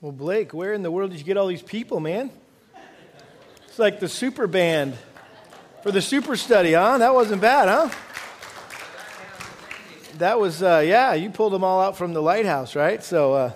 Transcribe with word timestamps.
Well, 0.00 0.12
Blake, 0.12 0.54
where 0.54 0.74
in 0.74 0.84
the 0.84 0.92
world 0.92 1.10
did 1.10 1.18
you 1.18 1.24
get 1.24 1.36
all 1.36 1.48
these 1.48 1.60
people, 1.60 1.98
man? 1.98 2.30
It's 3.66 3.80
like 3.80 3.98
the 3.98 4.08
super 4.08 4.46
band 4.46 4.96
for 5.82 5.90
the 5.90 6.00
super 6.00 6.36
study, 6.36 6.74
huh? 6.74 6.98
That 6.98 7.12
wasn't 7.12 7.42
bad, 7.42 7.66
huh? 7.68 7.90
That 10.18 10.38
was, 10.38 10.62
uh, 10.62 10.84
yeah, 10.86 11.14
you 11.14 11.30
pulled 11.30 11.52
them 11.52 11.64
all 11.64 11.80
out 11.80 11.96
from 11.96 12.12
the 12.12 12.22
lighthouse, 12.22 12.76
right? 12.76 13.02
So, 13.02 13.32
uh, 13.32 13.52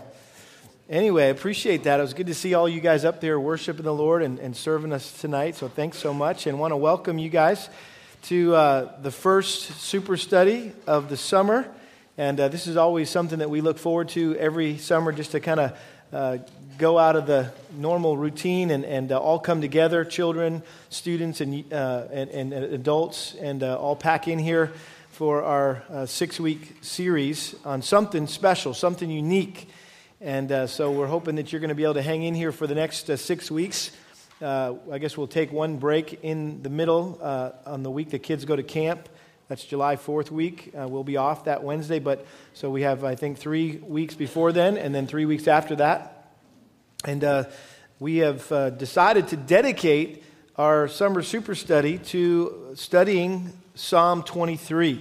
anyway, 0.90 1.26
I 1.26 1.28
appreciate 1.28 1.84
that. 1.84 2.00
It 2.00 2.02
was 2.02 2.12
good 2.12 2.26
to 2.26 2.34
see 2.34 2.54
all 2.54 2.68
you 2.68 2.80
guys 2.80 3.04
up 3.04 3.20
there 3.20 3.38
worshiping 3.38 3.84
the 3.84 3.94
Lord 3.94 4.24
and, 4.24 4.40
and 4.40 4.56
serving 4.56 4.92
us 4.92 5.20
tonight. 5.20 5.54
So, 5.54 5.68
thanks 5.68 5.96
so 5.98 6.12
much. 6.12 6.48
And 6.48 6.58
want 6.58 6.72
to 6.72 6.76
welcome 6.76 7.18
you 7.18 7.28
guys 7.28 7.68
to 8.24 8.52
uh, 8.56 9.00
the 9.00 9.12
first 9.12 9.80
super 9.80 10.16
study 10.16 10.72
of 10.88 11.08
the 11.08 11.16
summer. 11.16 11.72
And 12.18 12.40
uh, 12.40 12.48
this 12.48 12.66
is 12.66 12.76
always 12.76 13.10
something 13.10 13.38
that 13.38 13.48
we 13.48 13.60
look 13.60 13.78
forward 13.78 14.08
to 14.10 14.36
every 14.38 14.76
summer 14.78 15.12
just 15.12 15.30
to 15.30 15.40
kind 15.40 15.60
of 15.60 15.78
uh, 16.12 16.36
go 16.76 16.98
out 16.98 17.16
of 17.16 17.26
the 17.26 17.50
normal 17.74 18.18
routine 18.18 18.70
and, 18.70 18.84
and 18.84 19.12
uh, 19.12 19.18
all 19.18 19.38
come 19.38 19.62
together 19.62 20.04
children, 20.04 20.62
students, 20.90 21.40
and, 21.40 21.72
uh, 21.72 22.04
and, 22.12 22.30
and, 22.30 22.52
adults, 22.52 23.34
and 23.40 23.62
uh, 23.62 23.78
all 23.78 23.96
pack 23.96 24.28
in 24.28 24.38
here 24.38 24.72
for 25.10 25.42
our 25.42 25.82
uh, 25.90 26.04
six 26.04 26.38
week 26.38 26.76
series 26.82 27.54
on 27.64 27.80
something 27.80 28.26
special, 28.26 28.74
something 28.74 29.10
unique. 29.10 29.68
And 30.20 30.70
so 30.70 30.92
we're 30.92 31.08
hoping 31.08 31.34
that 31.36 31.50
you're 31.50 31.60
going 31.60 31.70
to 31.70 31.74
be 31.74 31.82
able 31.82 31.94
to 31.94 32.02
hang 32.02 32.22
in 32.22 32.34
here 32.34 32.52
for 32.52 32.68
the 32.68 32.76
next 32.76 33.06
six 33.18 33.50
weeks. 33.50 33.90
I 34.40 34.98
guess 35.00 35.16
we'll 35.16 35.26
take 35.26 35.50
one 35.50 35.78
break 35.78 36.20
in 36.22 36.62
the 36.62 36.70
middle 36.70 37.18
on 37.66 37.82
the 37.82 37.90
week 37.90 38.10
the 38.10 38.20
kids 38.20 38.44
go 38.44 38.54
to 38.54 38.62
camp. 38.62 39.08
That's 39.48 39.64
July 39.64 39.96
4th 39.96 40.30
week. 40.30 40.72
Uh, 40.76 40.88
we'll 40.88 41.04
be 41.04 41.16
off 41.16 41.44
that 41.44 41.62
Wednesday, 41.62 41.98
but 41.98 42.26
so 42.54 42.70
we 42.70 42.82
have, 42.82 43.04
I 43.04 43.14
think, 43.14 43.38
three 43.38 43.76
weeks 43.76 44.14
before 44.14 44.52
then 44.52 44.76
and 44.76 44.94
then 44.94 45.06
three 45.06 45.26
weeks 45.26 45.48
after 45.48 45.76
that. 45.76 46.30
And 47.04 47.24
uh, 47.24 47.44
we 47.98 48.18
have 48.18 48.50
uh, 48.50 48.70
decided 48.70 49.28
to 49.28 49.36
dedicate 49.36 50.24
our 50.56 50.86
summer 50.88 51.22
super 51.22 51.54
study 51.54 51.98
to 51.98 52.72
studying 52.74 53.52
Psalm 53.74 54.22
23. 54.22 55.00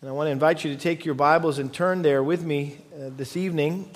And 0.00 0.08
I 0.08 0.12
want 0.12 0.26
to 0.26 0.32
invite 0.32 0.64
you 0.64 0.72
to 0.72 0.80
take 0.80 1.04
your 1.04 1.14
Bibles 1.14 1.58
and 1.58 1.72
turn 1.72 2.02
there 2.02 2.22
with 2.22 2.44
me 2.44 2.78
uh, 2.94 3.10
this 3.16 3.36
evening, 3.36 3.88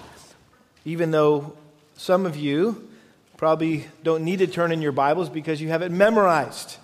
even 0.84 1.10
though 1.10 1.56
some 1.96 2.26
of 2.26 2.36
you 2.36 2.88
probably 3.36 3.86
don't 4.02 4.24
need 4.24 4.38
to 4.38 4.46
turn 4.46 4.70
in 4.70 4.80
your 4.80 4.92
Bibles 4.92 5.28
because 5.28 5.60
you 5.60 5.68
have 5.68 5.82
it 5.82 5.91
memorized. 5.91 6.76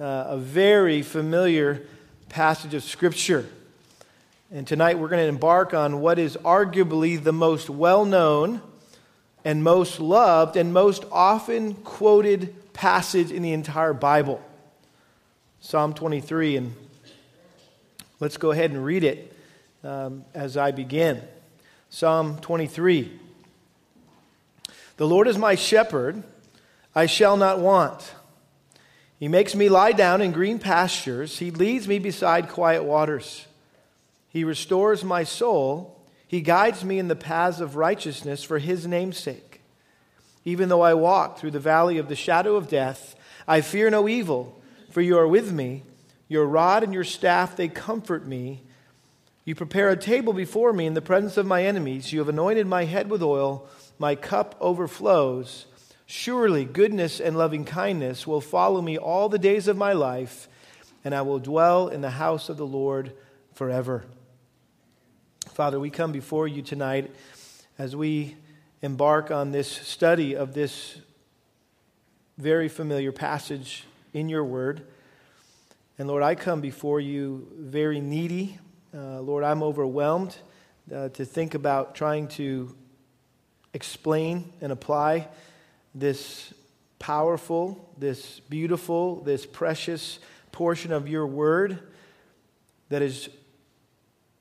Uh, 0.00 0.24
a 0.28 0.36
very 0.36 1.02
familiar 1.02 1.82
passage 2.28 2.74
of 2.74 2.82
Scripture. 2.82 3.46
And 4.50 4.66
tonight 4.66 4.98
we're 4.98 5.08
going 5.08 5.22
to 5.22 5.28
embark 5.28 5.74
on 5.74 6.00
what 6.00 6.18
is 6.18 6.36
arguably 6.38 7.22
the 7.22 7.32
most 7.32 7.68
well 7.70 8.04
known 8.04 8.62
and 9.44 9.62
most 9.62 10.00
loved 10.00 10.56
and 10.56 10.72
most 10.72 11.04
often 11.10 11.74
quoted 11.74 12.54
passage 12.72 13.30
in 13.30 13.42
the 13.42 13.52
entire 13.52 13.92
Bible 13.92 14.42
Psalm 15.60 15.92
23. 15.92 16.56
And 16.56 16.74
let's 18.20 18.36
go 18.36 18.52
ahead 18.52 18.70
and 18.70 18.84
read 18.84 19.04
it 19.04 19.34
um, 19.82 20.24
as 20.34 20.56
I 20.56 20.70
begin. 20.70 21.22
Psalm 21.90 22.38
23. 22.40 23.18
The 24.98 25.06
Lord 25.06 25.28
is 25.28 25.38
my 25.38 25.54
shepherd, 25.54 26.22
I 26.94 27.06
shall 27.06 27.36
not 27.36 27.60
want. 27.60 28.12
He 29.18 29.28
makes 29.28 29.54
me 29.54 29.68
lie 29.68 29.92
down 29.92 30.20
in 30.20 30.32
green 30.32 30.58
pastures. 30.58 31.38
He 31.38 31.50
leads 31.50 31.88
me 31.88 31.98
beside 31.98 32.48
quiet 32.48 32.84
waters. 32.84 33.46
He 34.28 34.44
restores 34.44 35.02
my 35.02 35.24
soul. 35.24 36.00
He 36.26 36.40
guides 36.40 36.84
me 36.84 36.98
in 36.98 37.08
the 37.08 37.16
paths 37.16 37.60
of 37.60 37.76
righteousness 37.76 38.44
for 38.44 38.58
his 38.58 38.86
name's 38.86 39.18
sake. 39.18 39.60
Even 40.44 40.68
though 40.68 40.82
I 40.82 40.94
walk 40.94 41.38
through 41.38 41.50
the 41.50 41.58
valley 41.58 41.98
of 41.98 42.08
the 42.08 42.14
shadow 42.16 42.54
of 42.56 42.68
death, 42.68 43.16
I 43.46 43.60
fear 43.60 43.90
no 43.90 44.08
evil, 44.08 44.60
for 44.90 45.00
you 45.00 45.18
are 45.18 45.26
with 45.26 45.52
me. 45.52 45.82
Your 46.28 46.46
rod 46.46 46.84
and 46.84 46.94
your 46.94 47.04
staff, 47.04 47.56
they 47.56 47.68
comfort 47.68 48.26
me. 48.26 48.62
You 49.44 49.54
prepare 49.54 49.88
a 49.88 49.96
table 49.96 50.34
before 50.34 50.72
me 50.72 50.86
in 50.86 50.94
the 50.94 51.00
presence 51.00 51.38
of 51.38 51.46
my 51.46 51.64
enemies. 51.64 52.12
You 52.12 52.18
have 52.20 52.28
anointed 52.28 52.66
my 52.66 52.84
head 52.84 53.10
with 53.10 53.22
oil. 53.22 53.66
My 53.98 54.14
cup 54.14 54.54
overflows. 54.60 55.64
Surely 56.10 56.64
goodness 56.64 57.20
and 57.20 57.36
loving 57.36 57.66
kindness 57.66 58.26
will 58.26 58.40
follow 58.40 58.80
me 58.80 58.96
all 58.96 59.28
the 59.28 59.38
days 59.38 59.68
of 59.68 59.76
my 59.76 59.92
life, 59.92 60.48
and 61.04 61.14
I 61.14 61.20
will 61.20 61.38
dwell 61.38 61.88
in 61.88 62.00
the 62.00 62.08
house 62.08 62.48
of 62.48 62.56
the 62.56 62.66
Lord 62.66 63.12
forever. 63.52 64.06
Father, 65.50 65.78
we 65.78 65.90
come 65.90 66.10
before 66.10 66.48
you 66.48 66.62
tonight 66.62 67.14
as 67.78 67.94
we 67.94 68.36
embark 68.80 69.30
on 69.30 69.52
this 69.52 69.70
study 69.70 70.34
of 70.34 70.54
this 70.54 70.96
very 72.38 72.70
familiar 72.70 73.12
passage 73.12 73.84
in 74.14 74.30
your 74.30 74.44
word. 74.44 74.86
And 75.98 76.08
Lord, 76.08 76.22
I 76.22 76.36
come 76.36 76.62
before 76.62 77.00
you 77.00 77.46
very 77.58 78.00
needy. 78.00 78.58
Uh, 78.94 79.20
Lord, 79.20 79.44
I'm 79.44 79.62
overwhelmed 79.62 80.34
uh, 80.90 81.10
to 81.10 81.26
think 81.26 81.52
about 81.52 81.94
trying 81.94 82.28
to 82.28 82.74
explain 83.74 84.50
and 84.62 84.72
apply 84.72 85.28
this 85.94 86.52
powerful, 86.98 87.92
this 87.98 88.40
beautiful, 88.40 89.22
this 89.22 89.46
precious 89.46 90.18
portion 90.52 90.92
of 90.92 91.08
your 91.08 91.26
word 91.26 91.78
that 92.88 93.02
is 93.02 93.28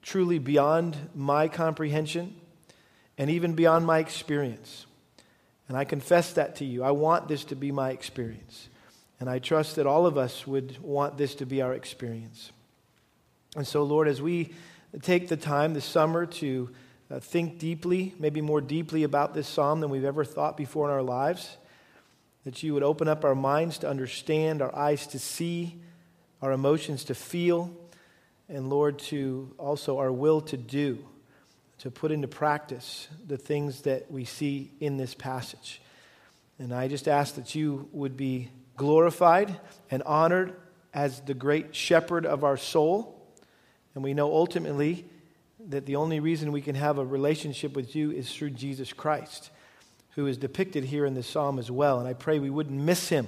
truly 0.02 0.40
beyond 0.40 0.98
my 1.14 1.48
comprehension 1.48 2.36
and 3.18 3.30
even 3.30 3.54
beyond 3.54 3.86
my 3.86 4.00
experience. 4.00 4.86
And 5.68 5.78
I 5.78 5.84
confess 5.84 6.34
that 6.34 6.56
to 6.58 6.66
you. 6.66 6.84
I 6.84 6.92
want 6.92 7.28
this 7.28 7.44
to 7.46 7.56
be 7.56 7.72
my 7.72 7.92
experience. 7.92 8.70
And 9.20 9.30
I 9.30 9.40
trust 9.40 9.76
that 9.76 9.88
all 9.88 10.06
of 10.06 10.18
us 10.18 10.48
would 10.48 10.78
want 10.82 11.18
this 11.18 11.36
to 11.36 11.46
be 11.46 11.62
our 11.62 11.74
experience. 11.74 12.52
And 13.56 13.68
so, 13.68 13.84
Lord, 13.84 14.08
as 14.08 14.22
we 14.22 14.54
take 15.02 15.28
the 15.28 15.38
time 15.38 15.74
this 15.74 15.86
summer 15.86 16.26
to 16.26 16.70
uh, 17.10 17.20
think 17.20 17.60
deeply, 17.60 18.14
maybe 18.20 18.42
more 18.42 18.62
deeply 18.62 19.04
about 19.04 19.34
this 19.34 19.48
psalm 19.48 19.80
than 19.80 19.90
we've 19.90 20.04
ever 20.04 20.26
thought 20.26 20.58
before 20.58 20.88
in 20.88 20.94
our 20.94 21.04
lives. 21.04 21.58
That 22.44 22.64
you 22.64 22.74
would 22.74 22.84
open 22.84 23.08
up 23.08 23.26
our 23.26 23.36
minds 23.36 23.78
to 23.80 23.90
understand, 23.90 24.62
our 24.62 24.74
eyes 24.76 25.08
to 25.08 25.20
see, 25.20 25.82
our 26.42 26.52
emotions 26.52 27.06
to 27.06 27.16
feel, 27.16 27.76
and 28.50 28.70
Lord, 28.70 29.00
to 29.00 29.54
also 29.58 29.98
our 29.98 30.12
will 30.12 30.42
to 30.42 30.58
do, 30.58 31.06
to 31.80 31.92
put 31.92 32.12
into 32.12 32.28
practice 32.28 33.08
the 33.26 33.38
things 33.38 33.82
that 33.82 34.10
we 34.12 34.24
see 34.24 34.72
in 34.80 34.98
this 34.98 35.14
passage. 35.14 35.82
And 36.60 36.74
I 36.74 36.88
just 36.88 37.08
ask 37.08 37.36
that 37.36 37.56
you 37.56 37.88
would 37.92 38.18
be 38.18 38.50
glorified 38.76 39.60
and 39.92 40.04
honored 40.04 40.56
as 40.94 41.20
the 41.22 41.34
great 41.34 41.76
shepherd 41.76 42.26
of 42.26 42.44
our 42.44 42.58
soul. 42.58 43.22
And 43.94 44.04
we 44.04 44.14
know 44.14 44.32
ultimately 44.32 45.06
that 45.68 45.86
the 45.86 45.98
only 45.98 46.20
reason 46.20 46.52
we 46.52 46.62
can 46.62 46.76
have 46.76 46.98
a 46.98 47.06
relationship 47.06 47.76
with 47.76 47.96
you 47.96 48.12
is 48.12 48.34
through 48.34 48.52
Jesus 48.52 48.94
Christ, 48.94 49.50
who 50.12 50.26
is 50.26 50.38
depicted 50.38 50.86
here 50.86 51.06
in 51.06 51.14
this 51.14 51.28
psalm 51.28 51.60
as 51.60 51.70
well. 51.70 52.00
And 52.00 52.08
I 52.08 52.14
pray 52.14 52.40
we 52.40 52.50
wouldn't 52.50 52.80
miss 52.80 53.10
him 53.10 53.28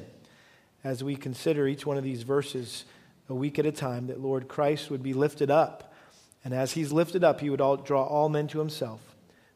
as 0.83 1.03
we 1.03 1.15
consider 1.15 1.67
each 1.67 1.85
one 1.85 1.97
of 1.97 2.03
these 2.03 2.23
verses 2.23 2.85
a 3.27 3.35
week 3.35 3.59
at 3.59 3.65
a 3.65 3.71
time, 3.71 4.07
that 4.07 4.19
Lord 4.19 4.47
Christ 4.47 4.89
would 4.89 5.03
be 5.03 5.13
lifted 5.13 5.51
up. 5.51 5.93
And 6.43 6.53
as 6.53 6.71
he's 6.71 6.91
lifted 6.91 7.23
up, 7.23 7.41
he 7.41 7.49
would 7.49 7.61
all, 7.61 7.77
draw 7.77 8.03
all 8.03 8.29
men 8.29 8.47
to 8.47 8.59
himself. 8.59 9.01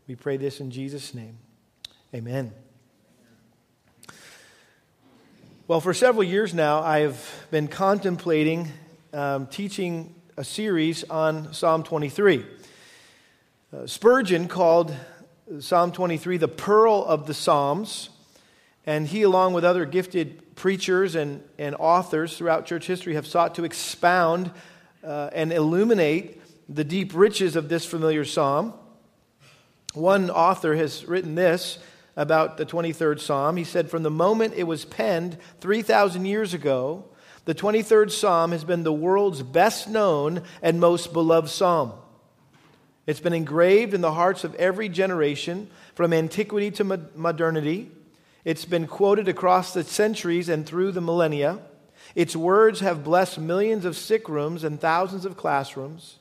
We 0.07 0.15
pray 0.15 0.37
this 0.37 0.59
in 0.59 0.69
Jesus' 0.69 1.13
name. 1.13 1.37
Amen. 2.13 2.51
Well, 5.65 5.79
for 5.79 5.93
several 5.93 6.25
years 6.25 6.53
now, 6.53 6.81
I've 6.81 7.47
been 7.49 7.69
contemplating 7.69 8.69
um, 9.13 9.47
teaching 9.47 10.13
a 10.35 10.43
series 10.43 11.03
on 11.05 11.53
Psalm 11.53 11.83
23. 11.83 12.45
Uh, 13.73 13.87
Spurgeon 13.87 14.47
called 14.47 14.95
Psalm 15.59 15.91
23 15.91 16.37
the 16.37 16.47
pearl 16.47 17.03
of 17.03 17.25
the 17.25 17.33
Psalms, 17.33 18.09
and 18.85 19.07
he, 19.07 19.23
along 19.23 19.53
with 19.53 19.65
other 19.65 19.85
gifted 19.85 20.55
preachers 20.55 21.15
and, 21.15 21.41
and 21.57 21.75
authors 21.79 22.37
throughout 22.37 22.67
church 22.67 22.85
history, 22.85 23.15
have 23.15 23.25
sought 23.25 23.55
to 23.55 23.63
expound 23.63 24.51
uh, 25.03 25.31
and 25.33 25.51
illuminate 25.51 26.39
the 26.69 26.83
deep 26.83 27.15
riches 27.15 27.55
of 27.55 27.67
this 27.67 27.83
familiar 27.83 28.23
psalm. 28.23 28.75
One 29.95 30.29
author 30.29 30.75
has 30.75 31.05
written 31.05 31.33
this 31.33 31.79
about 32.15 32.57
the 32.57 32.67
23rd 32.67 33.19
psalm. 33.21 33.57
He 33.57 33.63
said, 33.63 33.89
From 33.89 34.03
the 34.03 34.11
moment 34.11 34.53
it 34.55 34.65
was 34.65 34.85
penned 34.85 35.39
3,000 35.61 36.25
years 36.25 36.53
ago, 36.53 37.05
the 37.45 37.55
23rd 37.55 38.11
psalm 38.11 38.51
has 38.51 38.63
been 38.63 38.83
the 38.83 38.93
world's 38.93 39.41
best 39.41 39.89
known 39.89 40.43
and 40.61 40.79
most 40.79 41.11
beloved 41.11 41.49
psalm. 41.49 41.93
It's 43.05 43.19
been 43.19 43.33
engraved 43.33 43.93
in 43.93 44.01
the 44.01 44.13
hearts 44.13 44.43
of 44.43 44.55
every 44.55 44.87
generation 44.89 45.69
from 45.95 46.13
antiquity 46.13 46.71
to 46.71 46.83
modernity. 47.15 47.91
It's 48.45 48.65
been 48.65 48.87
quoted 48.87 49.27
across 49.27 49.73
the 49.73 49.83
centuries 49.83 50.49
and 50.49 50.65
through 50.65 50.93
the 50.93 51.01
millennia. 51.01 51.59
Its 52.15 52.35
words 52.35 52.79
have 52.79 53.03
blessed 53.03 53.39
millions 53.39 53.85
of 53.85 53.97
sick 53.97 54.29
rooms 54.29 54.63
and 54.63 54.79
thousands 54.79 55.25
of 55.25 55.37
classrooms. 55.37 56.17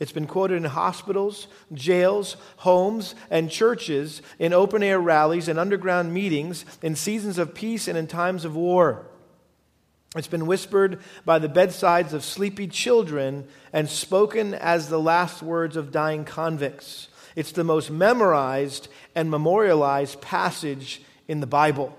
It's 0.00 0.12
been 0.12 0.26
quoted 0.26 0.56
in 0.56 0.64
hospitals, 0.64 1.46
jails, 1.74 2.36
homes, 2.56 3.14
and 3.30 3.50
churches, 3.50 4.22
in 4.38 4.54
open 4.54 4.82
air 4.82 4.98
rallies 4.98 5.46
and 5.46 5.58
underground 5.58 6.14
meetings, 6.14 6.64
in 6.80 6.96
seasons 6.96 7.36
of 7.36 7.54
peace 7.54 7.86
and 7.86 7.98
in 7.98 8.06
times 8.06 8.46
of 8.46 8.56
war. 8.56 9.09
It's 10.16 10.26
been 10.26 10.46
whispered 10.46 10.98
by 11.24 11.38
the 11.38 11.48
bedsides 11.48 12.12
of 12.12 12.24
sleepy 12.24 12.66
children 12.66 13.46
and 13.72 13.88
spoken 13.88 14.54
as 14.54 14.88
the 14.88 14.98
last 14.98 15.40
words 15.40 15.76
of 15.76 15.92
dying 15.92 16.24
convicts. 16.24 17.08
It's 17.36 17.52
the 17.52 17.62
most 17.62 17.90
memorized 17.90 18.88
and 19.14 19.30
memorialized 19.30 20.20
passage 20.20 21.00
in 21.28 21.38
the 21.38 21.46
Bible. 21.46 21.96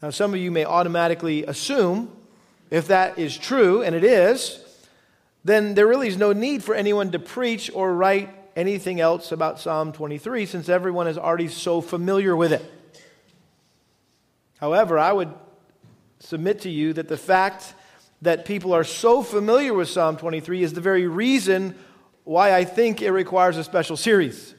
Now, 0.00 0.08
some 0.08 0.32
of 0.32 0.40
you 0.40 0.50
may 0.50 0.64
automatically 0.64 1.44
assume 1.44 2.10
if 2.70 2.88
that 2.88 3.18
is 3.18 3.36
true, 3.36 3.82
and 3.82 3.94
it 3.94 4.02
is, 4.02 4.58
then 5.44 5.74
there 5.74 5.86
really 5.86 6.08
is 6.08 6.16
no 6.16 6.32
need 6.32 6.64
for 6.64 6.74
anyone 6.74 7.12
to 7.12 7.18
preach 7.18 7.70
or 7.72 7.94
write 7.94 8.30
anything 8.56 9.00
else 9.00 9.32
about 9.32 9.60
Psalm 9.60 9.92
23 9.92 10.46
since 10.46 10.68
everyone 10.68 11.06
is 11.06 11.18
already 11.18 11.48
so 11.48 11.80
familiar 11.80 12.34
with 12.34 12.52
it. 12.52 12.64
However, 14.58 14.98
I 14.98 15.12
would 15.12 15.32
submit 16.26 16.62
to 16.62 16.68
you 16.68 16.92
that 16.92 17.06
the 17.06 17.16
fact 17.16 17.72
that 18.22 18.44
people 18.44 18.72
are 18.72 18.82
so 18.82 19.22
familiar 19.22 19.72
with 19.72 19.88
Psalm 19.88 20.16
23 20.16 20.64
is 20.64 20.72
the 20.72 20.80
very 20.80 21.06
reason 21.06 21.76
why 22.24 22.52
I 22.52 22.64
think 22.64 23.00
it 23.00 23.12
requires 23.12 23.56
a 23.56 23.62
special 23.62 23.96
series. 23.96 24.52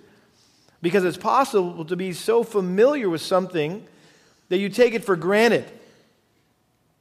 Because 0.82 1.04
it's 1.04 1.18
possible 1.18 1.84
to 1.84 1.98
be 1.98 2.14
so 2.14 2.44
familiar 2.44 3.10
with 3.10 3.20
something 3.20 3.86
that 4.48 4.60
you 4.60 4.70
take 4.70 4.94
it 4.94 5.04
for 5.04 5.18
granted 5.18 5.70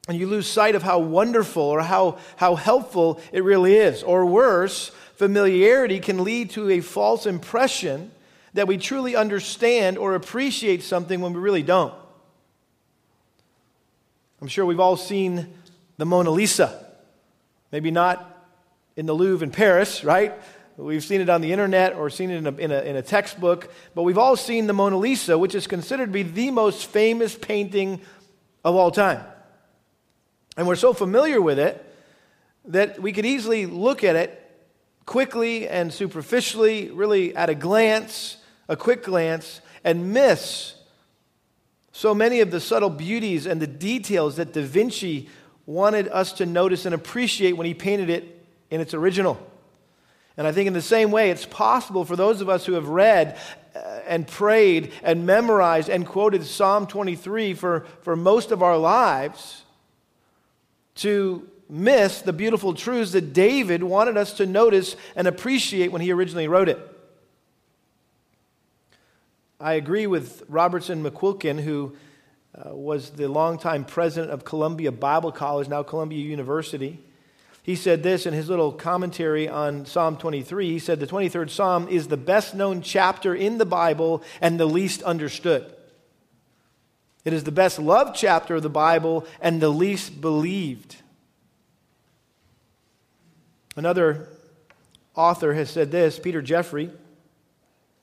and 0.09 0.19
you 0.19 0.27
lose 0.27 0.49
sight 0.49 0.75
of 0.75 0.83
how 0.83 0.99
wonderful 0.99 1.63
or 1.63 1.83
how, 1.83 2.19
how 2.35 2.57
helpful 2.57 3.21
it 3.31 3.45
really 3.45 3.77
is. 3.77 4.03
Or 4.03 4.27
worse, 4.27 4.89
familiarity 5.15 6.01
can 6.01 6.25
lead 6.25 6.51
to 6.51 6.71
a 6.71 6.81
false 6.81 7.25
impression 7.27 8.11
that 8.55 8.67
we 8.67 8.79
truly 8.79 9.15
understand 9.15 9.97
or 9.97 10.17
appreciate 10.17 10.83
something 10.83 11.21
when 11.21 11.35
we 11.35 11.39
really 11.39 11.63
don't. 11.63 11.95
I'm 14.41 14.49
sure 14.49 14.67
we've 14.67 14.81
all 14.81 14.97
seen 14.97 15.49
the 15.97 16.05
Mona 16.05 16.31
Lisa. 16.31 16.87
Maybe 17.73 17.91
not 17.91 18.33
in 18.95 19.07
the 19.07 19.15
Louvre 19.15 19.45
in 19.45 19.51
Paris, 19.51 20.05
right? 20.05 20.35
We've 20.77 21.03
seen 21.03 21.23
it 21.23 21.31
on 21.31 21.41
the 21.41 21.53
internet 21.53 21.95
or 21.95 22.11
seen 22.11 22.31
it 22.31 22.37
in 22.37 22.47
a, 22.47 22.53
in, 22.57 22.71
a, 22.71 22.81
in 22.81 22.97
a, 22.97 23.03
textbook, 23.03 23.73
but 23.95 24.03
we've 24.03 24.19
all 24.19 24.37
seen 24.37 24.67
the 24.67 24.75
Mona 24.75 24.99
Lisa, 24.99 25.39
which 25.39 25.55
is 25.55 25.67
considered 25.67 26.07
to 26.07 26.13
be 26.13 26.23
the 26.23 26.51
most 26.51 26.87
famous 26.87 27.35
painting 27.35 28.01
of 28.63 28.75
all 28.75 28.91
time. 28.91 29.25
And 30.59 30.67
we're 30.67 30.77
so 30.77 30.93
familiar 30.93 31.41
with 31.41 31.59
it 31.59 31.83
that 32.67 33.01
we 33.01 33.13
could 33.13 33.25
easily 33.25 33.65
look 33.65 34.05
at 34.05 34.17
it 34.17 34.43
quickly 35.07 35.67
and 35.67 35.91
superficially, 35.93 36.91
really 36.91 37.35
at 37.35 37.49
a 37.49 37.55
glance, 37.55 38.37
a 38.69 38.77
quick 38.77 39.03
glance, 39.03 39.63
and 39.83 40.13
miss 40.13 40.76
so 41.97 42.15
many 42.15 42.41
of 42.41 42.51
the 42.51 42.61
subtle 42.61 42.91
beauties 42.91 43.47
and 43.47 43.59
the 43.59 43.67
details 43.67 44.37
that 44.37 44.53
Da 44.53 44.61
Vinci 44.61 45.31
wanted 45.65 46.09
us 46.09 46.35
to 46.35 46.45
notice 46.45 46.85
and 46.85 46.95
appreciate 46.95 47.53
when 47.53 47.67
he 47.67 47.73
painted 47.73 48.11
it 48.11 48.45
in 48.71 48.83
its 48.83 48.93
original. 48.93 49.39
And 50.37 50.47
I 50.47 50.53
think 50.53 50.67
in 50.67 50.75
the 50.75 50.83
same 50.83 51.11
way, 51.11 51.31
it's 51.31 51.47
possible 51.47 52.05
for 52.05 52.15
those 52.15 52.43
of 52.43 52.51
us 52.51 52.67
who 52.67 52.75
have 52.75 52.89
read 52.89 53.39
uh, 53.75 53.79
and 54.07 54.29
prayed 54.29 54.93
and 55.03 55.25
memorized 55.25 55.89
and 55.89 56.07
quoted 56.07 56.45
Psalm 56.45 56.87
23 56.87 57.55
for, 57.55 57.87
for 58.03 58.15
most 58.15 58.51
of 58.51 58.63
our 58.63 58.77
lives 58.77 59.63
to 60.97 61.49
miss 61.67 62.21
the 62.21 62.35
beautiful 62.35 62.75
truths 62.75 63.13
that 63.13 63.33
David 63.33 63.83
wanted 63.83 64.19
us 64.19 64.35
to 64.35 64.45
notice 64.45 64.97
and 65.17 65.27
appreciate 65.27 65.91
when 65.91 66.03
he 66.03 66.13
originally 66.13 66.47
wrote 66.47 66.69
it. 66.69 66.96
I 69.59 69.75
agree 69.75 70.07
with 70.07 70.43
Robertson 70.49 71.03
McQuilkin, 71.03 71.63
who 71.63 71.97
uh, 72.55 72.75
was 72.75 73.11
the 73.11 73.27
longtime 73.27 73.87
president 73.87 74.31
of 74.31 74.45
Columbia 74.45 74.93
Bible 74.93 75.33
College, 75.33 75.69
now 75.69 75.83
Columbia 75.83 76.19
University. 76.19 77.03
He 77.63 77.75
said 77.75 78.03
this 78.03 78.27
in 78.27 78.35
his 78.35 78.51
little 78.51 78.71
commentary 78.71 79.49
on 79.49 79.87
Psalm 79.87 80.19
23. 80.19 80.71
He 80.71 80.79
said, 80.79 81.01
The 81.01 81.07
23rd 81.07 81.49
Psalm 81.49 81.89
is 81.89 82.09
the 82.09 82.19
best 82.19 82.55
known 82.55 82.83
chapter 82.83 83.35
in 83.35 83.57
the 83.57 83.65
Bible 83.65 84.23
and 84.43 84.61
the 84.61 84.67
least 84.67 85.03
understood. 85.03 85.75
It 87.25 87.33
is 87.33 87.45
the 87.45 87.51
best 87.51 87.79
loved 87.79 88.15
chapter 88.15 88.57
of 88.57 88.63
the 88.63 88.69
Bible 88.69 89.27
and 89.41 89.61
the 89.61 89.71
least 89.71 90.21
believed. 90.21 90.97
Another 93.75 94.29
author 95.15 95.55
has 95.55 95.71
said 95.71 95.91
this, 95.91 96.19
Peter 96.19 96.43
Jeffery, 96.43 96.91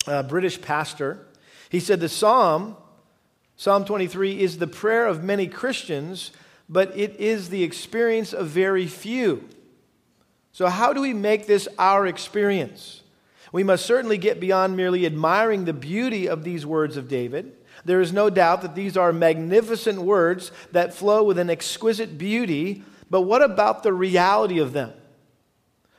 a 0.08 0.24
British 0.24 0.60
pastor. 0.60 1.28
He 1.74 1.80
said 1.80 2.00
the 2.00 2.08
psalm, 2.08 2.78
Psalm 3.56 3.84
23, 3.84 4.40
is 4.40 4.60
the 4.60 4.68
prayer 4.68 5.08
of 5.08 5.24
many 5.24 5.48
Christians, 5.48 6.30
but 6.70 6.96
it 6.96 7.20
is 7.20 7.50
the 7.50 7.64
experience 7.64 8.32
of 8.32 8.46
very 8.46 8.86
few. 8.86 9.50
So, 10.52 10.68
how 10.68 10.94
do 10.94 11.02
we 11.02 11.16
make 11.16 11.48
this 11.48 11.68
our 11.80 12.06
experience? 12.06 13.02
We 13.52 13.64
must 13.64 13.88
certainly 13.88 14.20
get 14.20 14.40
beyond 14.40 14.78
merely 14.78 15.08
admiring 15.08 15.66
the 15.66 15.74
beauty 15.74 16.30
of 16.30 16.44
these 16.44 16.64
words 16.64 16.96
of 16.96 17.08
David. 17.08 17.54
There 17.84 18.02
is 18.02 18.14
no 18.14 18.30
doubt 18.30 18.62
that 18.62 18.76
these 18.76 18.96
are 18.96 19.12
magnificent 19.12 20.00
words 20.00 20.52
that 20.74 20.94
flow 20.94 21.24
with 21.24 21.40
an 21.40 21.50
exquisite 21.50 22.20
beauty, 22.20 22.84
but 23.10 23.22
what 23.22 23.42
about 23.42 23.82
the 23.82 23.94
reality 23.94 24.60
of 24.60 24.74
them? 24.74 24.94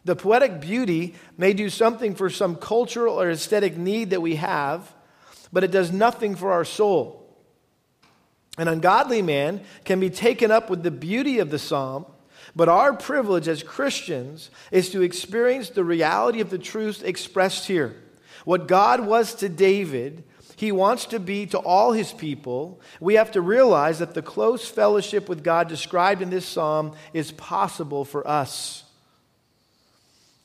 The 0.05 0.15
poetic 0.15 0.61
beauty 0.61 1.17
may 1.37 1.53
do 1.53 1.69
something 1.69 2.15
for 2.15 2.31
some 2.31 2.55
cultural 2.55 3.21
or 3.21 3.29
aesthetic 3.29 3.77
need 3.77 4.11
that 4.11 4.23
we 4.23 4.37
have, 4.37 4.95
but 5.55 5.63
it 5.63 5.71
does 5.71 5.93
nothing 5.93 6.35
for 6.35 6.53
our 6.53 6.65
soul. 6.65 7.25
An 8.59 8.67
ungodly 8.67 9.23
man 9.23 9.61
can 9.85 10.01
be 10.01 10.11
taken 10.11 10.51
up 10.51 10.69
with 10.69 10.83
the 10.83 10.91
beauty 10.91 11.39
of 11.39 11.51
the 11.51 11.61
psalm, 11.61 12.07
but 12.57 12.69
our 12.69 12.93
privilege 12.93 13.47
as 13.47 13.63
Christians 13.63 14.51
is 14.73 14.91
to 14.91 15.03
experience 15.03 15.71
the 15.71 15.85
reality 15.85 16.41
of 16.41 16.51
the 16.51 16.59
truth 16.59 17.05
expressed 17.05 17.69
here. 17.69 17.95
What 18.45 18.67
God 18.67 19.07
was 19.07 19.37
to 19.37 19.49
David, 19.49 20.25
he 20.57 20.73
wants 20.73 21.07
to 21.07 21.21
be 21.21 21.47
to 21.47 21.59
all 21.59 21.93
his 21.93 22.13
people, 22.13 22.81
we 23.01 23.15
have 23.15 23.31
to 23.33 23.41
realize 23.41 24.01
that 24.01 24.15
the 24.15 24.23
close 24.23 24.69
fellowship 24.69 25.29
with 25.29 25.45
God 25.45 25.69
described 25.69 26.21
in 26.21 26.31
this 26.31 26.47
psalm 26.47 26.97
is 27.13 27.31
possible 27.31 28.05
for 28.05 28.27
us. 28.27 28.83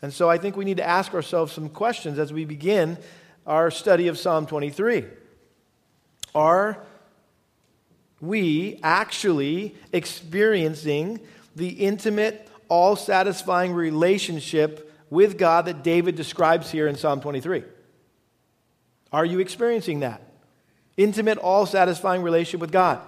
And 0.04 0.14
so 0.14 0.30
I 0.30 0.38
think 0.38 0.56
we 0.56 0.66
need 0.66 0.78
to 0.78 0.88
ask 0.88 1.16
ourselves 1.16 1.52
some 1.52 1.68
questions 1.68 2.20
as 2.20 2.32
we 2.32 2.46
begin 2.46 3.00
our 3.50 3.72
study 3.72 4.08
of 4.08 4.18
Psalm 4.18 4.46
23. 4.46 5.06
Are 6.36 6.78
we 8.22 8.80
actually 8.84 9.76
experiencing 9.92 11.20
the 11.56 11.70
intimate, 11.70 12.48
all 12.70 12.96
satisfying 12.96 13.74
relationship 13.74 14.94
with 15.10 15.40
God 15.40 15.66
that 15.66 15.84
David 15.84 16.16
describes 16.16 16.70
here 16.70 16.88
in 16.88 16.96
Psalm 16.96 17.22
23? 17.22 17.64
Are 19.12 19.26
you 19.26 19.40
experiencing 19.40 20.02
that? 20.02 20.22
Intimate, 20.96 21.40
all 21.40 21.66
satisfying 21.66 22.22
relationship 22.22 22.62
with 22.62 22.72
God. 22.72 23.02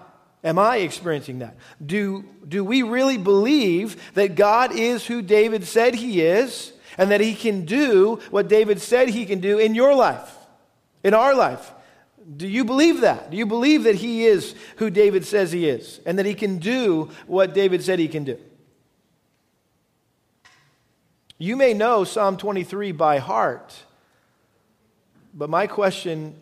Am 0.44 0.58
I 0.58 0.78
experiencing 0.78 1.40
that? 1.40 1.56
Do, 1.86 2.26
do 2.48 2.64
we 2.64 2.82
really 2.82 3.20
believe 3.20 4.12
that 4.16 4.34
God 4.34 4.72
is 4.74 5.06
who 5.06 5.22
David 5.22 5.66
said 5.66 5.94
he 5.94 6.22
is 6.22 6.74
and 7.02 7.10
that 7.10 7.20
he 7.20 7.34
can 7.34 7.66
do 7.66 8.20
what 8.30 8.48
David 8.48 8.80
said 8.80 9.10
he 9.10 9.26
can 9.26 9.40
do 9.40 9.58
in 9.58 9.74
your 9.74 9.96
life, 9.96 10.38
in 11.04 11.16
our 11.16 11.34
life? 11.34 11.72
Do 12.38 12.48
you 12.48 12.64
believe 12.64 13.02
that? 13.02 13.32
Do 13.32 13.38
you 13.38 13.48
believe 13.48 13.86
that 13.86 13.96
he 13.96 14.28
is 14.28 14.54
who 14.76 14.92
David 14.92 15.26
says 15.26 15.52
he 15.52 15.68
is 15.68 16.00
and 16.06 16.20
that 16.20 16.28
he 16.28 16.36
can 16.36 16.60
do 16.60 17.10
what 17.26 17.56
David 17.56 17.84
said 17.84 17.98
he 17.98 18.08
can 18.08 18.24
do? 18.24 18.38
You 21.40 21.56
may 21.56 21.74
know 21.74 22.04
Psalm 22.04 22.38
23 22.38 22.92
by 22.92 23.18
heart. 23.18 23.84
But 25.34 25.50
my 25.50 25.66
question 25.66 26.40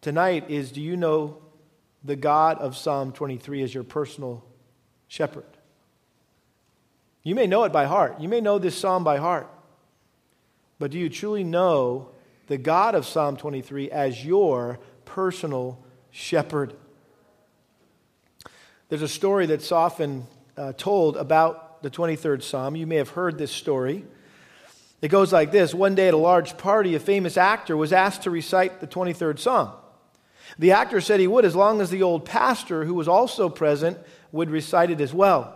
tonight 0.00 0.48
is 0.48 0.70
do 0.70 0.80
you 0.80 0.96
know 0.96 1.38
the 2.04 2.14
God 2.14 2.58
of 2.58 2.76
Psalm 2.76 3.10
23 3.10 3.64
as 3.64 3.74
your 3.74 3.82
personal 3.82 4.44
shepherd? 5.08 5.56
You 7.24 7.34
may 7.34 7.48
know 7.48 7.64
it 7.64 7.72
by 7.72 7.86
heart. 7.86 8.20
You 8.20 8.28
may 8.28 8.40
know 8.40 8.60
this 8.60 8.78
psalm 8.78 9.02
by 9.02 9.16
heart. 9.16 9.50
But 10.78 10.92
do 10.92 10.98
you 10.98 11.08
truly 11.08 11.44
know 11.44 12.10
the 12.46 12.58
God 12.58 12.94
of 12.94 13.06
Psalm 13.06 13.36
23 13.36 13.90
as 13.90 14.24
your 14.24 14.78
personal 15.04 15.82
shepherd? 16.10 16.74
There's 18.88 19.02
a 19.02 19.08
story 19.08 19.46
that's 19.46 19.72
often 19.72 20.26
uh, 20.56 20.72
told 20.76 21.16
about 21.16 21.82
the 21.82 21.90
23rd 21.90 22.42
Psalm. 22.42 22.76
You 22.76 22.86
may 22.86 22.96
have 22.96 23.10
heard 23.10 23.38
this 23.38 23.50
story. 23.50 24.04
It 25.02 25.08
goes 25.08 25.32
like 25.32 25.52
this 25.52 25.74
One 25.74 25.94
day 25.94 26.08
at 26.08 26.14
a 26.14 26.18
large 26.18 26.56
party, 26.56 26.94
a 26.94 27.00
famous 27.00 27.36
actor 27.36 27.76
was 27.76 27.92
asked 27.92 28.22
to 28.22 28.30
recite 28.30 28.80
the 28.80 28.86
23rd 28.86 29.38
Psalm. 29.38 29.72
The 30.58 30.72
actor 30.72 31.00
said 31.00 31.20
he 31.20 31.26
would 31.26 31.44
as 31.44 31.54
long 31.54 31.80
as 31.80 31.90
the 31.90 32.02
old 32.02 32.24
pastor, 32.24 32.84
who 32.84 32.94
was 32.94 33.08
also 33.08 33.48
present, 33.48 33.98
would 34.32 34.50
recite 34.50 34.90
it 34.90 35.00
as 35.00 35.12
well. 35.12 35.54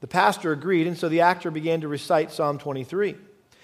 The 0.00 0.06
pastor 0.06 0.52
agreed, 0.52 0.86
and 0.86 0.96
so 0.96 1.08
the 1.08 1.20
actor 1.20 1.50
began 1.50 1.82
to 1.82 1.88
recite 1.88 2.32
Psalm 2.32 2.58
23. 2.58 3.16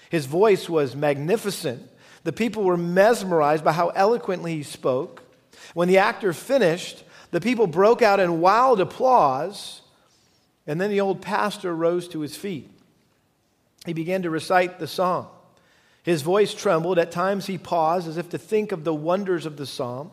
His 0.09 0.25
voice 0.25 0.67
was 0.67 0.95
magnificent. 0.95 1.89
The 2.23 2.33
people 2.33 2.63
were 2.63 2.77
mesmerized 2.77 3.63
by 3.63 3.71
how 3.71 3.89
eloquently 3.89 4.55
he 4.55 4.63
spoke. 4.63 5.23
When 5.73 5.87
the 5.87 5.99
actor 5.99 6.33
finished, 6.33 7.03
the 7.31 7.39
people 7.39 7.67
broke 7.67 8.01
out 8.01 8.19
in 8.19 8.41
wild 8.41 8.81
applause, 8.81 9.81
and 10.65 10.81
then 10.81 10.89
the 10.89 11.01
old 11.01 11.21
pastor 11.21 11.75
rose 11.75 12.07
to 12.09 12.21
his 12.21 12.35
feet. 12.35 12.69
He 13.85 13.93
began 13.93 14.23
to 14.23 14.29
recite 14.29 14.79
the 14.79 14.87
psalm. 14.87 15.27
His 16.03 16.21
voice 16.21 16.53
trembled. 16.53 16.97
At 16.97 17.11
times 17.11 17.45
he 17.45 17.57
paused 17.57 18.07
as 18.07 18.17
if 18.17 18.29
to 18.29 18.37
think 18.37 18.71
of 18.71 18.83
the 18.83 18.93
wonders 18.93 19.45
of 19.45 19.57
the 19.57 19.65
psalm. 19.65 20.11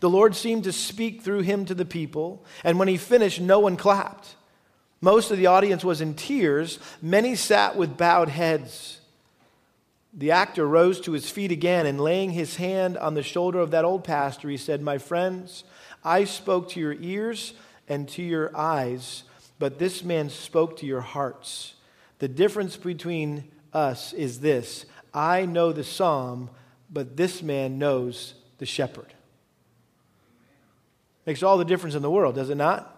The 0.00 0.10
Lord 0.10 0.34
seemed 0.34 0.64
to 0.64 0.72
speak 0.72 1.22
through 1.22 1.40
him 1.40 1.64
to 1.66 1.74
the 1.74 1.84
people, 1.84 2.44
and 2.62 2.78
when 2.78 2.88
he 2.88 2.96
finished, 2.96 3.40
no 3.40 3.58
one 3.58 3.76
clapped. 3.76 4.36
Most 5.00 5.30
of 5.30 5.38
the 5.38 5.46
audience 5.46 5.84
was 5.84 6.00
in 6.00 6.14
tears. 6.14 6.78
Many 7.02 7.34
sat 7.34 7.76
with 7.76 7.96
bowed 7.96 8.28
heads. 8.28 9.00
The 10.16 10.30
actor 10.30 10.66
rose 10.66 11.00
to 11.02 11.12
his 11.12 11.28
feet 11.28 11.50
again 11.50 11.86
and 11.86 12.00
laying 12.00 12.30
his 12.30 12.56
hand 12.56 12.96
on 12.96 13.14
the 13.14 13.22
shoulder 13.22 13.58
of 13.58 13.72
that 13.72 13.84
old 13.84 14.04
pastor, 14.04 14.48
he 14.48 14.56
said, 14.56 14.80
My 14.80 14.98
friends, 14.98 15.64
I 16.04 16.24
spoke 16.24 16.70
to 16.70 16.80
your 16.80 16.94
ears 17.00 17.54
and 17.88 18.08
to 18.10 18.22
your 18.22 18.56
eyes, 18.56 19.24
but 19.58 19.78
this 19.78 20.04
man 20.04 20.30
spoke 20.30 20.76
to 20.78 20.86
your 20.86 21.00
hearts. 21.00 21.74
The 22.20 22.28
difference 22.28 22.76
between 22.76 23.50
us 23.72 24.12
is 24.12 24.40
this 24.40 24.86
I 25.12 25.46
know 25.46 25.72
the 25.72 25.84
psalm, 25.84 26.48
but 26.90 27.16
this 27.16 27.42
man 27.42 27.78
knows 27.78 28.34
the 28.58 28.66
shepherd. 28.66 29.12
Makes 31.26 31.42
all 31.42 31.58
the 31.58 31.64
difference 31.64 31.96
in 31.96 32.02
the 32.02 32.10
world, 32.10 32.36
does 32.36 32.50
it 32.50 32.56
not? 32.56 32.90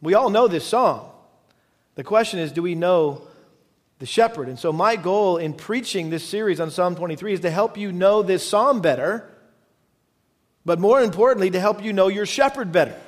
We 0.00 0.14
all 0.14 0.30
know 0.30 0.46
this 0.46 0.66
psalm. 0.66 1.08
The 1.96 2.04
question 2.04 2.38
is 2.38 2.52
do 2.52 2.62
we 2.62 2.74
know 2.74 3.26
the 3.98 4.06
shepherd? 4.06 4.48
And 4.48 4.58
so, 4.58 4.72
my 4.72 4.96
goal 4.96 5.36
in 5.36 5.52
preaching 5.52 6.10
this 6.10 6.24
series 6.24 6.60
on 6.60 6.70
Psalm 6.70 6.94
23 6.96 7.34
is 7.34 7.40
to 7.40 7.50
help 7.50 7.76
you 7.76 7.92
know 7.92 8.22
this 8.22 8.48
psalm 8.48 8.80
better, 8.80 9.30
but 10.64 10.78
more 10.78 11.00
importantly, 11.00 11.50
to 11.50 11.60
help 11.60 11.82
you 11.82 11.92
know 11.92 12.08
your 12.08 12.26
shepherd 12.26 12.72
better. 12.72 12.98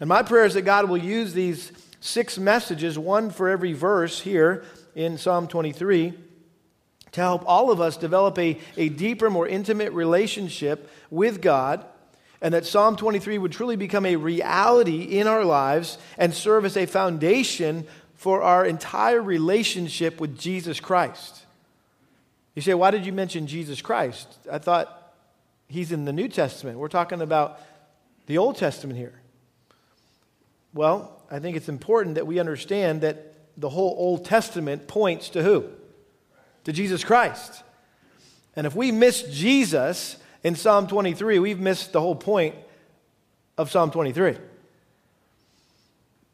And 0.00 0.08
my 0.08 0.22
prayer 0.22 0.44
is 0.44 0.54
that 0.54 0.62
God 0.62 0.88
will 0.88 0.98
use 0.98 1.34
these 1.34 1.72
six 2.00 2.38
messages, 2.38 2.98
one 2.98 3.30
for 3.30 3.48
every 3.48 3.72
verse 3.72 4.20
here 4.20 4.64
in 4.94 5.18
Psalm 5.18 5.46
23, 5.46 6.14
to 7.12 7.20
help 7.20 7.42
all 7.46 7.70
of 7.70 7.80
us 7.80 7.96
develop 7.96 8.38
a, 8.38 8.58
a 8.76 8.88
deeper, 8.88 9.28
more 9.28 9.46
intimate 9.46 9.92
relationship 9.92 10.90
with 11.10 11.42
God 11.42 11.84
and 12.42 12.54
that 12.54 12.64
Psalm 12.64 12.96
23 12.96 13.38
would 13.38 13.52
truly 13.52 13.76
become 13.76 14.06
a 14.06 14.16
reality 14.16 15.02
in 15.02 15.26
our 15.26 15.44
lives 15.44 15.98
and 16.16 16.32
serve 16.32 16.64
as 16.64 16.76
a 16.76 16.86
foundation 16.86 17.86
for 18.20 18.42
our 18.42 18.66
entire 18.66 19.22
relationship 19.22 20.20
with 20.20 20.38
Jesus 20.38 20.78
Christ. 20.78 21.46
You 22.54 22.60
say, 22.60 22.74
why 22.74 22.90
did 22.90 23.06
you 23.06 23.14
mention 23.14 23.46
Jesus 23.46 23.80
Christ? 23.80 24.28
I 24.52 24.58
thought 24.58 25.14
he's 25.68 25.90
in 25.90 26.04
the 26.04 26.12
New 26.12 26.28
Testament. 26.28 26.78
We're 26.78 26.88
talking 26.88 27.22
about 27.22 27.58
the 28.26 28.36
Old 28.36 28.58
Testament 28.58 28.98
here. 28.98 29.14
Well, 30.74 31.18
I 31.30 31.38
think 31.38 31.56
it's 31.56 31.70
important 31.70 32.16
that 32.16 32.26
we 32.26 32.38
understand 32.38 33.00
that 33.00 33.32
the 33.56 33.70
whole 33.70 33.94
Old 33.96 34.26
Testament 34.26 34.86
points 34.86 35.30
to 35.30 35.42
who? 35.42 35.70
To 36.64 36.74
Jesus 36.74 37.02
Christ. 37.02 37.62
And 38.54 38.66
if 38.66 38.76
we 38.76 38.92
miss 38.92 39.22
Jesus, 39.30 40.18
in 40.44 40.56
Psalm 40.56 40.88
23, 40.88 41.38
we've 41.38 41.58
missed 41.58 41.94
the 41.94 42.02
whole 42.02 42.16
point 42.16 42.54
of 43.56 43.70
Psalm 43.70 43.90
23. 43.90 44.36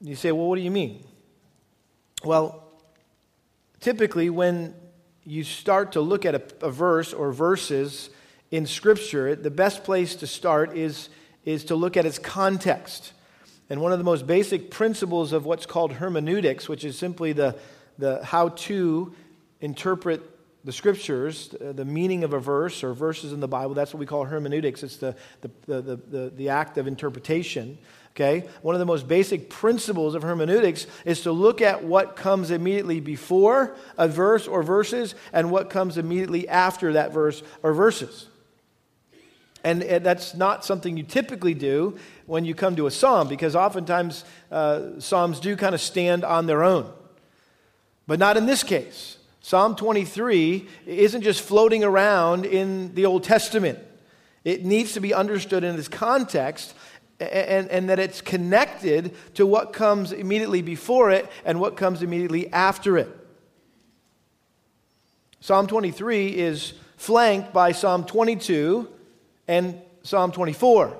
You 0.01 0.17
say, 0.17 0.33
well, 0.33 0.49
what 0.49 0.57
do 0.57 0.63
you 0.63 0.73
mean? 0.73 1.06
Well, 2.25 2.63
typically, 3.81 4.31
when 4.31 4.75
you 5.25 5.45
start 5.45 5.93
to 5.93 6.01
look 6.01 6.25
at 6.25 6.35
a, 6.35 6.67
a 6.67 6.71
verse 6.71 7.13
or 7.13 7.33
verses 7.33 8.11
in 8.51 8.67
Scripture, 8.67 9.35
the 9.35 9.51
best 9.51 9.85
place 9.85 10.17
to 10.17 10.27
start 10.27 10.77
is, 10.77 11.09
is 11.45 11.65
to 11.65 11.75
look 11.75 11.97
at 11.97 12.07
its 12.07 12.19
context. 12.19 13.13
And 13.69 13.81
one 13.81 13.93
of 13.93 13.99
the 13.99 14.05
most 14.05 14.27
basic 14.27 14.71
principles 14.71 15.33
of 15.33 15.45
what's 15.45 15.67
called 15.67 15.93
hermeneutics, 15.93 16.69
which 16.69 16.85
is 16.85 16.97
simply 16.97 17.33
the, 17.33 17.57
the 17.99 18.25
how 18.25 18.51
to 18.51 19.15
interpret 19.61 20.23
the 20.65 20.73
scriptures, 20.73 21.55
the 21.61 21.85
meaning 21.85 22.25
of 22.25 22.33
a 22.33 22.41
verse 22.41 22.83
or 22.83 22.93
verses 22.93 23.33
in 23.33 23.41
the 23.41 23.49
Bible, 23.49 23.75
that's 23.75 23.93
what 23.93 24.01
we 24.01 24.07
call 24.07 24.25
hermeneutics. 24.25 24.83
It's 24.83 24.97
the, 24.97 25.15
the, 25.43 25.51
the, 25.67 25.97
the, 25.97 26.33
the 26.35 26.49
act 26.49 26.79
of 26.79 26.87
interpretation. 26.87 27.79
Okay? 28.17 28.49
One 28.63 28.75
of 28.75 28.79
the 28.79 28.87
most 28.87 29.07
basic 29.07 29.51
principles 29.51 30.15
of 30.15 30.23
hermeneutics 30.23 30.87
is 31.05 31.21
to 31.23 31.33
look 31.33 31.61
at 31.61 31.85
what 31.85 32.17
comes 32.17 32.51
immediately 32.51 32.99
before 32.99 33.77
a 33.99 34.09
verse 34.09 34.49
or 34.49 34.63
verses 34.63 35.15
and 35.35 35.51
what 35.51 35.69
comes 35.69 35.99
immediately 35.99 36.49
after 36.49 36.95
that 36.95 37.13
verse 37.13 37.43
or 37.63 37.75
verses. 37.75 38.29
And 39.63 39.83
that's 39.83 40.35
not 40.35 40.65
something 40.65 40.97
you 40.97 41.03
typically 41.03 41.53
do 41.53 41.99
when 42.25 42.47
you 42.47 42.55
come 42.55 42.75
to 42.77 42.87
a 42.87 42.91
psalm 42.91 43.29
because 43.29 43.55
oftentimes 43.55 44.25
uh, 44.51 44.99
psalms 44.99 45.39
do 45.39 45.55
kind 45.55 45.75
of 45.75 45.81
stand 45.83 46.25
on 46.25 46.47
their 46.47 46.63
own. 46.65 46.91
But 48.07 48.19
not 48.19 48.39
in 48.39 48.47
this 48.47 48.63
case. 48.63 49.19
Psalm 49.43 49.77
23 49.77 50.67
isn't 50.87 51.23
just 51.23 51.43
floating 51.43 51.85
around 51.85 52.47
in 52.47 52.95
the 52.95 53.05
Old 53.05 53.25
Testament. 53.25 53.79
It 54.43 54.65
needs 54.65 54.93
to 54.93 55.01
be 55.01 55.13
understood 55.13 55.65
in 55.65 55.77
its 55.77 55.89
context 55.89 56.73
and, 57.21 57.69
and 57.69 57.89
that 57.89 57.99
it's 57.99 58.21
connected 58.21 59.15
to 59.35 59.47
what 59.47 59.73
comes 59.73 60.13
immediately 60.13 60.63
before 60.63 61.11
it 61.11 61.29
and 61.45 61.61
what 61.61 61.77
comes 61.77 62.03
immediately 62.03 62.53
after 62.53 62.99
it. 62.99 63.09
Psalm 65.41 65.67
23 65.67 66.29
is 66.29 66.75
flanked 66.97 67.53
by 67.53 67.73
Psalm 67.73 68.05
22 68.05 68.89
and 69.49 69.81
Psalm 70.03 70.33
24, 70.33 70.97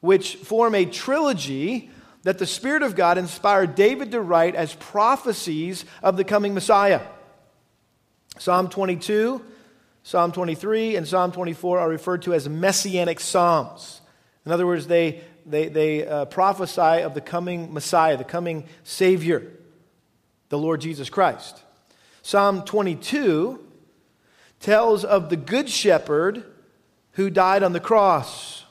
which 0.00 0.36
form 0.36 0.74
a 0.74 0.84
trilogy 0.84 1.90
that 2.24 2.38
the 2.38 2.46
Spirit 2.46 2.82
of 2.82 2.96
God 2.96 3.18
inspired 3.18 3.74
David 3.74 4.10
to 4.12 4.20
write 4.20 4.54
as 4.54 4.74
prophecies 4.74 5.84
of 6.02 6.16
the 6.16 6.24
coming 6.24 6.54
Messiah. 6.54 7.02
Psalm 8.38 8.68
22, 8.68 9.42
Psalm 10.02 10.32
23, 10.32 10.96
and 10.96 11.06
Psalm 11.06 11.32
24 11.32 11.78
are 11.78 11.88
referred 11.88 12.22
to 12.22 12.34
as 12.34 12.48
messianic 12.48 13.20
psalms. 13.20 14.00
In 14.46 14.52
other 14.52 14.66
words, 14.66 14.86
they, 14.86 15.22
they, 15.46 15.68
they 15.68 16.06
uh, 16.06 16.26
prophesy 16.26 17.02
of 17.02 17.14
the 17.14 17.20
coming 17.20 17.72
Messiah, 17.72 18.16
the 18.16 18.24
coming 18.24 18.64
Savior, 18.82 19.50
the 20.48 20.58
Lord 20.58 20.80
Jesus 20.80 21.08
Christ. 21.08 21.62
Psalm 22.22 22.62
22 22.62 23.64
tells 24.60 25.04
of 25.04 25.30
the 25.30 25.36
Good 25.36 25.68
Shepherd 25.68 26.44
who 27.12 27.30
died 27.30 27.62
on 27.62 27.72
the 27.72 27.80
cross. 27.80 28.64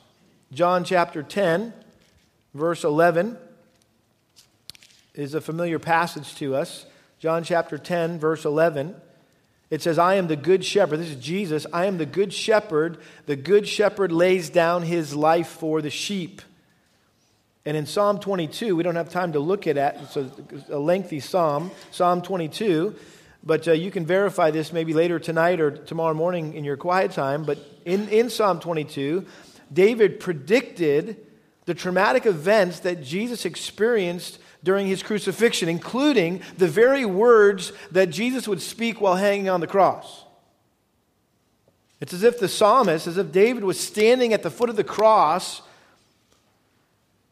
John 0.52 0.84
chapter 0.84 1.22
10, 1.22 1.72
verse 2.52 2.84
11, 2.84 3.38
is 5.14 5.34
a 5.34 5.40
familiar 5.40 5.78
passage 5.78 6.34
to 6.36 6.54
us. 6.54 6.86
John 7.18 7.42
chapter 7.42 7.78
10, 7.78 8.18
verse 8.18 8.44
11. 8.44 8.94
It 9.74 9.82
says, 9.82 9.98
I 9.98 10.14
am 10.14 10.28
the 10.28 10.36
good 10.36 10.64
shepherd. 10.64 10.98
This 10.98 11.08
is 11.08 11.16
Jesus. 11.16 11.66
I 11.72 11.86
am 11.86 11.98
the 11.98 12.06
good 12.06 12.32
shepherd. 12.32 12.96
The 13.26 13.34
good 13.34 13.66
shepherd 13.66 14.12
lays 14.12 14.48
down 14.48 14.84
his 14.84 15.16
life 15.16 15.48
for 15.48 15.82
the 15.82 15.90
sheep. 15.90 16.42
And 17.66 17.76
in 17.76 17.84
Psalm 17.84 18.20
22, 18.20 18.76
we 18.76 18.84
don't 18.84 18.94
have 18.94 19.08
time 19.08 19.32
to 19.32 19.40
look 19.40 19.66
at 19.66 19.76
it. 19.76 19.96
It's 20.00 20.16
a, 20.16 20.30
a 20.68 20.78
lengthy 20.78 21.18
psalm, 21.18 21.72
Psalm 21.90 22.22
22. 22.22 22.94
But 23.42 23.66
uh, 23.66 23.72
you 23.72 23.90
can 23.90 24.06
verify 24.06 24.52
this 24.52 24.72
maybe 24.72 24.94
later 24.94 25.18
tonight 25.18 25.60
or 25.60 25.72
tomorrow 25.72 26.14
morning 26.14 26.54
in 26.54 26.62
your 26.62 26.76
quiet 26.76 27.10
time. 27.10 27.42
But 27.42 27.58
in, 27.84 28.08
in 28.10 28.30
Psalm 28.30 28.60
22, 28.60 29.26
David 29.72 30.20
predicted 30.20 31.16
the 31.64 31.74
traumatic 31.74 32.26
events 32.26 32.78
that 32.80 33.02
Jesus 33.02 33.44
experienced 33.44 34.38
during 34.64 34.86
his 34.86 35.02
crucifixion, 35.02 35.68
including 35.68 36.40
the 36.56 36.66
very 36.66 37.04
words 37.04 37.72
that 37.92 38.06
Jesus 38.06 38.48
would 38.48 38.60
speak 38.60 39.00
while 39.00 39.14
hanging 39.14 39.48
on 39.48 39.60
the 39.60 39.66
cross. 39.66 40.24
It's 42.00 42.12
as 42.12 42.24
if 42.24 42.40
the 42.40 42.48
psalmist, 42.48 43.06
as 43.06 43.18
if 43.18 43.30
David 43.30 43.62
was 43.62 43.78
standing 43.78 44.32
at 44.32 44.42
the 44.42 44.50
foot 44.50 44.70
of 44.70 44.76
the 44.76 44.84
cross 44.84 45.62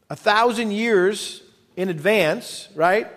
a 0.09 0.15
thousand 0.15 0.71
years 0.71 1.41
in 1.75 1.89
advance, 1.89 2.69
right? 2.75 3.07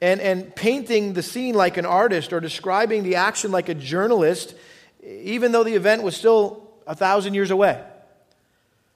And, 0.00 0.20
and 0.20 0.54
painting 0.56 1.12
the 1.12 1.22
scene 1.22 1.54
like 1.54 1.76
an 1.76 1.86
artist 1.86 2.32
or 2.32 2.40
describing 2.40 3.02
the 3.02 3.16
action 3.16 3.52
like 3.52 3.68
a 3.68 3.74
journalist, 3.74 4.54
even 5.04 5.52
though 5.52 5.64
the 5.64 5.74
event 5.74 6.02
was 6.02 6.16
still 6.16 6.70
a 6.86 6.94
thousand 6.94 7.34
years 7.34 7.50
away. 7.50 7.82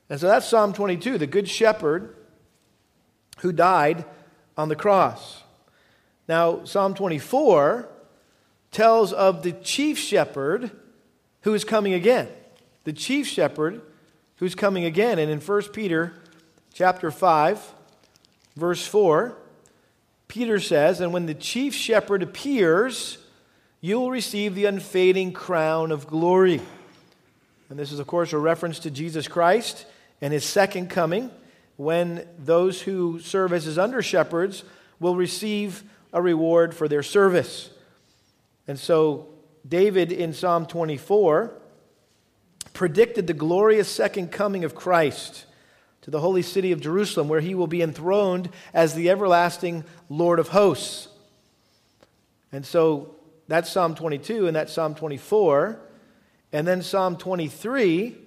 And 0.09 0.19
so 0.19 0.27
that's 0.27 0.47
Psalm 0.47 0.73
22, 0.73 1.19
the 1.19 1.27
Good 1.27 1.49
Shepherd 1.49 2.17
who 3.39 3.53
died 3.53 4.05
on 4.61 4.69
the 4.69 4.77
cross. 4.77 5.43
Now, 6.29 6.65
Psalm 6.65 6.95
24 6.95 7.89
tells 8.71 9.13
of 9.13 9.43
the 9.43 9.53
chief 9.53 9.99
shepherd 9.99 10.71
who 11.43 11.55
is 11.55 11.65
coming 11.65 11.95
again. 11.95 12.29
The 12.85 12.93
chief 12.93 13.27
shepherd 13.27 13.81
who's 14.37 14.55
coming 14.55 14.85
again. 14.85 15.19
And 15.19 15.31
in 15.31 15.41
1 15.41 15.63
Peter 15.73 16.13
chapter 16.73 17.11
5, 17.11 17.75
verse 18.57 18.87
4, 18.87 19.37
Peter 20.29 20.61
says, 20.61 21.01
And 21.01 21.13
when 21.13 21.27
the 21.27 21.35
chief 21.35 21.75
shepherd 21.75 22.23
appears, 22.23 23.19
you 23.81 23.99
will 23.99 24.11
receive 24.11 24.55
the 24.55 24.67
unfading 24.67 25.33
crown 25.33 25.91
of 25.91 26.07
glory. 26.07 26.61
And 27.71 27.79
this 27.79 27.93
is, 27.93 27.99
of 27.99 28.07
course, 28.07 28.33
a 28.33 28.39
reference 28.39 28.79
to 28.81 28.91
Jesus 28.91 29.27
Christ 29.27 29.87
and 30.21 30.33
his 30.33 30.45
second 30.45 30.91
coming, 30.91 31.31
when 31.81 32.29
those 32.37 32.83
who 32.83 33.19
serve 33.21 33.55
as 33.55 33.65
his 33.65 33.79
under 33.79 34.03
shepherds 34.03 34.65
will 34.99 35.17
receive 35.17 35.83
a 36.13 36.21
reward 36.21 36.75
for 36.75 36.89
their 36.89 37.03
service. 37.03 37.71
And 38.69 38.79
so, 38.79 39.29
David 39.67 40.13
in 40.13 40.35
Psalm 40.35 40.67
24 40.67 41.55
predicted 42.75 43.27
the 43.27 43.33
glorious 43.33 43.89
second 43.89 44.31
coming 44.31 44.63
of 44.63 44.75
Christ 44.75 45.47
to 46.03 46.11
the 46.11 46.21
holy 46.21 46.43
city 46.43 46.71
of 46.73 46.83
Jerusalem, 46.83 47.29
where 47.29 47.41
he 47.41 47.55
will 47.55 47.67
be 47.67 47.81
enthroned 47.81 48.51
as 48.75 48.93
the 48.93 49.09
everlasting 49.09 49.85
Lord 50.11 50.39
of 50.39 50.49
hosts. 50.49 51.09
And 52.53 52.67
so 52.67 53.15
that's 53.49 53.71
Psalm 53.71 53.95
22, 53.95 54.47
and 54.47 54.55
that's 54.55 54.75
Psalm 54.75 54.95
24. 54.95 55.81
And 56.53 56.69
then 56.69 56.83
Psalm 56.83 57.17
23 57.17 58.19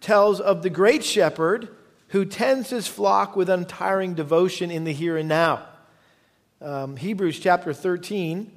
tells 0.00 0.40
of 0.40 0.64
the 0.64 0.70
great 0.70 1.04
shepherd 1.04 1.75
who 2.16 2.24
tends 2.24 2.70
his 2.70 2.88
flock 2.88 3.36
with 3.36 3.50
untiring 3.50 4.14
devotion 4.14 4.70
in 4.70 4.84
the 4.84 4.92
here 4.92 5.18
and 5.18 5.28
now. 5.28 5.62
Um, 6.62 6.96
Hebrews 6.96 7.38
chapter 7.38 7.74
13, 7.74 8.50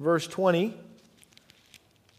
verse 0.00 0.26
20. 0.26 0.74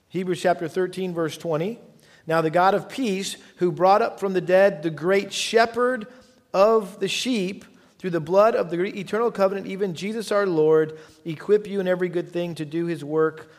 Hebrews 0.09 0.39
chapter 0.39 0.67
13, 0.67 1.15
verse 1.15 1.35
20. 1.35 1.79
Now, 2.27 2.41
the 2.41 2.51
God 2.51 2.75
of 2.75 2.89
peace, 2.89 3.37
who 3.55 3.71
brought 3.71 4.03
up 4.03 4.19
from 4.19 4.33
the 4.33 4.41
dead 4.41 4.83
the 4.83 4.91
great 4.91 5.33
shepherd 5.33 6.05
of 6.53 6.99
the 6.99 7.07
sheep 7.07 7.65
through 7.97 8.11
the 8.11 8.19
blood 8.19 8.53
of 8.53 8.69
the 8.69 8.83
eternal 8.83 9.31
covenant, 9.31 9.65
even 9.65 9.95
Jesus 9.95 10.31
our 10.31 10.45
Lord, 10.45 10.99
equip 11.25 11.65
you 11.65 11.79
in 11.79 11.87
every 11.87 12.07
good 12.07 12.31
thing 12.31 12.53
to 12.53 12.65
do 12.65 12.85
his 12.85 13.03
work, 13.03 13.51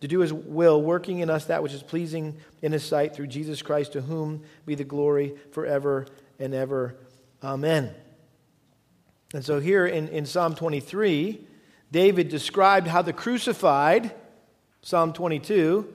to 0.00 0.08
do 0.08 0.20
his 0.20 0.32
will, 0.32 0.80
working 0.80 1.20
in 1.20 1.28
us 1.28 1.46
that 1.46 1.62
which 1.62 1.72
is 1.72 1.82
pleasing 1.82 2.36
in 2.62 2.72
his 2.72 2.84
sight 2.84 3.14
through 3.14 3.26
Jesus 3.26 3.62
Christ, 3.62 3.92
to 3.92 4.00
whom 4.00 4.42
be 4.66 4.74
the 4.74 4.84
glory 4.84 5.34
forever 5.52 6.06
and 6.38 6.54
ever. 6.54 6.96
Amen. 7.42 7.94
And 9.34 9.44
so, 9.44 9.60
here 9.60 9.86
in, 9.86 10.08
in 10.08 10.26
Psalm 10.26 10.54
23, 10.54 11.46
David 11.92 12.28
described 12.28 12.86
how 12.86 13.02
the 13.02 13.12
crucified, 13.12 14.12
Psalm 14.82 15.12
22, 15.12 15.92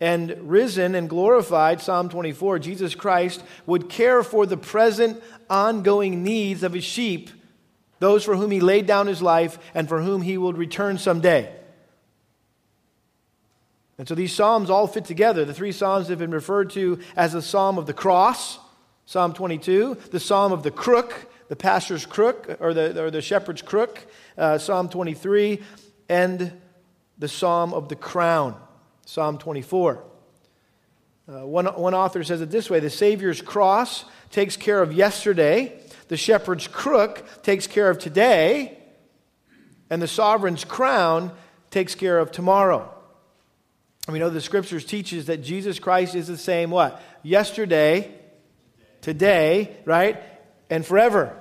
and 0.00 0.34
risen 0.50 0.94
and 0.94 1.08
glorified, 1.08 1.80
Psalm 1.80 2.08
24, 2.08 2.58
Jesus 2.58 2.94
Christ 2.94 3.42
would 3.66 3.88
care 3.88 4.22
for 4.22 4.46
the 4.46 4.56
present 4.56 5.22
ongoing 5.50 6.24
needs 6.24 6.62
of 6.62 6.72
his 6.72 6.84
sheep, 6.84 7.30
those 7.98 8.24
for 8.24 8.34
whom 8.34 8.50
he 8.50 8.60
laid 8.60 8.86
down 8.86 9.06
his 9.06 9.20
life 9.20 9.58
and 9.74 9.88
for 9.88 10.00
whom 10.00 10.22
he 10.22 10.38
will 10.38 10.54
return 10.54 10.96
someday. 10.96 11.54
And 14.00 14.08
so 14.08 14.14
these 14.14 14.32
Psalms 14.32 14.70
all 14.70 14.86
fit 14.86 15.04
together. 15.04 15.44
The 15.44 15.52
three 15.52 15.72
Psalms 15.72 16.08
have 16.08 16.18
been 16.18 16.30
referred 16.30 16.70
to 16.70 17.00
as 17.16 17.34
the 17.34 17.42
Psalm 17.42 17.76
of 17.76 17.84
the 17.84 17.92
Cross, 17.92 18.58
Psalm 19.04 19.34
22, 19.34 19.98
the 20.10 20.18
Psalm 20.18 20.52
of 20.52 20.62
the 20.62 20.70
Crook, 20.70 21.30
the 21.48 21.54
pastor's 21.54 22.06
crook, 22.06 22.56
or 22.60 22.72
the, 22.72 22.98
or 22.98 23.10
the 23.10 23.20
shepherd's 23.20 23.60
crook, 23.60 24.06
uh, 24.38 24.56
Psalm 24.56 24.88
23, 24.88 25.60
and 26.08 26.50
the 27.18 27.28
Psalm 27.28 27.74
of 27.74 27.90
the 27.90 27.94
Crown, 27.94 28.58
Psalm 29.04 29.36
24. 29.36 30.02
Uh, 31.28 31.44
one, 31.46 31.66
one 31.66 31.92
author 31.92 32.24
says 32.24 32.40
it 32.40 32.50
this 32.50 32.70
way 32.70 32.80
The 32.80 32.88
Savior's 32.88 33.42
cross 33.42 34.06
takes 34.30 34.56
care 34.56 34.80
of 34.80 34.94
yesterday, 34.94 35.78
the 36.08 36.16
shepherd's 36.16 36.68
crook 36.68 37.42
takes 37.42 37.66
care 37.66 37.90
of 37.90 37.98
today, 37.98 38.78
and 39.90 40.00
the 40.00 40.08
sovereign's 40.08 40.64
crown 40.64 41.32
takes 41.70 41.94
care 41.94 42.18
of 42.18 42.32
tomorrow. 42.32 42.94
And 44.10 44.14
we 44.14 44.18
know 44.18 44.28
the 44.28 44.40
scriptures 44.40 44.84
teaches 44.84 45.26
that 45.26 45.40
Jesus 45.40 45.78
Christ 45.78 46.16
is 46.16 46.26
the 46.26 46.36
same 46.36 46.72
what? 46.72 47.00
Yesterday, 47.22 48.12
today, 49.02 49.76
right? 49.84 50.20
And 50.68 50.84
forever. 50.84 51.36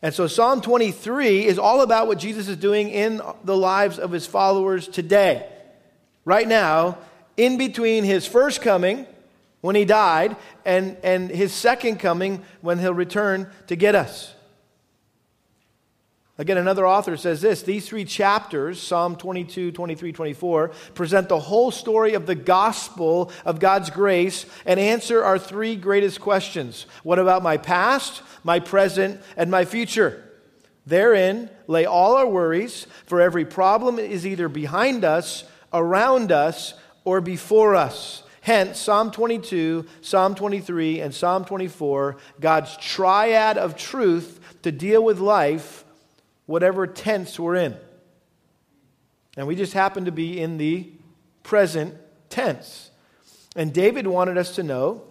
And 0.00 0.14
so 0.14 0.26
Psalm 0.26 0.62
23 0.62 1.44
is 1.44 1.58
all 1.58 1.82
about 1.82 2.06
what 2.06 2.18
Jesus 2.18 2.48
is 2.48 2.56
doing 2.56 2.88
in 2.88 3.20
the 3.44 3.54
lives 3.54 3.98
of 3.98 4.12
his 4.12 4.26
followers 4.26 4.88
today. 4.88 5.46
Right 6.24 6.48
now, 6.48 6.96
in 7.36 7.58
between 7.58 8.02
his 8.02 8.24
first 8.24 8.62
coming, 8.62 9.06
when 9.60 9.76
he 9.76 9.84
died, 9.84 10.36
and, 10.64 10.96
and 11.02 11.28
his 11.28 11.52
second 11.52 11.98
coming, 11.98 12.42
when 12.62 12.78
he'll 12.78 12.94
return 12.94 13.50
to 13.66 13.76
get 13.76 13.94
us. 13.94 14.34
Again, 16.38 16.58
another 16.58 16.86
author 16.86 17.16
says 17.16 17.40
this 17.40 17.62
these 17.62 17.88
three 17.88 18.04
chapters, 18.04 18.80
Psalm 18.80 19.16
22, 19.16 19.72
23, 19.72 20.12
24, 20.12 20.68
present 20.94 21.28
the 21.30 21.40
whole 21.40 21.70
story 21.70 22.12
of 22.12 22.26
the 22.26 22.34
gospel 22.34 23.32
of 23.46 23.58
God's 23.58 23.88
grace 23.88 24.44
and 24.66 24.78
answer 24.78 25.24
our 25.24 25.38
three 25.38 25.76
greatest 25.76 26.20
questions 26.20 26.86
What 27.02 27.18
about 27.18 27.42
my 27.42 27.56
past, 27.56 28.22
my 28.44 28.60
present, 28.60 29.20
and 29.36 29.50
my 29.50 29.64
future? 29.64 30.22
Therein 30.84 31.48
lay 31.66 31.86
all 31.86 32.16
our 32.16 32.28
worries, 32.28 32.86
for 33.06 33.20
every 33.20 33.46
problem 33.46 33.98
is 33.98 34.26
either 34.26 34.48
behind 34.48 35.04
us, 35.04 35.44
around 35.72 36.30
us, 36.30 36.74
or 37.04 37.20
before 37.22 37.74
us. 37.74 38.22
Hence, 38.42 38.78
Psalm 38.78 39.10
22, 39.10 39.86
Psalm 40.02 40.34
23, 40.34 41.00
and 41.00 41.12
Psalm 41.12 41.44
24, 41.46 42.18
God's 42.38 42.76
triad 42.76 43.58
of 43.58 43.76
truth 43.76 44.38
to 44.62 44.70
deal 44.70 45.02
with 45.02 45.18
life 45.18 45.84
whatever 46.46 46.86
tense 46.86 47.38
we're 47.38 47.56
in. 47.56 47.76
And 49.36 49.46
we 49.46 49.54
just 49.54 49.74
happen 49.74 50.06
to 50.06 50.12
be 50.12 50.40
in 50.40 50.56
the 50.56 50.90
present 51.42 51.94
tense. 52.30 52.90
And 53.54 53.72
David 53.72 54.06
wanted 54.06 54.38
us 54.38 54.56
to 54.56 54.62
know 54.62 55.02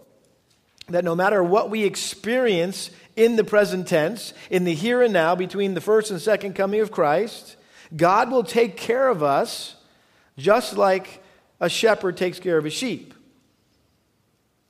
that 0.89 1.03
no 1.03 1.15
matter 1.15 1.43
what 1.43 1.69
we 1.69 1.83
experience 1.83 2.91
in 3.15 3.35
the 3.35 3.43
present 3.43 3.87
tense, 3.87 4.33
in 4.49 4.63
the 4.65 4.73
here 4.73 5.01
and 5.01 5.13
now, 5.13 5.35
between 5.35 5.73
the 5.73 5.81
first 5.81 6.11
and 6.11 6.21
second 6.21 6.53
coming 6.53 6.81
of 6.81 6.91
Christ, 6.91 7.55
God 7.95 8.31
will 8.31 8.43
take 8.43 8.77
care 8.77 9.07
of 9.07 9.23
us 9.23 9.75
just 10.37 10.77
like 10.77 11.23
a 11.59 11.69
shepherd 11.69 12.17
takes 12.17 12.39
care 12.39 12.57
of 12.57 12.65
his 12.65 12.73
sheep. 12.73 13.13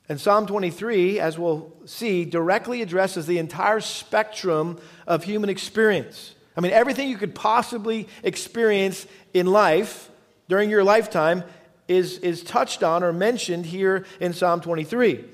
And 0.08 0.20
Psalm 0.20 0.46
23, 0.46 1.18
as 1.18 1.36
we'll 1.36 1.72
see, 1.84 2.24
directly 2.24 2.80
addresses 2.80 3.26
the 3.26 3.38
entire 3.38 3.80
spectrum 3.80 4.78
of 5.06 5.24
human 5.24 5.50
experience. 5.50 6.35
I 6.56 6.60
mean, 6.60 6.72
everything 6.72 7.08
you 7.08 7.18
could 7.18 7.34
possibly 7.34 8.08
experience 8.22 9.06
in 9.34 9.46
life 9.46 10.10
during 10.48 10.70
your 10.70 10.84
lifetime 10.84 11.44
is, 11.86 12.18
is 12.18 12.42
touched 12.42 12.82
on 12.82 13.02
or 13.04 13.12
mentioned 13.12 13.66
here 13.66 14.06
in 14.20 14.32
Psalm 14.32 14.60
23. 14.60 15.24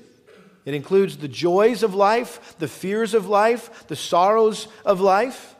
It 0.65 0.73
includes 0.73 1.17
the 1.17 1.27
joys 1.27 1.83
of 1.83 1.93
life, 1.93 2.55
the 2.59 2.67
fears 2.67 3.13
of 3.13 3.27
life, 3.27 3.87
the 3.87 3.95
sorrows 3.95 4.67
of 4.85 5.01
life. 5.01 5.55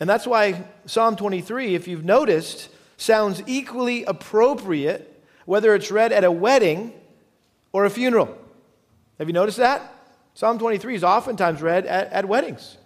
And 0.00 0.08
that's 0.08 0.26
why 0.26 0.64
Psalm 0.86 1.16
23, 1.16 1.74
if 1.74 1.88
you've 1.88 2.04
noticed, 2.04 2.68
sounds 2.96 3.42
equally 3.46 4.04
appropriate 4.04 5.10
whether 5.46 5.74
it's 5.74 5.90
read 5.90 6.12
at 6.12 6.24
a 6.24 6.30
wedding 6.30 6.92
or 7.72 7.84
a 7.84 7.90
funeral. 7.90 8.36
Have 9.18 9.28
you 9.28 9.34
noticed 9.34 9.58
that? 9.58 9.90
Psalm 10.34 10.58
23 10.58 10.96
is 10.96 11.04
oftentimes 11.04 11.62
read 11.62 11.86
at, 11.86 12.12
at 12.12 12.26
weddings. 12.26 12.76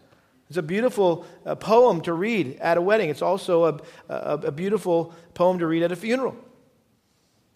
It's 0.49 0.57
a 0.57 0.63
beautiful 0.63 1.27
uh, 1.45 1.55
poem 1.57 2.01
to 2.03 2.13
read 2.13 2.59
at 2.61 2.79
a 2.79 2.83
wedding. 2.83 3.11
It's 3.11 3.23
also 3.23 3.65
a, 3.65 3.81
a, 4.09 4.41
a 4.45 4.53
beautiful 4.53 5.15
poem 5.35 5.59
to 5.59 5.67
read 5.67 5.83
at 5.83 5.93
a 5.93 5.97
funeral. 5.97 6.37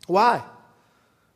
Why? 0.07 0.42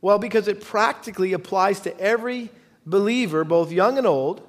Well, 0.00 0.18
because 0.18 0.48
it 0.48 0.60
practically 0.60 1.32
applies 1.32 1.80
to 1.80 1.98
every 1.98 2.50
believer, 2.84 3.42
both 3.44 3.72
young 3.72 3.96
and 3.96 4.06
old, 4.06 4.46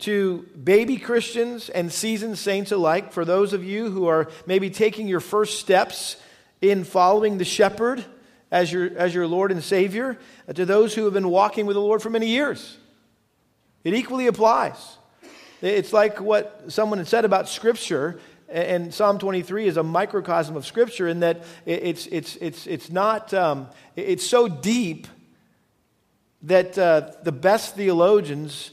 to 0.00 0.46
baby 0.62 0.96
Christians 0.96 1.68
and 1.70 1.92
seasoned 1.92 2.38
saints 2.38 2.72
alike. 2.72 3.12
For 3.12 3.24
those 3.24 3.52
of 3.52 3.64
you 3.64 3.90
who 3.90 4.06
are 4.06 4.28
maybe 4.46 4.70
taking 4.70 5.08
your 5.08 5.20
first 5.20 5.58
steps 5.58 6.16
in 6.60 6.84
following 6.84 7.38
the 7.38 7.44
shepherd 7.44 8.04
as 8.50 8.72
your, 8.72 8.96
as 8.96 9.14
your 9.14 9.26
Lord 9.26 9.50
and 9.50 9.62
Savior, 9.62 10.18
to 10.54 10.64
those 10.64 10.94
who 10.94 11.04
have 11.04 11.14
been 11.14 11.30
walking 11.30 11.66
with 11.66 11.74
the 11.74 11.80
Lord 11.80 12.02
for 12.02 12.10
many 12.10 12.28
years. 12.28 12.76
It 13.82 13.94
equally 13.94 14.26
applies. 14.26 14.98
It's 15.60 15.92
like 15.92 16.20
what 16.20 16.64
someone 16.68 16.98
had 16.98 17.08
said 17.08 17.24
about 17.24 17.48
Scripture, 17.48 18.20
and 18.48 18.94
Psalm 18.94 19.18
23 19.18 19.66
is 19.66 19.76
a 19.76 19.82
microcosm 19.82 20.56
of 20.56 20.64
Scripture 20.64 21.08
in 21.08 21.20
that 21.20 21.44
it's, 21.66 22.06
it's, 22.06 22.36
it's, 22.36 22.66
it's 22.66 22.90
not, 22.90 23.34
um, 23.34 23.68
it's 23.96 24.26
so 24.26 24.48
deep 24.48 25.08
that 26.42 26.78
uh, 26.78 27.10
the 27.24 27.32
best 27.32 27.74
theologians 27.74 28.70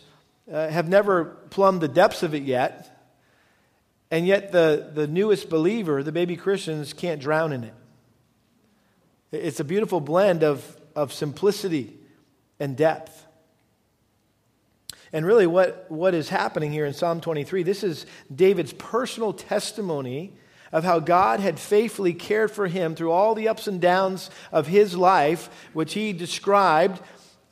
uh, 0.51 0.67
have 0.69 0.87
never 0.87 1.25
plumbed 1.49 1.81
the 1.81 1.87
depths 1.87 2.21
of 2.21 2.35
it 2.35 2.43
yet. 2.43 2.91
And 4.11 4.27
yet, 4.27 4.51
the, 4.51 4.91
the 4.93 5.07
newest 5.07 5.49
believer, 5.49 6.03
the 6.03 6.11
baby 6.11 6.35
Christians, 6.35 6.93
can't 6.93 7.19
drown 7.19 7.51
in 7.51 7.63
it. 7.63 7.73
It's 9.31 9.59
a 9.59 9.63
beautiful 9.63 9.99
blend 9.99 10.43
of, 10.43 10.63
of 10.95 11.11
simplicity 11.11 11.97
and 12.59 12.77
depth. 12.77 13.24
And 15.15 15.25
really, 15.25 15.47
what, 15.47 15.85
what 15.87 16.13
is 16.13 16.27
happening 16.27 16.73
here 16.73 16.85
in 16.85 16.93
Psalm 16.93 17.21
23, 17.21 17.63
this 17.63 17.85
is 17.85 18.05
David's 18.35 18.73
personal 18.73 19.31
testimony 19.31 20.33
of 20.73 20.83
how 20.83 20.99
God 20.99 21.39
had 21.39 21.57
faithfully 21.57 22.13
cared 22.13 22.51
for 22.51 22.67
him 22.67 22.95
through 22.95 23.11
all 23.11 23.33
the 23.33 23.47
ups 23.47 23.65
and 23.67 23.79
downs 23.79 24.29
of 24.51 24.67
his 24.67 24.93
life, 24.93 25.49
which 25.71 25.93
he 25.93 26.11
described 26.11 27.01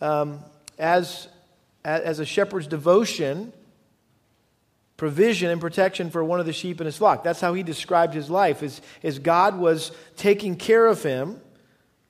um, 0.01 0.41
as, 0.77 1.29
as 1.85 2.19
a 2.19 2.25
shepherd's 2.25 2.67
devotion, 2.67 3.53
provision, 4.97 5.49
and 5.49 5.61
protection 5.61 6.09
for 6.09 6.21
one 6.21 6.41
of 6.41 6.45
the 6.45 6.51
sheep 6.51 6.81
in 6.81 6.85
his 6.85 6.97
flock. 6.97 7.23
That's 7.23 7.39
how 7.39 7.53
he 7.53 7.63
described 7.63 8.13
his 8.13 8.29
life, 8.29 8.61
as, 8.61 8.81
as 9.03 9.19
God 9.19 9.57
was 9.57 9.93
taking 10.17 10.57
care 10.57 10.85
of 10.85 11.01
him. 11.01 11.39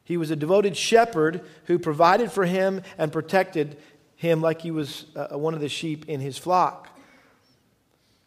He 0.03 0.17
was 0.17 0.31
a 0.31 0.35
devoted 0.35 0.75
shepherd 0.75 1.45
who 1.65 1.77
provided 1.77 2.31
for 2.31 2.45
him 2.45 2.81
and 2.97 3.11
protected 3.11 3.77
him 4.23 4.41
like 4.41 4.61
he 4.61 4.71
was 4.71 5.05
uh, 5.15 5.37
one 5.37 5.53
of 5.53 5.59
the 5.59 5.69
sheep 5.69 6.07
in 6.07 6.19
his 6.19 6.37
flock. 6.37 6.89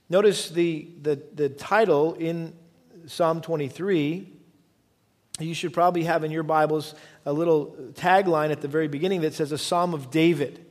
Notice 0.08 0.50
the, 0.50 0.88
the, 1.02 1.20
the 1.34 1.48
title 1.48 2.14
in 2.14 2.52
Psalm 3.06 3.40
23. 3.40 4.32
You 5.40 5.54
should 5.54 5.72
probably 5.72 6.04
have 6.04 6.22
in 6.22 6.30
your 6.30 6.44
Bibles 6.44 6.94
a 7.24 7.32
little 7.32 7.74
tagline 7.94 8.52
at 8.52 8.60
the 8.60 8.68
very 8.68 8.88
beginning 8.88 9.22
that 9.22 9.34
says 9.34 9.52
a 9.52 9.58
Psalm 9.58 9.94
of 9.94 10.10
David. 10.10 10.64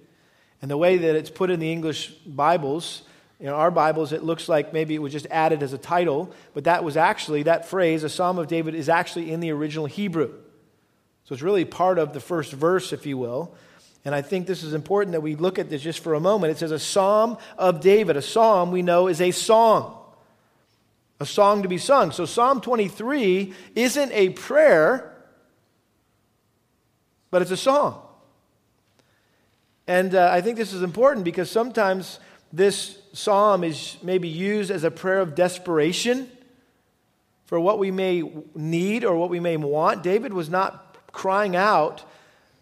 And 0.61 0.71
the 0.71 0.77
way 0.77 0.97
that 0.97 1.15
it's 1.15 1.29
put 1.29 1.49
in 1.49 1.59
the 1.59 1.71
English 1.71 2.11
Bibles, 2.25 3.01
in 3.39 3.49
our 3.49 3.71
Bibles, 3.71 4.13
it 4.13 4.23
looks 4.23 4.47
like 4.47 4.73
maybe 4.73 4.95
it 4.95 5.01
was 5.01 5.11
just 5.11 5.27
added 5.29 5.63
as 5.63 5.73
a 5.73 5.77
title, 5.77 6.31
but 6.53 6.63
that 6.63 6.83
was 6.83 6.95
actually, 6.95 7.43
that 7.43 7.67
phrase, 7.67 8.03
a 8.03 8.09
Psalm 8.09 8.37
of 8.37 8.47
David, 8.47 8.75
is 8.75 8.89
actually 8.89 9.31
in 9.31 9.39
the 9.39 9.51
original 9.51 9.87
Hebrew. 9.87 10.33
So 11.25 11.33
it's 11.33 11.41
really 11.41 11.65
part 11.65 11.97
of 11.97 12.13
the 12.13 12.19
first 12.19 12.53
verse, 12.53 12.93
if 12.93 13.05
you 13.05 13.17
will. 13.17 13.55
And 14.05 14.13
I 14.13 14.21
think 14.21 14.45
this 14.45 14.61
is 14.61 14.75
important 14.75 15.13
that 15.13 15.21
we 15.21 15.35
look 15.35 15.57
at 15.57 15.67
this 15.67 15.81
just 15.81 15.99
for 15.99 16.13
a 16.13 16.19
moment. 16.19 16.51
It 16.51 16.59
says 16.59 16.71
a 16.71 16.77
psalm 16.77 17.37
of 17.57 17.81
David. 17.81 18.15
A 18.15 18.21
psalm, 18.21 18.71
we 18.71 18.83
know, 18.83 19.07
is 19.07 19.19
a 19.19 19.31
song, 19.31 19.97
a 21.19 21.25
song 21.25 21.63
to 21.63 21.67
be 21.67 21.79
sung. 21.79 22.11
So 22.11 22.25
Psalm 22.25 22.61
23 22.61 23.53
isn't 23.73 24.11
a 24.11 24.29
prayer, 24.29 25.11
but 27.31 27.41
it's 27.41 27.49
a 27.49 27.57
song. 27.57 27.99
And 29.87 30.13
uh, 30.13 30.29
I 30.31 30.41
think 30.41 30.57
this 30.57 30.71
is 30.71 30.83
important 30.83 31.25
because 31.25 31.49
sometimes 31.49 32.19
this 32.53 32.99
psalm 33.13 33.63
is 33.63 33.97
maybe 34.03 34.27
used 34.27 34.69
as 34.69 34.83
a 34.83 34.91
prayer 34.91 35.19
of 35.19 35.33
desperation 35.33 36.29
for 37.45 37.59
what 37.59 37.79
we 37.79 37.89
may 37.89 38.23
need 38.53 39.03
or 39.03 39.15
what 39.15 39.31
we 39.31 39.39
may 39.39 39.57
want. 39.57 40.03
David 40.03 40.31
was 40.31 40.49
not 40.49 41.11
crying 41.11 41.55
out 41.55 42.03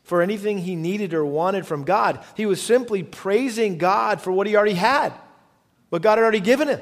for 0.03 0.21
anything 0.21 0.57
he 0.59 0.75
needed 0.75 1.13
or 1.13 1.25
wanted 1.25 1.65
from 1.65 1.83
God. 1.83 2.23
He 2.35 2.45
was 2.45 2.61
simply 2.61 3.03
praising 3.03 3.77
God 3.77 4.21
for 4.21 4.31
what 4.31 4.47
he 4.47 4.55
already 4.55 4.73
had, 4.73 5.13
what 5.89 6.01
God 6.01 6.17
had 6.17 6.23
already 6.23 6.41
given 6.41 6.67
him. 6.67 6.81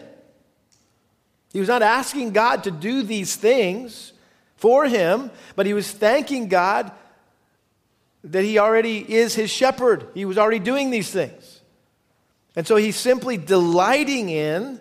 He 1.53 1.59
was 1.59 1.69
not 1.69 1.81
asking 1.81 2.31
God 2.31 2.63
to 2.63 2.71
do 2.71 3.03
these 3.03 3.35
things 3.35 4.13
for 4.55 4.85
him, 4.85 5.31
but 5.55 5.65
he 5.65 5.73
was 5.73 5.91
thanking 5.91 6.47
God 6.47 6.91
that 8.23 8.43
he 8.43 8.57
already 8.59 8.99
is 8.99 9.35
his 9.35 9.49
shepherd. 9.49 10.07
He 10.13 10.25
was 10.25 10.37
already 10.37 10.59
doing 10.59 10.89
these 10.91 11.09
things. 11.09 11.61
And 12.55 12.67
so 12.67 12.75
he's 12.75 12.95
simply 12.95 13.37
delighting 13.37 14.29
in 14.29 14.79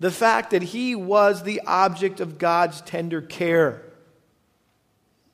the 0.00 0.10
fact 0.10 0.50
that 0.50 0.62
he 0.62 0.94
was 0.94 1.42
the 1.42 1.62
object 1.66 2.20
of 2.20 2.38
God's 2.38 2.80
tender 2.82 3.20
care. 3.20 3.82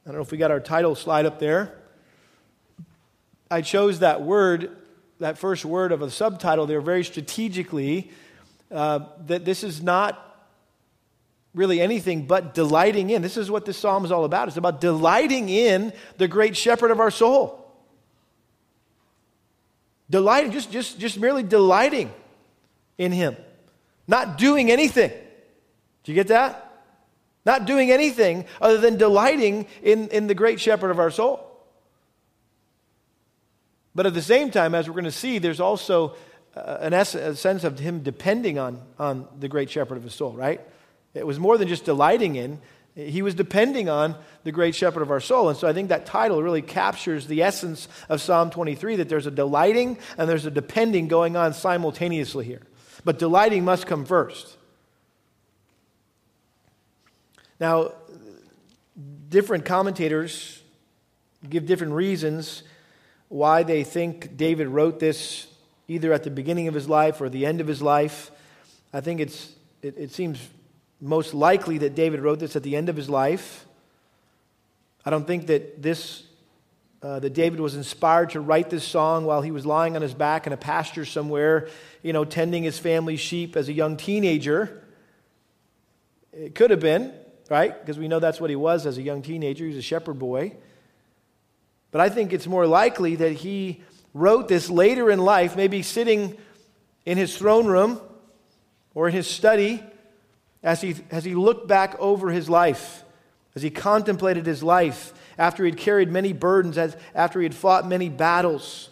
I 0.05 0.09
don't 0.09 0.17
know 0.17 0.23
if 0.23 0.31
we 0.31 0.39
got 0.39 0.51
our 0.51 0.61
title 0.61 0.95
slide 0.95 1.27
up 1.27 1.39
there. 1.39 1.75
I 3.51 3.61
chose 3.61 4.01
that 4.01 4.23
word, 4.23 4.77
that 5.21 5.39
first 5.39 5.65
word 5.65 5.93
of 5.93 6.03
a 6.03 6.11
subtitle 6.11 6.67
there 6.67 6.81
very 6.81 7.05
strategically, 7.05 8.11
uh, 8.71 9.01
that 9.27 9.45
this 9.45 9.63
is 9.63 9.83
not 9.83 10.21
really 11.55 11.81
anything 11.81 12.27
but 12.27 12.55
delighting 12.55 13.11
in. 13.11 13.23
This 13.23 13.37
is 13.37 13.51
what 13.51 13.65
this 13.65 13.77
psalm 13.77 14.05
is 14.05 14.11
all 14.11 14.25
about. 14.25 14.49
It's 14.49 14.57
about 14.57 14.81
delighting 14.81 15.49
in 15.49 15.93
the 16.19 16.27
great 16.27 16.57
shepherd 16.57 16.91
of 16.91 17.01
our 17.01 17.11
soul. 17.11 17.61
Delighting, 20.11 20.53
just, 20.53 20.71
just, 20.71 20.99
just 20.99 21.19
merely 21.19 21.43
delighting 21.43 22.13
in 22.99 23.13
him, 23.13 23.37
not 24.07 24.37
doing 24.37 24.71
anything. 24.71 25.11
Do 26.03 26.13
you 26.13 26.15
get 26.15 26.29
that? 26.29 26.61
Not 27.47 27.67
doing 27.67 27.91
anything 27.91 28.47
other 28.61 28.79
than 28.79 28.97
delighting 28.97 29.67
in, 29.83 30.09
in 30.09 30.27
the 30.27 30.35
great 30.35 30.61
shepherd 30.61 30.91
of 30.91 30.99
our 30.99 31.11
soul. 31.11 31.54
But 33.95 34.07
at 34.07 34.15
the 34.15 34.23
same 34.23 34.51
time, 34.51 34.75
as 34.75 34.89
we're 34.89 34.95
going 34.95 35.05
to 35.05 35.13
see, 35.13 35.39
there's 35.39 35.61
also 35.61 36.17
uh, 36.57 36.79
an 36.81 36.93
a 36.93 37.05
sense 37.05 37.65
of 37.65 37.79
him 37.79 38.01
depending 38.03 38.59
on, 38.59 38.81
on 38.99 39.29
the 39.39 39.49
great 39.49 39.71
shepherd 39.71 39.97
of 39.97 40.05
his 40.05 40.15
soul, 40.15 40.33
right? 40.33 40.61
It 41.15 41.27
was 41.27 41.39
more 41.39 41.59
than 41.59 41.69
just 41.69 41.85
delighting 41.85 42.37
in, 42.37 42.61
he 42.97 43.23
was 43.23 43.35
depending 43.35 43.89
on 43.89 44.15
the 44.45 44.53
great 44.53 44.75
shepherd 44.75 45.03
of 45.03 45.11
our 45.11 45.21
soul. 45.21 45.49
And 45.49 45.59
so 45.59 45.67
I 45.67 45.73
think 45.73 45.89
that 45.89 46.07
title 46.07 46.43
really 46.43 46.63
captures 46.63 47.27
the 47.27 47.43
essence 47.43 47.89
of 48.09 48.21
Psalm 48.21 48.51
23 48.51 48.97
that 48.97 49.09
there's 49.09 49.27
a 49.27 49.33
delighting 49.33 49.99
and 50.17 50.29
there's 50.29 50.47
a 50.47 50.51
depending 50.51 51.09
going 51.09 51.37
on 51.37 51.55
simultaneously 51.55 52.45
here. 52.45 52.63
But 53.05 53.19
delighting 53.19 53.65
must 53.65 53.87
come 53.87 54.05
first. 54.05 54.57
Now, 57.59 57.93
different 59.29 59.65
commentators 59.65 60.63
give 61.49 61.67
different 61.67 61.95
reasons 61.95 62.63
why 63.29 63.63
they 63.63 63.85
think 63.85 64.37
David 64.37 64.69
wrote 64.69 65.01
this 65.01 65.47
either 65.89 66.13
at 66.13 66.25
the 66.25 66.31
beginning 66.31 66.69
of 66.69 66.75
his 66.75 66.89
life 66.89 67.21
or 67.21 67.29
the 67.29 67.47
end 67.47 67.61
of 67.61 67.67
his 67.67 67.83
life. 67.83 68.31
I 68.93 69.01
think 69.01 69.21
it's, 69.21 69.53
it, 69.83 69.97
it 69.99 70.13
seems 70.13 70.39
most 71.01 71.35
likely 71.35 71.79
that 71.79 71.95
David 71.95 72.21
wrote 72.21 72.39
this 72.39 72.57
at 72.57 72.63
the 72.63 72.77
end 72.77 72.89
of 72.89 72.97
his 72.97 73.11
life. 73.11 73.67
I 75.05 75.11
don't 75.11 75.27
think 75.27 75.49
that 75.49 75.83
this 75.83 76.23
uh, 77.03 77.21
that 77.21 77.35
David 77.35 77.61
was 77.61 77.75
inspired 77.75 78.31
to 78.31 78.41
write 78.41 78.71
this 78.71 78.83
song 78.83 79.27
while 79.27 79.43
he 79.43 79.51
was 79.51 79.67
lying 79.67 79.95
on 79.95 80.01
his 80.01 80.15
back 80.15 80.47
in 80.47 80.55
a 80.55 80.57
pasture 80.57 81.05
somewhere, 81.05 81.69
you 82.03 82.15
know, 82.15 82.25
tending 82.25 82.63
his 82.63 82.79
family's 82.79 83.21
sheep 83.21 83.57
as 83.57 83.69
a 83.69 83.75
young 83.75 83.99
teenager. 83.99 84.83
It 86.33 86.55
could 86.55 86.71
have 86.71 86.81
been 86.81 87.13
right? 87.51 87.79
Because 87.79 87.99
we 87.99 88.09
know 88.09 88.19
that's 88.19 88.41
what 88.41 88.51
he 88.51 88.57
was 88.57 88.87
as 88.87 88.99
a 88.99 89.03
young 89.03 89.23
teenager. 89.23 89.65
He 89.65 89.69
was 89.69 89.79
a 89.79 89.83
shepherd 89.83 90.19
boy. 90.19 90.55
But 91.95 92.01
I 92.01 92.09
think 92.09 92.33
it's 92.33 92.49
more 92.49 92.67
likely 92.67 93.15
that 93.15 93.35
he 93.35 93.81
wrote 94.15 94.49
this 94.49 94.69
later 94.69 95.13
in 95.13 95.21
life, 95.21 95.55
maybe 95.55 95.83
sitting 95.83 96.37
in 97.07 97.17
his 97.17 97.39
throne 97.39 97.69
room 97.69 98.01
or 98.97 99.07
in 99.07 99.15
his 99.15 99.29
study 99.29 99.81
as 100.61 100.81
he, 100.81 100.97
as 101.13 101.25
he 101.25 101.37
looked 101.37 101.69
back 101.69 101.95
over 102.01 102.31
his 102.31 102.51
life, 102.51 103.05
as 103.55 103.63
he 103.63 103.71
contemplated 103.71 104.45
his 104.45 104.61
life 104.61 105.15
after 105.39 105.65
he'd 105.65 105.77
carried 105.77 106.11
many 106.11 106.33
burdens, 106.33 106.79
as, 106.79 106.97
after 107.15 107.39
he 107.39 107.45
had 107.45 107.55
fought 107.55 107.87
many 107.87 108.09
battles. 108.09 108.91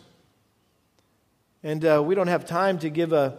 And 1.64 1.84
uh, 1.84 2.04
we 2.06 2.14
don't 2.14 2.28
have 2.28 2.46
time 2.46 2.78
to 2.78 2.88
give 2.88 3.12
a 3.12 3.36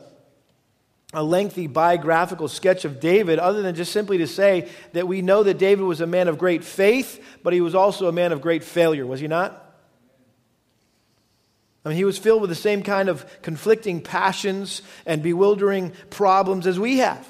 a 1.14 1.24
lengthy 1.24 1.68
biographical 1.68 2.48
sketch 2.48 2.86
of 2.86 3.00
David 3.00 3.40
other 3.40 3.62
than 3.62 3.76
just 3.76 3.92
simply 3.92 4.18
to 4.20 4.28
say 4.28 4.70
that 4.94 5.08
we 5.08 5.22
know 5.22 5.44
that 5.44 5.58
David 5.58 5.84
was 5.84 6.02
a 6.02 6.08
man 6.08 6.28
of 6.28 6.38
great 6.38 6.64
faith, 6.64 7.24
but 7.44 7.54
he 7.54 7.62
was 7.62 7.76
also 7.76 8.08
a 8.08 8.12
man 8.12 8.32
of 8.32 8.42
great 8.42 8.64
failure, 8.64 9.06
was 9.06 9.20
he 9.20 9.28
not? 9.28 9.60
I 11.86 11.90
mean, 11.90 11.98
he 11.98 12.06
was 12.06 12.18
filled 12.18 12.42
with 12.42 12.50
the 12.50 12.56
same 12.56 12.82
kind 12.82 13.10
of 13.10 13.26
conflicting 13.42 14.02
passions 14.02 14.82
and 15.06 15.22
bewildering 15.22 15.92
problems 16.10 16.66
as 16.66 16.80
we 16.80 17.00
have. 17.00 17.28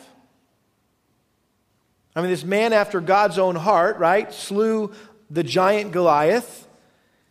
I 2.15 2.22
mean, 2.22 2.30
this 2.30 2.43
man 2.43 2.74
after 2.74 3.02
God's 3.02 3.39
own 3.39 3.56
heart, 3.56 3.98
right, 3.98 4.32
slew 4.32 4.93
the 5.32 5.43
giant 5.43 5.91
Goliath. 5.91 6.67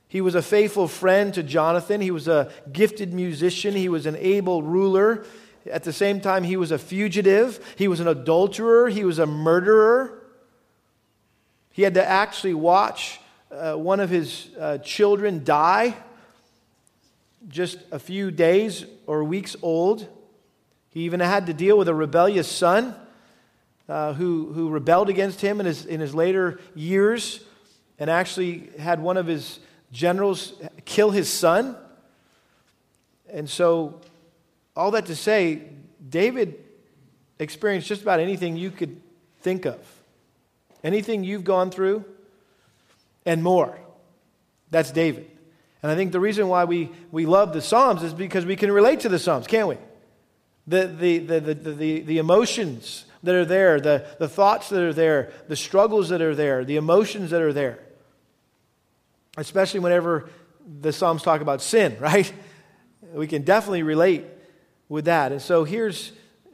He 0.09 0.21
was 0.21 0.35
a 0.35 0.43
faithful 0.43 0.89
friend 0.89 1.33
to 1.35 1.43
Jonathan. 1.43 2.01
He 2.01 2.11
was 2.11 2.27
a 2.27 2.51
gifted 2.71 3.15
musician. 3.15 3.75
He 3.75 3.89
was 3.89 4.07
an 4.07 4.17
able 4.17 4.63
ruler. 4.63 5.25
At 5.71 5.85
the 5.85 5.93
same 5.93 6.21
time, 6.21 6.45
he 6.45 6.57
was 6.57 6.71
a 6.73 6.79
fugitive, 6.79 7.75
he 7.77 7.89
was 7.89 8.01
an 8.01 8.09
adulterer, 8.09 8.89
he 8.89 9.05
was 9.05 9.19
a 9.19 9.27
murderer. 9.27 10.19
He 11.71 11.83
had 11.83 11.95
to 11.95 12.07
actually 12.07 12.55
watch 12.55 13.21
uh, 13.51 13.75
one 13.75 14.01
of 14.01 14.11
his 14.11 14.49
uh, 14.59 14.79
children 14.79 15.45
die 15.45 15.97
just 17.49 17.79
a 17.91 17.99
few 17.99 18.31
days 18.31 18.85
or 19.07 19.25
weeks 19.25 19.57
old. 19.63 20.07
He 20.91 21.01
even 21.03 21.21
had 21.21 21.47
to 21.47 21.55
deal 21.55 21.79
with 21.79 21.89
a 21.89 21.95
rebellious 21.95 22.49
son 22.49 22.95
uh, 23.89 24.13
who, 24.15 24.53
who 24.53 24.69
rebelled 24.69 25.09
against 25.09 25.41
him 25.41 25.61
in 25.61 25.67
his, 25.67 25.87
in 25.87 26.01
his 26.01 26.15
later 26.15 26.61
years 26.75 27.41
and 27.99 28.11
actually 28.11 28.71
had 28.79 29.01
one 29.01 29.17
of 29.17 29.27
his 29.27 29.59
generals 29.93 30.55
kill 30.85 31.11
his 31.11 31.31
son. 31.31 31.77
And 33.33 33.49
so 33.49 34.01
all 34.77 34.93
that 34.93 35.07
to 35.07 35.17
say, 35.17 35.63
David 36.09 36.63
experienced 37.39 37.89
just 37.89 38.03
about 38.03 38.21
anything 38.21 38.57
you 38.57 38.71
could 38.71 39.01
think 39.41 39.65
of, 39.67 39.79
anything 40.83 41.25
you've 41.25 41.45
gone 41.45 41.71
through, 41.71 42.05
and 43.27 43.43
more. 43.43 43.79
That's 44.71 44.91
David. 44.91 45.31
And 45.83 45.91
I 45.91 45.97
think 45.97 46.13
the 46.13 46.21
reason 46.21 46.49
why 46.49 46.65
we, 46.65 46.91
we 47.11 47.27
love 47.27 47.53
the 47.53 47.61
Psalms 47.61 48.03
is 48.03 48.15
because 48.15 48.47
we 48.47 48.57
can 48.57 48.71
relate 48.71 49.01
to 49.01 49.09
the 49.09 49.19
Psalms, 49.19 49.47
can't 49.47 49.69
we? 49.69 49.79
The, 50.67 50.87
the, 50.87 51.19
the, 51.19 51.41
the, 51.41 51.55
the, 51.55 52.01
the 52.03 52.19
emotions 52.19 53.05
that 53.25 53.35
are 53.35 53.45
there, 53.45 53.81
the, 53.81 54.07
the 54.19 54.29
thoughts 54.29 54.69
that 54.69 54.81
are 54.81 54.93
there, 54.93 55.33
the 55.49 55.57
struggles 55.57 56.09
that 56.11 56.23
are 56.23 56.35
there, 56.35 56.65
the 56.65 56.77
emotions 56.77 57.31
that 57.31 57.43
are 57.43 57.53
there. 57.53 57.81
Especially 59.37 59.81
whenever 59.81 60.29
the 60.81 60.93
Psalms 60.93 61.23
talk 61.23 61.41
about 61.41 61.63
sin, 61.63 61.97
right? 62.01 62.33
We 63.13 63.27
can 63.27 63.43
definitely 63.43 63.83
relate 63.83 64.25
with 64.93 65.07
that. 65.07 65.33
And 65.33 65.41
so 65.41 65.65
here's 65.65 66.13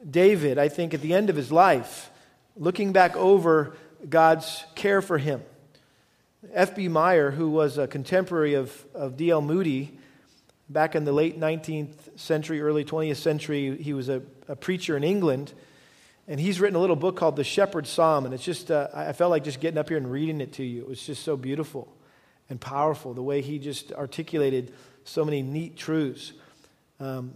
David, 0.09 0.57
I 0.57 0.69
think, 0.69 0.93
at 0.93 1.01
the 1.01 1.13
end 1.13 1.29
of 1.29 1.35
his 1.35 1.51
life, 1.51 2.09
looking 2.55 2.93
back 2.93 3.17
over 3.17 3.75
God's 4.09 4.63
care 4.75 5.01
for 5.01 5.17
him. 5.17 5.43
F.B. 6.53 6.87
Meyer, 6.87 7.31
who 7.31 7.49
was 7.49 7.77
a 7.77 7.85
contemporary 7.85 8.53
of, 8.53 8.85
of 8.95 9.17
D.L. 9.17 9.41
Moody 9.41 9.99
back 10.69 10.95
in 10.95 11.03
the 11.03 11.11
late 11.11 11.37
19th 11.37 12.17
century, 12.17 12.61
early 12.61 12.85
20th 12.85 13.17
century, 13.17 13.75
he 13.75 13.91
was 13.91 14.07
a, 14.07 14.21
a 14.47 14.55
preacher 14.55 14.95
in 14.95 15.03
England. 15.03 15.51
And 16.25 16.39
he's 16.39 16.61
written 16.61 16.77
a 16.77 16.79
little 16.79 16.95
book 16.95 17.17
called 17.17 17.35
The 17.35 17.43
Shepherd's 17.43 17.89
Psalm. 17.89 18.23
And 18.23 18.33
it's 18.33 18.45
just, 18.45 18.71
uh, 18.71 18.87
I 18.93 19.11
felt 19.11 19.31
like 19.31 19.43
just 19.43 19.59
getting 19.59 19.77
up 19.77 19.89
here 19.89 19.97
and 19.97 20.09
reading 20.09 20.39
it 20.39 20.53
to 20.53 20.63
you. 20.63 20.83
It 20.83 20.87
was 20.87 21.05
just 21.05 21.23
so 21.23 21.35
beautiful 21.35 21.93
and 22.49 22.61
powerful, 22.61 23.13
the 23.13 23.21
way 23.21 23.41
he 23.41 23.59
just 23.59 23.91
articulated 23.91 24.71
so 25.03 25.25
many 25.25 25.41
neat 25.41 25.75
truths. 25.75 26.31
Um, 27.01 27.33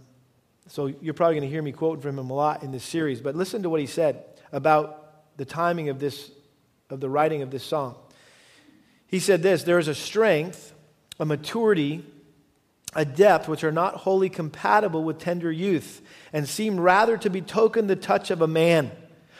so 0.68 0.86
you're 0.86 1.14
probably 1.14 1.36
going 1.36 1.48
to 1.48 1.52
hear 1.52 1.62
me 1.62 1.72
quoting 1.72 2.00
from 2.00 2.18
him 2.18 2.30
a 2.30 2.34
lot 2.34 2.62
in 2.62 2.72
this 2.72 2.84
series. 2.84 3.20
But 3.20 3.36
listen 3.36 3.62
to 3.62 3.70
what 3.70 3.80
he 3.80 3.86
said 3.86 4.24
about 4.52 5.36
the 5.36 5.44
timing 5.44 5.88
of 5.88 5.98
this, 5.98 6.30
of 6.90 7.00
the 7.00 7.10
writing 7.10 7.42
of 7.42 7.50
this 7.50 7.64
psalm. 7.64 7.94
He 9.06 9.20
said 9.20 9.42
this 9.42 9.62
there 9.64 9.78
is 9.78 9.88
a 9.88 9.94
strength, 9.94 10.72
a 11.20 11.24
maturity, 11.24 12.04
a 12.94 13.04
depth 13.04 13.48
which 13.48 13.64
are 13.64 13.72
not 13.72 13.96
wholly 13.96 14.30
compatible 14.30 15.04
with 15.04 15.18
tender 15.18 15.52
youth, 15.52 16.00
and 16.32 16.48
seem 16.48 16.80
rather 16.80 17.16
to 17.18 17.30
betoken 17.30 17.86
the 17.86 17.96
touch 17.96 18.30
of 18.30 18.40
a 18.40 18.46
man 18.46 18.90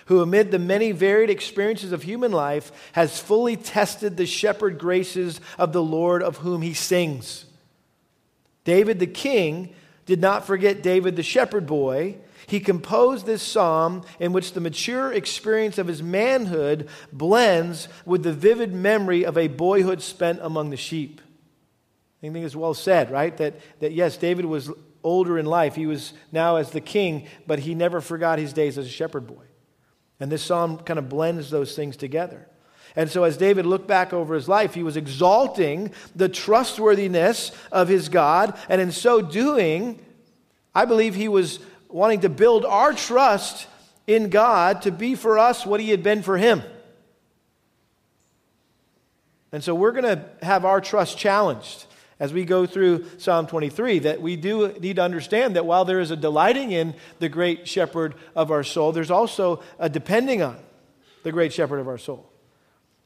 who, 0.06 0.20
amid 0.20 0.50
the 0.50 0.58
many 0.58 0.92
varied 0.92 1.30
experiences 1.30 1.92
of 1.92 2.02
human 2.02 2.30
life, 2.30 2.70
has 2.92 3.18
fully 3.18 3.56
tested 3.56 4.16
the 4.16 4.26
shepherd 4.26 4.78
graces 4.78 5.40
of 5.58 5.72
the 5.72 5.82
Lord 5.82 6.22
of 6.22 6.38
whom 6.38 6.60
he 6.60 6.74
sings. 6.74 7.46
David 8.64 8.98
the 8.98 9.06
king 9.06 9.74
did 10.06 10.20
not 10.20 10.46
forget 10.46 10.82
David 10.82 11.16
the 11.16 11.22
shepherd 11.22 11.66
boy. 11.66 12.16
He 12.46 12.60
composed 12.60 13.24
this 13.24 13.42
psalm 13.42 14.04
in 14.20 14.32
which 14.32 14.52
the 14.52 14.60
mature 14.60 15.12
experience 15.12 15.78
of 15.78 15.86
his 15.86 16.02
manhood 16.02 16.88
blends 17.12 17.88
with 18.04 18.22
the 18.22 18.32
vivid 18.32 18.72
memory 18.72 19.24
of 19.24 19.38
a 19.38 19.48
boyhood 19.48 20.02
spent 20.02 20.40
among 20.42 20.70
the 20.70 20.76
sheep. 20.76 21.20
I 22.22 22.30
think 22.30 22.44
it's 22.44 22.56
well 22.56 22.74
said, 22.74 23.10
right? 23.10 23.36
That, 23.36 23.54
that 23.80 23.92
yes, 23.92 24.16
David 24.16 24.46
was 24.46 24.70
older 25.02 25.38
in 25.38 25.46
life. 25.46 25.74
He 25.74 25.86
was 25.86 26.14
now 26.32 26.56
as 26.56 26.70
the 26.70 26.80
king, 26.80 27.26
but 27.46 27.58
he 27.58 27.74
never 27.74 28.00
forgot 28.00 28.38
his 28.38 28.52
days 28.52 28.78
as 28.78 28.86
a 28.86 28.90
shepherd 28.90 29.26
boy. 29.26 29.44
And 30.20 30.32
this 30.32 30.42
psalm 30.42 30.78
kind 30.78 30.98
of 30.98 31.08
blends 31.08 31.50
those 31.50 31.76
things 31.76 31.96
together. 31.96 32.48
And 32.96 33.10
so, 33.10 33.24
as 33.24 33.36
David 33.36 33.66
looked 33.66 33.88
back 33.88 34.12
over 34.12 34.34
his 34.34 34.48
life, 34.48 34.74
he 34.74 34.84
was 34.84 34.96
exalting 34.96 35.92
the 36.14 36.28
trustworthiness 36.28 37.50
of 37.72 37.88
his 37.88 38.08
God. 38.08 38.56
And 38.68 38.80
in 38.80 38.92
so 38.92 39.20
doing, 39.20 39.98
I 40.74 40.84
believe 40.84 41.14
he 41.14 41.28
was 41.28 41.58
wanting 41.88 42.20
to 42.20 42.28
build 42.28 42.64
our 42.64 42.92
trust 42.92 43.66
in 44.06 44.28
God 44.30 44.82
to 44.82 44.92
be 44.92 45.16
for 45.16 45.38
us 45.38 45.66
what 45.66 45.80
he 45.80 45.90
had 45.90 46.02
been 46.02 46.22
for 46.22 46.38
him. 46.38 46.62
And 49.50 49.62
so, 49.62 49.74
we're 49.74 49.92
going 49.92 50.04
to 50.04 50.24
have 50.44 50.64
our 50.64 50.80
trust 50.80 51.18
challenged 51.18 51.86
as 52.20 52.32
we 52.32 52.44
go 52.44 52.64
through 52.64 53.06
Psalm 53.18 53.48
23 53.48 54.00
that 54.00 54.22
we 54.22 54.36
do 54.36 54.72
need 54.78 54.96
to 54.96 55.02
understand 55.02 55.56
that 55.56 55.66
while 55.66 55.84
there 55.84 55.98
is 55.98 56.12
a 56.12 56.16
delighting 56.16 56.70
in 56.70 56.94
the 57.18 57.28
great 57.28 57.66
shepherd 57.66 58.14
of 58.36 58.52
our 58.52 58.62
soul, 58.62 58.92
there's 58.92 59.10
also 59.10 59.64
a 59.80 59.88
depending 59.88 60.42
on 60.42 60.56
the 61.24 61.32
great 61.32 61.52
shepherd 61.52 61.80
of 61.80 61.88
our 61.88 61.98
soul. 61.98 62.30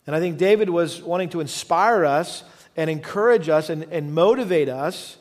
And 0.08 0.16
I 0.16 0.20
think 0.20 0.38
David 0.38 0.70
was 0.70 1.02
wanting 1.02 1.28
to 1.28 1.40
inspire 1.40 2.06
us 2.06 2.42
and 2.78 2.88
encourage 2.88 3.50
us 3.50 3.68
and, 3.68 3.82
and 3.92 4.14
motivate 4.14 4.70
us 4.70 5.18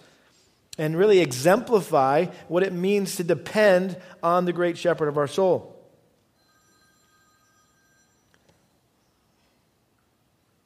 and 0.78 0.98
really 0.98 1.20
exemplify 1.20 2.28
what 2.48 2.64
it 2.64 2.72
means 2.72 3.18
to 3.18 3.26
depend 3.26 3.98
on 4.24 4.46
the 4.46 4.54
great 4.54 4.78
shepherd 4.78 5.10
of 5.10 5.18
our 5.18 5.28
soul. 5.28 5.76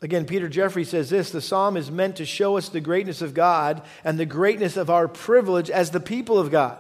Again, 0.04 0.26
Peter 0.26 0.48
Jeffery 0.48 0.84
says 0.84 1.10
this 1.10 1.32
the 1.32 1.42
psalm 1.42 1.76
is 1.76 1.90
meant 1.90 2.18
to 2.18 2.26
show 2.28 2.58
us 2.58 2.70
the 2.70 2.80
greatness 2.80 3.24
of 3.24 3.34
God 3.34 3.82
and 4.04 4.20
the 4.20 4.28
greatness 4.28 4.78
of 4.78 4.92
our 4.92 5.08
privilege 5.08 5.72
as 5.72 5.90
the 5.90 6.00
people 6.00 6.38
of 6.38 6.52
God. 6.52 6.78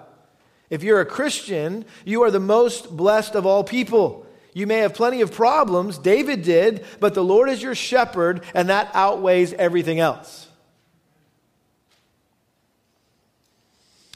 If 0.69 0.83
you're 0.83 1.01
a 1.01 1.05
Christian, 1.07 1.85
you 2.05 2.21
are 2.21 2.29
the 2.29 2.39
most 2.39 2.95
blessed 2.95 3.33
of 3.33 3.47
all 3.47 3.63
people. 3.63 4.27
You 4.53 4.67
may 4.67 4.79
have 4.79 4.93
plenty 4.93 5.21
of 5.21 5.31
problems, 5.31 5.97
David 5.97 6.43
did, 6.43 6.85
but 6.99 7.13
the 7.13 7.23
Lord 7.23 7.49
is 7.49 7.63
your 7.63 7.75
shepherd, 7.75 8.43
and 8.53 8.69
that 8.69 8.91
outweighs 8.93 9.53
everything 9.53 9.99
else. 9.99 10.47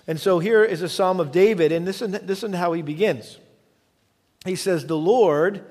And 0.08 0.20
so 0.20 0.40
here 0.40 0.64
is 0.64 0.82
a 0.82 0.90
psalm 0.90 1.20
of 1.20 1.32
David, 1.32 1.72
and 1.72 1.88
this 1.88 2.02
is, 2.02 2.12
this 2.12 2.44
is 2.44 2.54
how 2.54 2.74
he 2.74 2.82
begins. 2.82 3.40
He 4.46 4.56
says, 4.56 4.86
The 4.86 4.98
Lord 4.98 5.64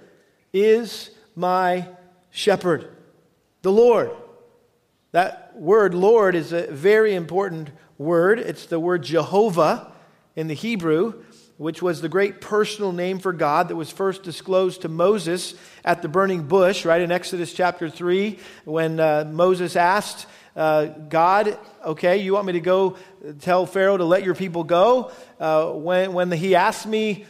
is 0.53 1.11
my 1.37 1.89
shepherd 2.31 2.95
the 3.65 3.73
Lord. 3.73 4.11
That 5.13 5.57
word, 5.57 5.95
Lord, 5.95 6.35
is 6.35 6.53
a 6.53 6.67
very 6.67 7.15
important 7.15 7.71
word. 7.97 8.39
It's 8.39 8.67
the 8.67 8.79
word 8.79 9.03
Jehovah 9.03 9.91
in 10.37 10.49
the 10.49 10.55
Hebrew, 10.55 11.25
which 11.57 11.81
was 11.81 12.01
the 12.01 12.09
great 12.09 12.41
personal 12.41 12.93
name 12.93 13.19
for 13.19 13.33
God 13.33 13.69
that 13.69 13.77
was 13.77 13.91
first 13.91 14.23
disclosed 14.23 14.83
to 14.83 14.89
Moses 14.89 15.55
at 15.85 16.03
the 16.03 16.09
burning 16.09 16.43
bush, 16.43 16.85
right 16.85 17.01
in 17.01 17.13
Exodus 17.13 17.53
chapter 17.53 17.89
3, 17.89 18.39
when 18.65 18.99
uh, 18.99 19.31
Moses 19.33 19.77
asked 19.77 20.27
uh, 20.57 20.87
God, 20.87 21.59
okay, 21.85 22.19
you 22.19 22.33
want 22.33 22.47
me 22.47 22.53
to 22.55 22.61
go 22.61 22.97
tell 23.41 23.67
Pharaoh 23.67 23.97
to 23.97 24.05
let 24.05 24.25
your 24.25 24.35
people 24.35 24.65
go? 24.65 25.11
Uh, 25.39 25.71
when, 25.71 26.13
when 26.13 26.31
he 26.31 26.55
asked 26.55 26.87
me 26.87 27.27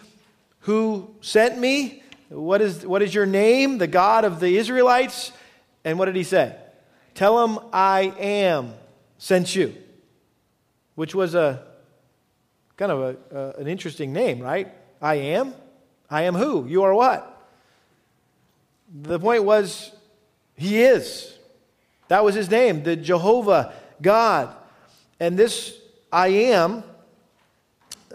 who 0.60 1.14
sent 1.20 1.58
me, 1.58 2.02
what 2.28 2.60
is, 2.60 2.86
what 2.86 3.02
is 3.02 3.14
your 3.14 3.26
name, 3.26 3.78
the 3.78 3.86
God 3.86 4.24
of 4.24 4.40
the 4.40 4.56
Israelites? 4.56 5.32
And 5.84 5.98
what 5.98 6.06
did 6.06 6.16
he 6.16 6.24
say? 6.24 6.56
Tell 7.14 7.44
him 7.44 7.58
I 7.72 8.14
am 8.18 8.72
sent 9.18 9.54
you, 9.54 9.74
which 10.94 11.14
was 11.14 11.34
a 11.34 11.62
kind 12.76 12.92
of 12.92 13.00
a, 13.00 13.36
uh, 13.36 13.60
an 13.60 13.68
interesting 13.68 14.12
name, 14.12 14.40
right? 14.40 14.72
I 15.00 15.14
am? 15.16 15.54
I 16.10 16.22
am 16.22 16.34
who? 16.34 16.66
You 16.66 16.82
are 16.82 16.94
what? 16.94 17.30
The 19.02 19.18
point 19.18 19.44
was, 19.44 19.92
he 20.56 20.82
is. 20.82 21.32
That 22.08 22.24
was 22.24 22.34
his 22.34 22.50
name, 22.50 22.82
the 22.82 22.96
Jehovah 22.96 23.72
God. 24.00 24.54
And 25.18 25.38
this 25.38 25.76
I 26.12 26.28
am 26.28 26.84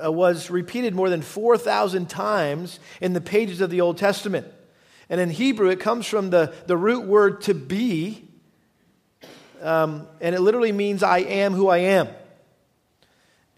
uh, 0.03 0.11
was 0.11 0.49
repeated 0.49 0.95
more 0.95 1.09
than 1.09 1.21
4,000 1.21 2.09
times 2.09 2.79
in 3.01 3.13
the 3.13 3.21
pages 3.21 3.61
of 3.61 3.69
the 3.69 3.81
Old 3.81 3.97
Testament. 3.97 4.47
And 5.09 5.19
in 5.19 5.29
Hebrew, 5.29 5.69
it 5.69 5.79
comes 5.79 6.05
from 6.05 6.29
the, 6.29 6.53
the 6.67 6.77
root 6.77 7.05
word 7.05 7.41
to 7.41 7.53
be, 7.53 8.27
um, 9.61 10.07
and 10.21 10.35
it 10.35 10.39
literally 10.39 10.71
means 10.71 11.03
I 11.03 11.19
am 11.19 11.53
who 11.53 11.67
I 11.67 11.79
am. 11.79 12.07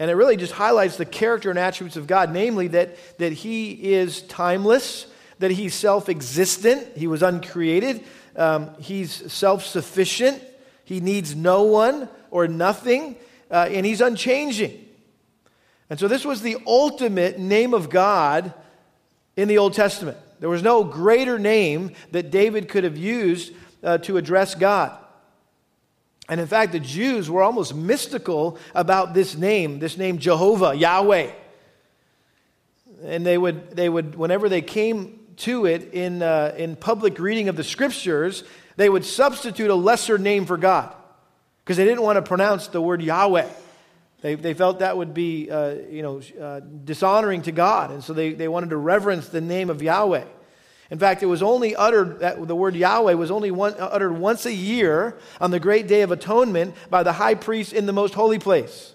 And 0.02 0.10
it 0.10 0.16
really 0.16 0.36
just 0.36 0.54
highlights 0.54 0.98
the 0.98 1.06
character 1.06 1.52
and 1.52 1.60
attributes 1.60 1.96
of 1.96 2.08
God, 2.08 2.34
namely 2.34 2.70
that, 2.70 2.98
that 3.20 3.34
He 3.34 3.94
is 3.94 4.24
timeless, 4.24 5.06
that 5.38 5.52
He's 5.52 5.76
self 5.76 6.10
existent, 6.10 6.98
He 6.98 7.06
was 7.06 7.22
uncreated, 7.22 8.04
um, 8.36 8.72
He's 8.80 9.32
self 9.32 9.64
sufficient, 9.64 10.42
He 10.86 11.02
needs 11.02 11.36
no 11.36 11.62
one 11.62 12.10
or 12.32 12.48
nothing, 12.48 13.16
uh, 13.52 13.70
and 13.70 13.86
He's 13.86 14.02
unchanging. 14.02 14.84
And 15.88 16.00
so, 16.00 16.08
this 16.08 16.26
was 16.26 16.42
the 16.42 16.58
ultimate 16.66 17.38
name 17.38 17.76
of 17.76 17.92
God 17.92 18.56
in 19.38 19.48
the 19.48 19.60
Old 19.60 19.76
Testament. 19.76 20.18
There 20.40 20.50
was 20.50 20.64
no 20.64 20.84
greater 20.84 21.38
name 21.38 21.92
that 22.10 22.32
David 22.32 22.70
could 22.70 22.86
have 22.86 22.98
used 22.98 23.54
uh, 23.84 24.00
to 24.00 24.18
address 24.18 24.56
God. 24.56 24.98
And 26.32 26.40
in 26.40 26.48
fact, 26.48 26.72
the 26.72 26.80
Jews 26.80 27.30
were 27.30 27.44
almost 27.44 27.76
mystical 27.76 28.58
about 28.74 29.14
this 29.14 29.36
name, 29.36 29.80
this 29.80 29.98
name 29.98 30.18
Jehovah, 30.18 30.74
Yahweh. 30.74 31.30
And 33.04 33.26
they 33.26 33.38
would, 33.38 33.72
they 33.76 33.90
would 33.90 34.16
whenever 34.16 34.48
they 34.48 34.62
came 34.62 35.20
to 35.38 35.66
it 35.66 35.94
in, 35.94 36.22
uh, 36.24 36.56
in 36.58 36.78
public 36.78 37.20
reading 37.20 37.50
of 37.50 37.58
the 37.58 37.66
scriptures, 37.66 38.46
they 38.78 38.88
would 38.88 39.04
substitute 39.04 39.70
a 39.70 39.76
lesser 39.76 40.18
name 40.18 40.46
for 40.46 40.56
God 40.56 40.96
because 41.66 41.76
they 41.76 41.84
didn't 41.84 42.02
want 42.02 42.16
to 42.16 42.22
pronounce 42.22 42.68
the 42.68 42.82
word 42.82 43.02
Yahweh. 43.02 43.50
They, 44.22 44.36
they 44.36 44.54
felt 44.54 44.80
that 44.80 44.96
would 44.96 45.14
be 45.14 45.52
uh, 45.52 45.74
you 45.90 46.02
know, 46.02 46.22
uh, 46.42 46.62
dishonoring 46.86 47.42
to 47.42 47.52
God, 47.52 47.92
and 47.92 48.02
so 48.02 48.14
they, 48.14 48.36
they 48.36 48.48
wanted 48.48 48.70
to 48.70 48.78
reverence 48.78 49.28
the 49.28 49.42
name 49.42 49.70
of 49.70 49.82
Yahweh. 49.82 50.24
In 50.92 51.00
fact, 51.00 51.24
it 51.24 51.28
was 51.28 51.42
only 51.42 51.74
uttered, 51.74 52.20
that 52.20 52.46
the 52.48 52.56
word 52.56 52.76
Yahweh 52.76 53.14
was 53.14 53.32
only 53.32 53.50
one, 53.50 53.74
uttered 53.80 54.12
once 54.12 54.46
a 54.46 54.54
year 54.54 55.18
on 55.40 55.50
the 55.50 55.60
great 55.60 55.88
day 55.88 56.02
of 56.02 56.12
atonement 56.12 56.76
by 56.90 57.02
the 57.02 57.14
high 57.14 57.36
priest 57.36 57.72
in 57.72 57.86
the 57.86 57.94
most 57.94 58.14
holy 58.14 58.40
place. 58.40 58.94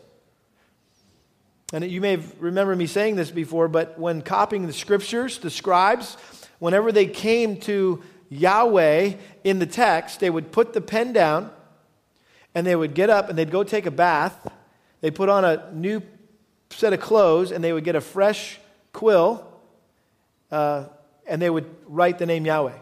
And 1.72 1.90
you 1.90 2.02
may 2.02 2.16
remember 2.38 2.76
me 2.76 2.86
saying 2.86 3.16
this 3.16 3.30
before, 3.30 3.66
but 3.68 3.98
when 3.98 4.20
copying 4.20 4.66
the 4.66 4.74
scriptures, 4.74 5.38
the 5.38 5.50
scribes, 5.50 6.18
whenever 6.58 6.92
they 6.92 7.06
came 7.06 7.58
to 7.60 8.02
Yahweh 8.28 9.14
in 9.42 9.58
the 9.58 9.66
text, 9.66 10.20
they 10.20 10.28
would 10.28 10.52
put 10.52 10.74
the 10.74 10.82
pen 10.82 11.14
down 11.14 11.50
and 12.54 12.66
they 12.66 12.76
would 12.76 12.94
get 12.94 13.08
up 13.08 13.30
and 13.30 13.38
they'd 13.38 13.50
go 13.50 13.64
take 13.64 13.86
a 13.86 13.90
bath. 13.90 14.46
They'd 15.00 15.14
put 15.14 15.30
on 15.30 15.46
a 15.46 15.70
new 15.72 16.02
set 16.70 16.92
of 16.92 17.00
clothes 17.00 17.52
and 17.52 17.64
they 17.64 17.72
would 17.72 17.84
get 17.84 17.96
a 17.96 18.00
fresh 18.02 18.60
quill 18.92 19.46
uh, 20.50 20.84
and 21.26 21.40
they 21.40 21.50
would 21.50 21.66
write 21.86 22.18
the 22.18 22.26
name 22.26 22.46
Yahweh. 22.46 22.78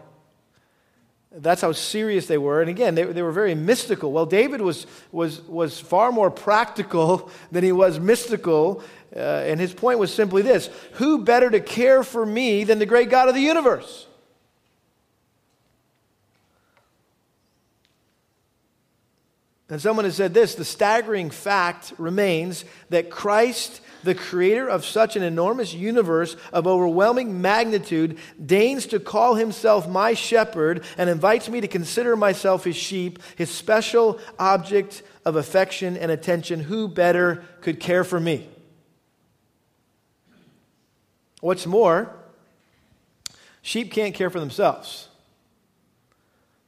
That's 1.37 1.61
how 1.61 1.73
serious 1.73 2.27
they 2.27 2.37
were. 2.37 2.61
And 2.61 2.69
again, 2.69 2.95
they, 2.95 3.03
they 3.03 3.21
were 3.21 3.31
very 3.31 3.55
mystical. 3.55 4.13
Well, 4.13 4.25
David 4.25 4.61
was, 4.61 4.87
was, 5.11 5.41
was 5.41 5.79
far 5.79 6.11
more 6.11 6.31
practical 6.31 7.29
than 7.51 7.63
he 7.63 7.73
was 7.73 7.99
mystical. 7.99 8.81
Uh, 9.13 9.19
and 9.19 9.59
his 9.59 9.73
point 9.73 9.99
was 9.99 10.13
simply 10.13 10.41
this 10.41 10.69
Who 10.93 11.23
better 11.23 11.49
to 11.49 11.59
care 11.59 12.03
for 12.03 12.25
me 12.25 12.63
than 12.63 12.79
the 12.79 12.85
great 12.85 13.09
God 13.09 13.27
of 13.27 13.35
the 13.35 13.41
universe? 13.41 14.07
And 19.69 19.81
someone 19.81 20.05
has 20.05 20.15
said 20.15 20.33
this 20.33 20.55
the 20.55 20.65
staggering 20.65 21.31
fact 21.31 21.93
remains 21.97 22.65
that 22.89 23.09
Christ 23.09 23.81
the 24.05 24.15
creator 24.15 24.67
of 24.67 24.85
such 24.85 25.15
an 25.15 25.23
enormous 25.23 25.73
universe 25.73 26.37
of 26.53 26.67
overwhelming 26.67 27.41
magnitude, 27.41 28.17
deigns 28.43 28.85
to 28.87 28.99
call 28.99 29.35
himself 29.35 29.89
my 29.89 30.13
shepherd 30.13 30.83
and 30.97 31.09
invites 31.09 31.49
me 31.49 31.59
to 31.61 31.67
consider 31.67 32.15
myself 32.15 32.63
his 32.63 32.75
sheep, 32.75 33.19
his 33.35 33.49
special 33.49 34.19
object 34.39 35.03
of 35.25 35.35
affection 35.35 35.97
and 35.97 36.11
attention. 36.11 36.61
Who 36.61 36.87
better 36.87 37.43
could 37.61 37.79
care 37.79 38.03
for 38.03 38.19
me? 38.19 38.47
What's 41.41 41.65
more, 41.65 42.15
sheep 43.61 43.91
can't 43.91 44.15
care 44.15 44.29
for 44.29 44.39
themselves. 44.39 45.09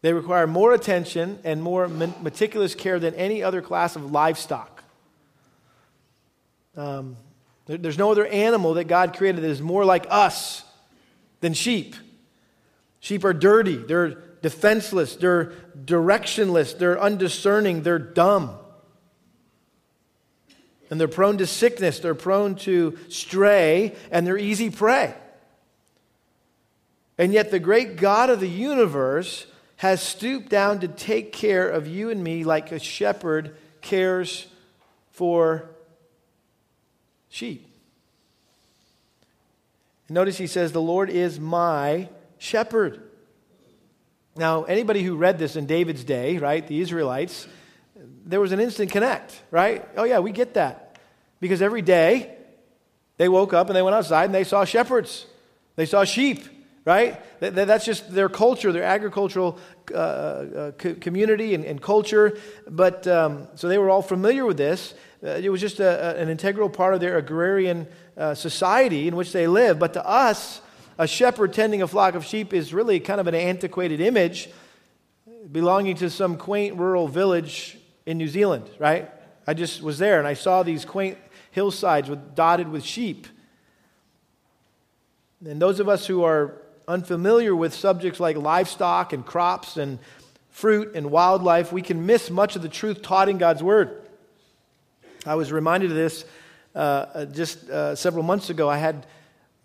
They 0.02 0.14
require 0.14 0.46
more 0.46 0.74
attention 0.74 1.40
and 1.44 1.62
more 1.62 1.88
meticulous 1.88 2.76
care 2.76 3.00
than 3.00 3.16
any 3.16 3.42
other 3.42 3.62
class 3.62 3.96
of 3.96 4.12
livestock. 4.12 4.84
Um, 6.76 7.18
there's 7.68 7.98
no 7.98 8.12
other 8.12 8.26
animal 8.26 8.76
that 8.76 8.86
God 8.86 9.16
created 9.16 9.44
that 9.44 9.50
is 9.50 9.62
more 9.62 9.86
like 9.86 10.08
us 10.10 10.64
than 11.42 11.54
sheep. 11.54 11.96
Sheep 13.00 13.24
are 13.24 13.34
dirty, 13.34 13.76
they're 13.76 14.10
defenseless, 14.42 15.16
they're 15.16 15.52
directionless, 15.78 16.78
they're 16.78 17.00
undiscerning, 17.00 17.84
they're 17.84 18.00
dumb. 18.00 18.58
And 20.90 21.00
they're 21.00 21.10
prone 21.10 21.38
to 21.40 21.46
sickness, 21.46 22.00
they're 22.00 22.16
prone 22.16 22.56
to 22.56 22.98
stray, 23.10 23.96
and 24.10 24.26
they're 24.26 24.38
easy 24.38 24.70
prey. 24.70 25.14
And 27.18 27.34
yet, 27.34 27.52
the 27.52 27.60
great 27.60 27.98
God 27.98 28.30
of 28.30 28.40
the 28.40 28.50
universe 28.50 29.48
has 29.78 30.02
stooped 30.02 30.50
down 30.50 30.80
to 30.80 30.88
take 30.88 31.34
care 31.34 31.68
of 31.68 31.88
you 31.88 32.10
and 32.10 32.24
me 32.24 32.44
like 32.44 32.72
a 32.72 32.80
shepherd 32.80 33.56
cares 33.82 34.48
for 35.12 35.70
sheep. 37.30 37.68
Notice 40.10 40.38
he 40.38 40.48
says, 40.48 40.72
The 40.72 40.82
Lord 40.82 41.10
is 41.10 41.40
my 41.40 42.10
shepherd. 42.38 43.02
Now, 44.36 44.64
anybody 44.64 45.04
who 45.04 45.16
read 45.16 45.40
this 45.40 45.56
in 45.56 45.66
David's 45.66 46.04
day, 46.04 46.38
right, 46.38 46.66
the 46.66 46.80
Israelites, 46.80 47.48
there 48.26 48.40
was 48.40 48.52
an 48.52 48.60
instant 48.60 48.92
connect, 48.92 49.42
right? 49.52 49.88
Oh, 49.98 50.04
yeah, 50.04 50.20
we 50.20 50.32
get 50.32 50.54
that. 50.54 51.00
Because 51.40 51.62
every 51.62 51.82
day 51.82 52.36
they 53.18 53.30
woke 53.30 53.54
up 53.54 53.68
and 53.68 53.76
they 53.76 53.82
went 53.82 53.96
outside 53.96 54.26
and 54.26 54.36
they 54.36 54.44
saw 54.44 54.64
shepherds, 54.64 55.26
they 55.76 55.86
saw 55.86 56.04
sheep, 56.04 56.46
right? 56.86 57.20
That's 57.40 57.86
just 57.86 58.14
their 58.14 58.30
culture, 58.30 58.72
their 58.72 58.84
agricultural 58.84 59.60
uh, 59.94 59.98
uh, 59.98 60.72
community 60.72 61.54
and, 61.54 61.66
and, 61.66 61.82
culture. 61.82 62.38
But 62.68 63.08
um, 63.08 63.48
so 63.56 63.68
they 63.68 63.78
were 63.78 63.90
all 63.90 64.02
familiar 64.02 64.46
with 64.46 64.58
this. 64.58 64.94
Uh, 65.24 65.30
it 65.30 65.50
was 65.50 65.62
just 65.62 65.80
a, 65.80 66.20
an 66.20 66.30
integral 66.30 66.70
part 66.70 66.94
of 66.94 67.00
their 67.00 67.18
agrarian 67.18 67.88
uh, 68.16 68.36
society 68.36 69.08
in 69.08 69.16
which 69.16 69.32
they 69.32 69.48
lived. 69.48 69.80
But 69.80 69.94
to 69.94 70.08
us, 70.08 70.62
a 71.00 71.08
shepherd 71.08 71.54
tending 71.54 71.82
a 71.82 71.88
flock 71.88 72.16
of 72.16 72.26
sheep 72.26 72.54
is 72.54 72.74
really 72.74 73.00
kind 73.00 73.20
of 73.20 73.28
an 73.28 73.36
antiquated 73.36 74.00
image 74.00 74.50
belonging 75.52 75.96
to 75.98 76.10
some 76.10 76.38
quaint 76.38 76.78
rural 76.78 77.08
village 77.08 77.78
in 78.06 78.18
New 78.18 78.28
Zealand, 78.28 78.70
right? 78.80 79.10
I 79.46 79.54
just 79.54 79.82
was 79.82 79.98
there 79.98 80.20
and 80.20 80.28
I 80.28 80.34
saw 80.34 80.64
these 80.64 80.86
quaint 80.86 81.18
hillsides 81.52 82.10
with, 82.10 82.36
dotted 82.36 82.70
with 82.70 82.84
sheep. 82.84 83.28
And 85.46 85.62
those 85.62 85.80
of 85.80 85.88
us 85.88 86.08
who 86.08 86.24
are 86.24 86.62
unfamiliar 86.88 87.56
with 87.56 87.74
subjects 87.74 88.20
like 88.20 88.38
livestock 88.38 89.14
and 89.14 89.26
crops 89.26 89.78
and 89.78 90.00
fruit 90.50 90.96
and 90.96 91.12
wildlife, 91.12 91.72
we 91.72 91.82
can 91.82 92.06
miss 92.06 92.30
much 92.30 92.56
of 92.56 92.62
the 92.62 92.70
truth 92.70 93.02
taught 93.02 93.30
in 93.30 93.38
God's 93.38 93.62
Word. 93.62 94.07
I 95.28 95.36
was 95.36 95.52
reminded 95.52 95.92
of 95.92 95.98
this 95.98 96.24
uh, 96.74 96.78
uh, 96.78 97.26
just 97.26 97.70
uh, 97.70 97.96
several 97.96 98.24
months 98.24 98.50
ago. 98.50 98.70
I 98.70 98.78
had 98.78 99.06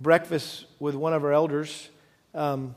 breakfast 0.00 0.66
with 0.80 0.96
one 0.96 1.14
of 1.14 1.22
our 1.22 1.32
elders, 1.32 1.88
um, 2.34 2.74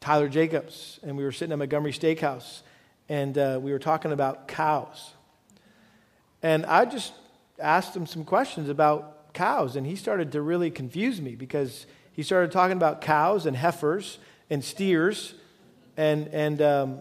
Tyler 0.00 0.28
Jacobs, 0.28 0.98
and 1.02 1.18
we 1.18 1.24
were 1.24 1.32
sitting 1.32 1.52
at 1.52 1.58
Montgomery 1.58 1.92
Steakhouse, 1.92 2.62
and 3.10 3.36
uh, 3.36 3.60
we 3.62 3.72
were 3.72 3.78
talking 3.78 4.10
about 4.10 4.48
cows. 4.48 5.12
And 6.42 6.64
I 6.64 6.86
just 6.86 7.12
asked 7.58 7.94
him 7.94 8.06
some 8.06 8.24
questions 8.24 8.70
about 8.70 9.34
cows, 9.34 9.76
and 9.76 9.86
he 9.86 9.94
started 9.94 10.32
to 10.32 10.40
really 10.40 10.70
confuse 10.70 11.20
me 11.20 11.34
because 11.34 11.86
he 12.12 12.22
started 12.22 12.52
talking 12.52 12.78
about 12.78 13.02
cows 13.02 13.44
and 13.44 13.54
heifers 13.54 14.18
and 14.48 14.64
steers 14.64 15.34
and, 15.98 16.28
and, 16.28 16.62
um, 16.62 17.00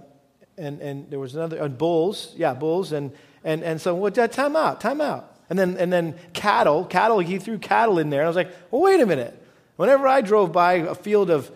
and, 0.58 0.82
and 0.82 1.10
there 1.10 1.20
was 1.20 1.34
another, 1.34 1.58
and 1.60 1.78
bulls, 1.78 2.34
yeah, 2.36 2.54
bulls, 2.54 2.92
and, 2.92 3.14
and, 3.44 3.64
and 3.64 3.82
so, 3.82 3.96
well, 3.96 4.12
time 4.12 4.56
out, 4.56 4.82
time 4.82 5.02
out. 5.02 5.30
And 5.50 5.60
then, 5.60 5.78
and 5.78 5.92
then 5.92 6.16
cattle, 6.34 6.86
cattle, 6.86 7.20
he 7.20 7.38
threw 7.38 7.58
cattle 7.58 8.00
in 8.00 8.10
there. 8.10 8.22
And 8.22 8.26
I 8.26 8.30
was 8.30 8.36
like, 8.36 8.52
well, 8.72 8.82
wait 8.82 9.00
a 9.02 9.06
minute. 9.06 9.40
Whenever 9.76 10.08
I 10.08 10.22
drove 10.22 10.52
by 10.52 10.74
a 10.74 10.96
field 10.96 11.30
of 11.30 11.52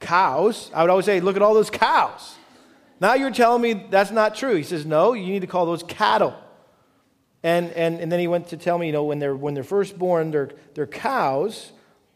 cows, 0.00 0.70
I 0.74 0.82
would 0.82 0.90
always 0.90 1.06
say, 1.06 1.20
look 1.20 1.36
at 1.36 1.42
all 1.42 1.54
those 1.54 1.70
cows. 1.70 2.34
Now 3.00 3.14
you're 3.14 3.30
telling 3.30 3.60
me 3.60 3.86
that's 3.90 4.10
not 4.10 4.36
true. 4.36 4.54
He 4.54 4.62
says, 4.62 4.86
no, 4.86 5.12
you 5.12 5.26
need 5.26 5.40
to 5.40 5.46
call 5.46 5.66
those 5.66 5.82
cattle. 5.82 6.34
And, 7.42 7.70
and, 7.72 8.00
and 8.00 8.10
then 8.10 8.20
he 8.20 8.26
went 8.26 8.48
to 8.48 8.56
tell 8.56 8.78
me, 8.78 8.86
you 8.86 8.92
know, 8.92 9.04
when 9.04 9.18
they're, 9.18 9.36
when 9.36 9.54
they're 9.54 9.64
first 9.64 9.98
born, 9.98 10.30
they're, 10.30 10.50
they're 10.74 10.86
cows, 10.86 11.72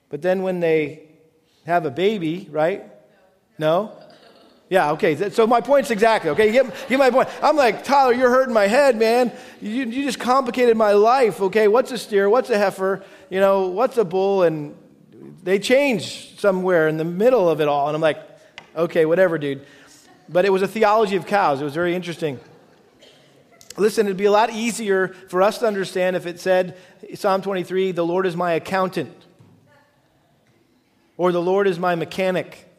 but 0.08 0.22
then 0.22 0.42
when 0.42 0.60
they 0.60 1.08
have 1.66 1.84
a 1.84 1.90
baby, 1.90 2.48
right? 2.50 2.84
No? 3.58 3.92
Yeah, 4.70 4.92
okay. 4.92 5.30
So 5.30 5.48
my 5.48 5.60
point's 5.60 5.90
exactly, 5.90 6.30
okay? 6.30 6.46
You 6.46 6.52
get, 6.52 6.88
get 6.88 6.98
my 7.00 7.10
point. 7.10 7.28
I'm 7.42 7.56
like, 7.56 7.82
Tyler, 7.82 8.12
you're 8.12 8.30
hurting 8.30 8.54
my 8.54 8.68
head, 8.68 8.96
man. 8.96 9.32
You, 9.60 9.84
you 9.84 10.04
just 10.04 10.20
complicated 10.20 10.76
my 10.76 10.92
life, 10.92 11.40
okay? 11.42 11.66
What's 11.66 11.90
a 11.90 11.98
steer? 11.98 12.30
What's 12.30 12.50
a 12.50 12.56
heifer? 12.56 13.02
You 13.30 13.40
know, 13.40 13.66
what's 13.66 13.98
a 13.98 14.04
bull? 14.04 14.44
And 14.44 14.76
they 15.42 15.58
change 15.58 16.38
somewhere 16.38 16.86
in 16.86 16.98
the 16.98 17.04
middle 17.04 17.48
of 17.48 17.60
it 17.60 17.66
all. 17.66 17.88
And 17.88 17.96
I'm 17.96 18.00
like, 18.00 18.22
okay, 18.76 19.06
whatever, 19.06 19.38
dude. 19.38 19.66
But 20.28 20.44
it 20.44 20.50
was 20.50 20.62
a 20.62 20.68
theology 20.68 21.16
of 21.16 21.26
cows. 21.26 21.60
It 21.60 21.64
was 21.64 21.74
very 21.74 21.96
interesting. 21.96 22.38
Listen, 23.76 24.06
it'd 24.06 24.16
be 24.16 24.26
a 24.26 24.32
lot 24.32 24.50
easier 24.50 25.08
for 25.08 25.42
us 25.42 25.58
to 25.58 25.66
understand 25.66 26.14
if 26.14 26.26
it 26.26 26.38
said, 26.38 26.76
Psalm 27.14 27.42
23, 27.42 27.90
the 27.90 28.06
Lord 28.06 28.24
is 28.24 28.36
my 28.36 28.52
accountant, 28.52 29.16
or 31.16 31.32
the 31.32 31.42
Lord 31.42 31.66
is 31.66 31.76
my 31.76 31.96
mechanic 31.96 32.69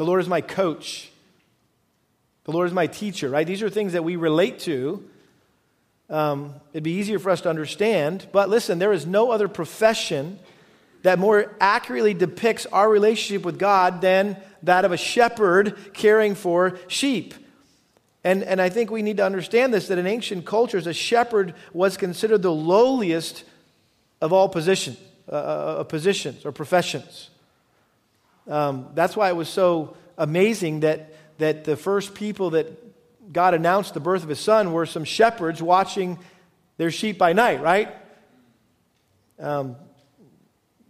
the 0.00 0.06
Lord 0.06 0.22
is 0.22 0.28
my 0.28 0.40
coach. 0.40 1.10
The 2.44 2.52
Lord 2.52 2.66
is 2.66 2.72
my 2.72 2.86
teacher, 2.86 3.28
right? 3.28 3.46
These 3.46 3.62
are 3.62 3.68
things 3.68 3.92
that 3.92 4.02
we 4.02 4.16
relate 4.16 4.60
to. 4.60 5.06
Um, 6.08 6.54
it'd 6.72 6.84
be 6.84 6.92
easier 6.92 7.18
for 7.18 7.28
us 7.28 7.42
to 7.42 7.50
understand. 7.50 8.26
But 8.32 8.48
listen, 8.48 8.78
there 8.78 8.94
is 8.94 9.04
no 9.04 9.30
other 9.30 9.46
profession 9.46 10.38
that 11.02 11.18
more 11.18 11.54
accurately 11.60 12.14
depicts 12.14 12.64
our 12.64 12.88
relationship 12.88 13.44
with 13.44 13.58
God 13.58 14.00
than 14.00 14.38
that 14.62 14.86
of 14.86 14.92
a 14.92 14.96
shepherd 14.96 15.76
caring 15.92 16.34
for 16.34 16.78
sheep. 16.88 17.34
And, 18.24 18.42
and 18.42 18.58
I 18.58 18.70
think 18.70 18.90
we 18.90 19.02
need 19.02 19.18
to 19.18 19.26
understand 19.26 19.74
this 19.74 19.88
that 19.88 19.98
in 19.98 20.06
ancient 20.06 20.46
cultures, 20.46 20.86
a 20.86 20.94
shepherd 20.94 21.52
was 21.74 21.98
considered 21.98 22.40
the 22.40 22.50
lowliest 22.50 23.44
of 24.22 24.32
all 24.32 24.48
position, 24.48 24.96
uh, 25.30 25.34
uh 25.34 25.84
positions 25.84 26.46
or 26.46 26.52
professions. 26.52 27.29
Um, 28.50 28.88
that's 28.94 29.16
why 29.16 29.28
it 29.28 29.36
was 29.36 29.48
so 29.48 29.96
amazing 30.18 30.80
that, 30.80 31.14
that 31.38 31.64
the 31.64 31.76
first 31.76 32.14
people 32.14 32.50
that 32.50 33.32
God 33.32 33.54
announced 33.54 33.94
the 33.94 34.00
birth 34.00 34.22
of 34.24 34.28
his 34.28 34.40
son 34.40 34.72
were 34.72 34.86
some 34.86 35.04
shepherds 35.04 35.62
watching 35.62 36.18
their 36.76 36.90
sheep 36.90 37.16
by 37.16 37.32
night, 37.32 37.62
right? 37.62 37.94
Um, 39.38 39.76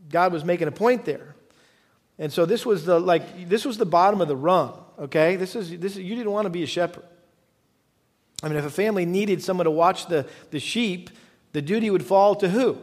God 0.08 0.32
was 0.32 0.44
making 0.44 0.68
a 0.68 0.72
point 0.72 1.04
there. 1.04 1.36
And 2.18 2.32
so 2.32 2.46
this 2.46 2.66
was 2.66 2.84
the 2.84 2.98
like 2.98 3.48
this 3.48 3.64
was 3.64 3.78
the 3.78 3.86
bottom 3.86 4.20
of 4.20 4.28
the 4.28 4.36
rung, 4.36 4.78
okay? 4.98 5.36
This 5.36 5.54
is 5.54 5.70
this 5.78 5.96
is, 5.96 6.02
you 6.02 6.14
didn't 6.14 6.32
want 6.32 6.46
to 6.46 6.50
be 6.50 6.62
a 6.62 6.66
shepherd. 6.66 7.04
I 8.42 8.48
mean, 8.48 8.56
if 8.56 8.64
a 8.64 8.70
family 8.70 9.04
needed 9.04 9.42
someone 9.42 9.64
to 9.64 9.70
watch 9.70 10.06
the, 10.06 10.26
the 10.50 10.60
sheep, 10.60 11.10
the 11.52 11.60
duty 11.62 11.90
would 11.90 12.04
fall 12.04 12.34
to 12.36 12.48
who? 12.48 12.78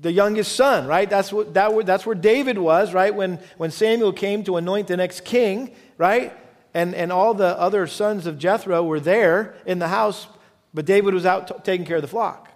The 0.00 0.12
youngest 0.12 0.54
son, 0.54 0.86
right? 0.86 1.08
That's, 1.10 1.32
what, 1.32 1.54
that, 1.54 1.86
that's 1.86 2.06
where 2.06 2.14
David 2.14 2.58
was, 2.58 2.94
right? 2.94 3.14
When, 3.14 3.40
when 3.56 3.70
Samuel 3.70 4.12
came 4.12 4.44
to 4.44 4.56
anoint 4.56 4.86
the 4.86 4.96
next 4.96 5.24
king, 5.24 5.74
right? 5.96 6.32
And, 6.72 6.94
and 6.94 7.10
all 7.10 7.34
the 7.34 7.58
other 7.58 7.86
sons 7.86 8.26
of 8.26 8.38
Jethro 8.38 8.82
were 8.84 9.00
there 9.00 9.56
in 9.66 9.78
the 9.78 9.88
house, 9.88 10.28
but 10.72 10.84
David 10.84 11.14
was 11.14 11.26
out 11.26 11.48
t- 11.48 11.54
taking 11.64 11.86
care 11.86 11.96
of 11.96 12.02
the 12.02 12.08
flock. 12.08 12.50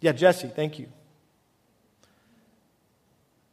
Yeah, 0.00 0.12
Jesse, 0.12 0.48
thank 0.48 0.78
you. 0.78 0.88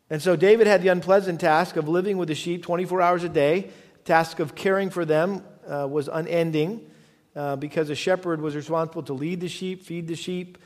And 0.10 0.22
so 0.22 0.36
David 0.36 0.68
had 0.68 0.82
the 0.82 0.90
unpleasant 0.90 1.40
task 1.40 1.76
of 1.76 1.88
living 1.88 2.18
with 2.18 2.28
the 2.28 2.36
sheep 2.36 2.64
24 2.64 3.02
hours 3.02 3.24
a 3.24 3.30
day, 3.30 3.70
task 4.06 4.40
of 4.40 4.56
caring 4.56 4.90
for 4.90 5.06
them 5.06 5.44
uh, 5.68 5.88
was 5.90 6.08
unending 6.08 6.90
uh, 7.36 7.56
because 7.56 7.90
a 7.90 7.96
shepherd 7.96 8.42
was 8.42 8.56
responsible 8.56 9.04
to 9.04 9.14
lead 9.14 9.40
the 9.40 9.48
sheep, 9.48 9.84
feed 9.84 10.08
the 10.08 10.16
sheep, 10.16 10.58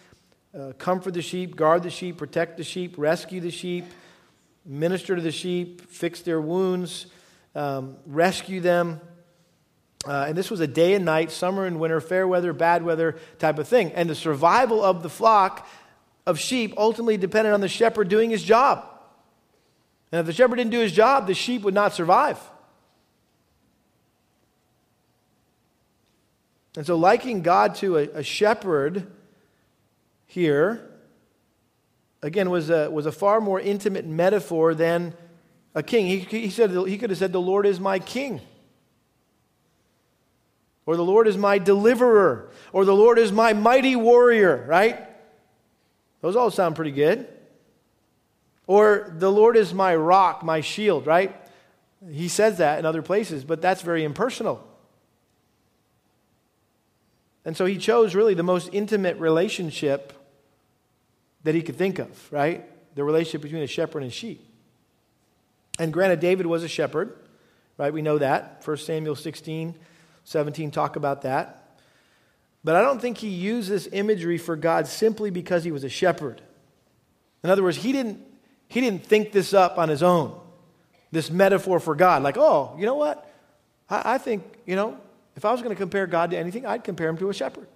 uh, 0.57 0.73
comfort 0.77 1.13
the 1.13 1.21
sheep, 1.21 1.55
guard 1.55 1.83
the 1.83 1.89
sheep, 1.89 2.17
protect 2.17 2.57
the 2.57 2.63
sheep, 2.63 2.95
rescue 2.97 3.39
the 3.39 3.51
sheep, 3.51 3.85
minister 4.65 5.15
to 5.15 5.21
the 5.21 5.31
sheep, 5.31 5.87
fix 5.89 6.21
their 6.21 6.41
wounds, 6.41 7.05
um, 7.53 7.95
rescue 8.05 8.59
them. 8.59 8.99
Uh, 10.05 10.25
and 10.27 10.37
this 10.37 10.49
was 10.49 10.59
a 10.59 10.67
day 10.67 10.93
and 10.93 11.05
night, 11.05 11.31
summer 11.31 11.65
and 11.65 11.79
winter, 11.79 12.01
fair 12.01 12.27
weather, 12.27 12.53
bad 12.53 12.83
weather 12.83 13.17
type 13.39 13.59
of 13.59 13.67
thing. 13.67 13.91
And 13.91 14.09
the 14.09 14.15
survival 14.15 14.83
of 14.83 15.03
the 15.03 15.09
flock 15.09 15.67
of 16.25 16.39
sheep 16.39 16.73
ultimately 16.77 17.17
depended 17.17 17.53
on 17.53 17.61
the 17.61 17.67
shepherd 17.67 18.09
doing 18.09 18.29
his 18.29 18.43
job. 18.43 18.85
And 20.11 20.19
if 20.21 20.25
the 20.25 20.33
shepherd 20.33 20.55
didn't 20.55 20.71
do 20.71 20.79
his 20.79 20.91
job, 20.91 21.27
the 21.27 21.33
sheep 21.33 21.63
would 21.63 21.73
not 21.73 21.93
survive. 21.93 22.39
And 26.75 26.85
so, 26.85 26.95
liking 26.95 27.41
God 27.41 27.75
to 27.75 27.97
a, 27.97 28.03
a 28.09 28.23
shepherd 28.23 29.07
here, 30.27 30.87
again, 32.21 32.49
was 32.49 32.69
a, 32.69 32.91
was 32.91 33.05
a 33.05 33.11
far 33.11 33.41
more 33.41 33.59
intimate 33.59 34.05
metaphor 34.05 34.75
than 34.75 35.15
a 35.73 35.81
king. 35.81 36.05
He, 36.05 36.19
he, 36.19 36.49
said, 36.49 36.69
he 36.69 36.97
could 36.97 37.09
have 37.09 37.17
said, 37.17 37.31
The 37.31 37.41
Lord 37.41 37.65
is 37.65 37.79
my 37.79 37.97
king. 37.97 38.41
Or 40.85 40.95
the 40.95 41.03
Lord 41.03 41.27
is 41.27 41.37
my 41.37 41.57
deliverer. 41.57 42.49
Or 42.71 42.85
the 42.85 42.95
Lord 42.95 43.19
is 43.19 43.31
my 43.31 43.53
mighty 43.53 43.95
warrior, 43.95 44.65
right? 44.67 45.05
Those 46.21 46.35
all 46.35 46.49
sound 46.51 46.75
pretty 46.75 46.91
good. 46.91 47.27
Or 48.67 49.13
the 49.17 49.31
Lord 49.31 49.57
is 49.57 49.73
my 49.73 49.95
rock, 49.95 50.43
my 50.43 50.61
shield, 50.61 51.05
right? 51.05 51.35
He 52.09 52.27
says 52.27 52.57
that 52.57 52.79
in 52.79 52.85
other 52.85 53.01
places, 53.01 53.43
but 53.43 53.61
that's 53.61 53.81
very 53.81 54.03
impersonal. 54.03 54.65
And 57.45 57.55
so 57.55 57.65
he 57.65 57.77
chose 57.77 58.13
really 58.13 58.33
the 58.33 58.43
most 58.43 58.69
intimate 58.73 59.17
relationship 59.17 60.13
that 61.47 61.55
he 61.55 61.61
could 61.61 61.77
think 61.77 61.97
of, 61.97 62.09
right? 62.29 62.65
The 62.95 63.05
relationship 63.05 63.41
between 63.41 63.63
a 63.63 63.67
shepherd 63.67 64.03
and 64.03 64.11
sheep. 64.11 64.45
And 65.79 65.93
granted, 65.93 66.19
David 66.19 66.45
was 66.45 66.61
a 66.61 66.67
shepherd, 66.67 67.15
right? 67.77 67.93
We 67.93 68.01
know 68.01 68.17
that. 68.17 68.61
1 68.65 68.75
Samuel 68.75 69.15
16, 69.15 69.73
17 70.25 70.71
talk 70.71 70.97
about 70.97 71.21
that. 71.21 71.79
But 72.65 72.75
I 72.75 72.81
don't 72.81 72.99
think 72.99 73.19
he 73.19 73.29
used 73.29 73.69
this 73.69 73.87
imagery 73.93 74.37
for 74.37 74.57
God 74.57 74.87
simply 74.87 75.29
because 75.29 75.63
he 75.63 75.71
was 75.71 75.85
a 75.85 75.89
shepherd. 75.89 76.41
In 77.45 77.49
other 77.49 77.63
words, 77.63 77.77
he 77.77 77.93
didn't, 77.93 78.19
he 78.67 78.81
didn't 78.81 79.05
think 79.05 79.31
this 79.31 79.53
up 79.53 79.77
on 79.77 79.87
his 79.87 80.03
own, 80.03 80.37
this 81.13 81.31
metaphor 81.31 81.79
for 81.79 81.95
God. 81.95 82.23
Like, 82.23 82.35
oh, 82.35 82.75
you 82.77 82.85
know 82.85 82.95
what? 82.95 83.25
I, 83.89 84.15
I 84.15 84.17
think, 84.17 84.43
you 84.65 84.75
know, 84.75 84.97
if 85.37 85.45
I 85.45 85.53
was 85.53 85.61
going 85.61 85.73
to 85.73 85.79
compare 85.79 86.07
God 86.07 86.31
to 86.31 86.37
anything, 86.37 86.65
I'd 86.65 86.83
compare 86.83 87.07
him 87.07 87.17
to 87.19 87.29
a 87.29 87.33
shepherd. 87.33 87.69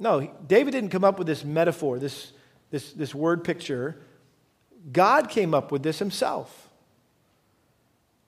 No, 0.00 0.28
David 0.46 0.70
didn't 0.72 0.90
come 0.90 1.04
up 1.04 1.18
with 1.18 1.26
this 1.26 1.44
metaphor, 1.44 1.98
this, 1.98 2.32
this, 2.70 2.92
this 2.94 3.14
word 3.14 3.44
picture. 3.44 4.00
God 4.90 5.28
came 5.28 5.52
up 5.52 5.70
with 5.70 5.82
this 5.82 5.98
himself. 5.98 6.70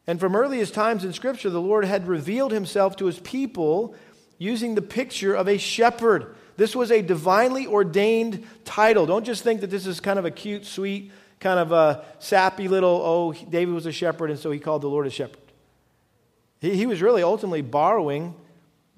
And 0.06 0.20
from 0.20 0.36
earliest 0.36 0.74
times 0.74 1.02
in 1.02 1.14
Scripture, 1.14 1.48
the 1.48 1.60
Lord 1.60 1.86
had 1.86 2.06
revealed 2.06 2.52
himself 2.52 2.96
to 2.96 3.06
his 3.06 3.18
people 3.20 3.94
using 4.36 4.74
the 4.74 4.82
picture 4.82 5.34
of 5.34 5.48
a 5.48 5.56
shepherd. 5.56 6.34
This 6.58 6.76
was 6.76 6.90
a 6.90 7.00
divinely 7.00 7.66
ordained 7.66 8.44
title. 8.64 9.06
Don't 9.06 9.24
just 9.24 9.42
think 9.42 9.62
that 9.62 9.70
this 9.70 9.86
is 9.86 9.98
kind 9.98 10.18
of 10.18 10.26
a 10.26 10.30
cute, 10.30 10.66
sweet, 10.66 11.10
kind 11.40 11.58
of 11.58 11.72
a 11.72 12.04
sappy 12.18 12.68
little, 12.68 13.00
oh, 13.02 13.32
David 13.32 13.74
was 13.74 13.86
a 13.86 13.92
shepherd, 13.92 14.30
and 14.30 14.38
so 14.38 14.50
he 14.50 14.58
called 14.58 14.82
the 14.82 14.88
Lord 14.88 15.06
a 15.06 15.10
shepherd. 15.10 15.38
He, 16.60 16.76
he 16.76 16.86
was 16.86 17.00
really 17.00 17.22
ultimately 17.22 17.62
borrowing 17.62 18.34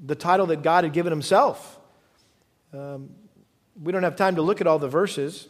the 0.04 0.16
title 0.16 0.46
that 0.46 0.62
God 0.62 0.82
had 0.82 0.92
given 0.92 1.12
himself. 1.12 1.78
Um, 2.74 3.10
we 3.80 3.92
don't 3.92 4.02
have 4.02 4.16
time 4.16 4.34
to 4.34 4.42
look 4.42 4.60
at 4.60 4.66
all 4.66 4.80
the 4.80 4.88
verses. 4.88 5.46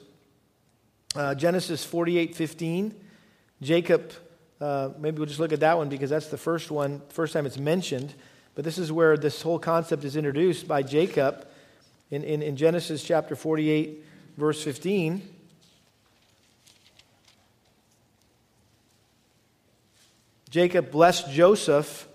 Uh, 1.16 1.34
Genesis 1.34 1.82
48 1.82 2.34
15. 2.34 2.94
Jacob, 3.62 4.12
uh, 4.60 4.90
maybe 4.98 5.18
we'll 5.18 5.26
just 5.26 5.40
look 5.40 5.52
at 5.52 5.60
that 5.60 5.78
one 5.78 5.88
because 5.88 6.10
that's 6.10 6.26
the 6.26 6.36
first 6.36 6.70
one, 6.70 7.00
first 7.08 7.32
time 7.32 7.46
it's 7.46 7.56
mentioned. 7.56 8.12
But 8.54 8.64
this 8.64 8.76
is 8.76 8.92
where 8.92 9.16
this 9.16 9.40
whole 9.40 9.58
concept 9.58 10.04
is 10.04 10.16
introduced 10.16 10.68
by 10.68 10.82
Jacob 10.82 11.46
in, 12.10 12.24
in, 12.24 12.42
in 12.42 12.56
Genesis 12.56 13.02
chapter 13.02 13.34
48, 13.34 14.04
verse 14.36 14.62
15. 14.62 15.26
Jacob 20.50 20.90
blessed 20.90 21.30
Joseph, 21.30 22.06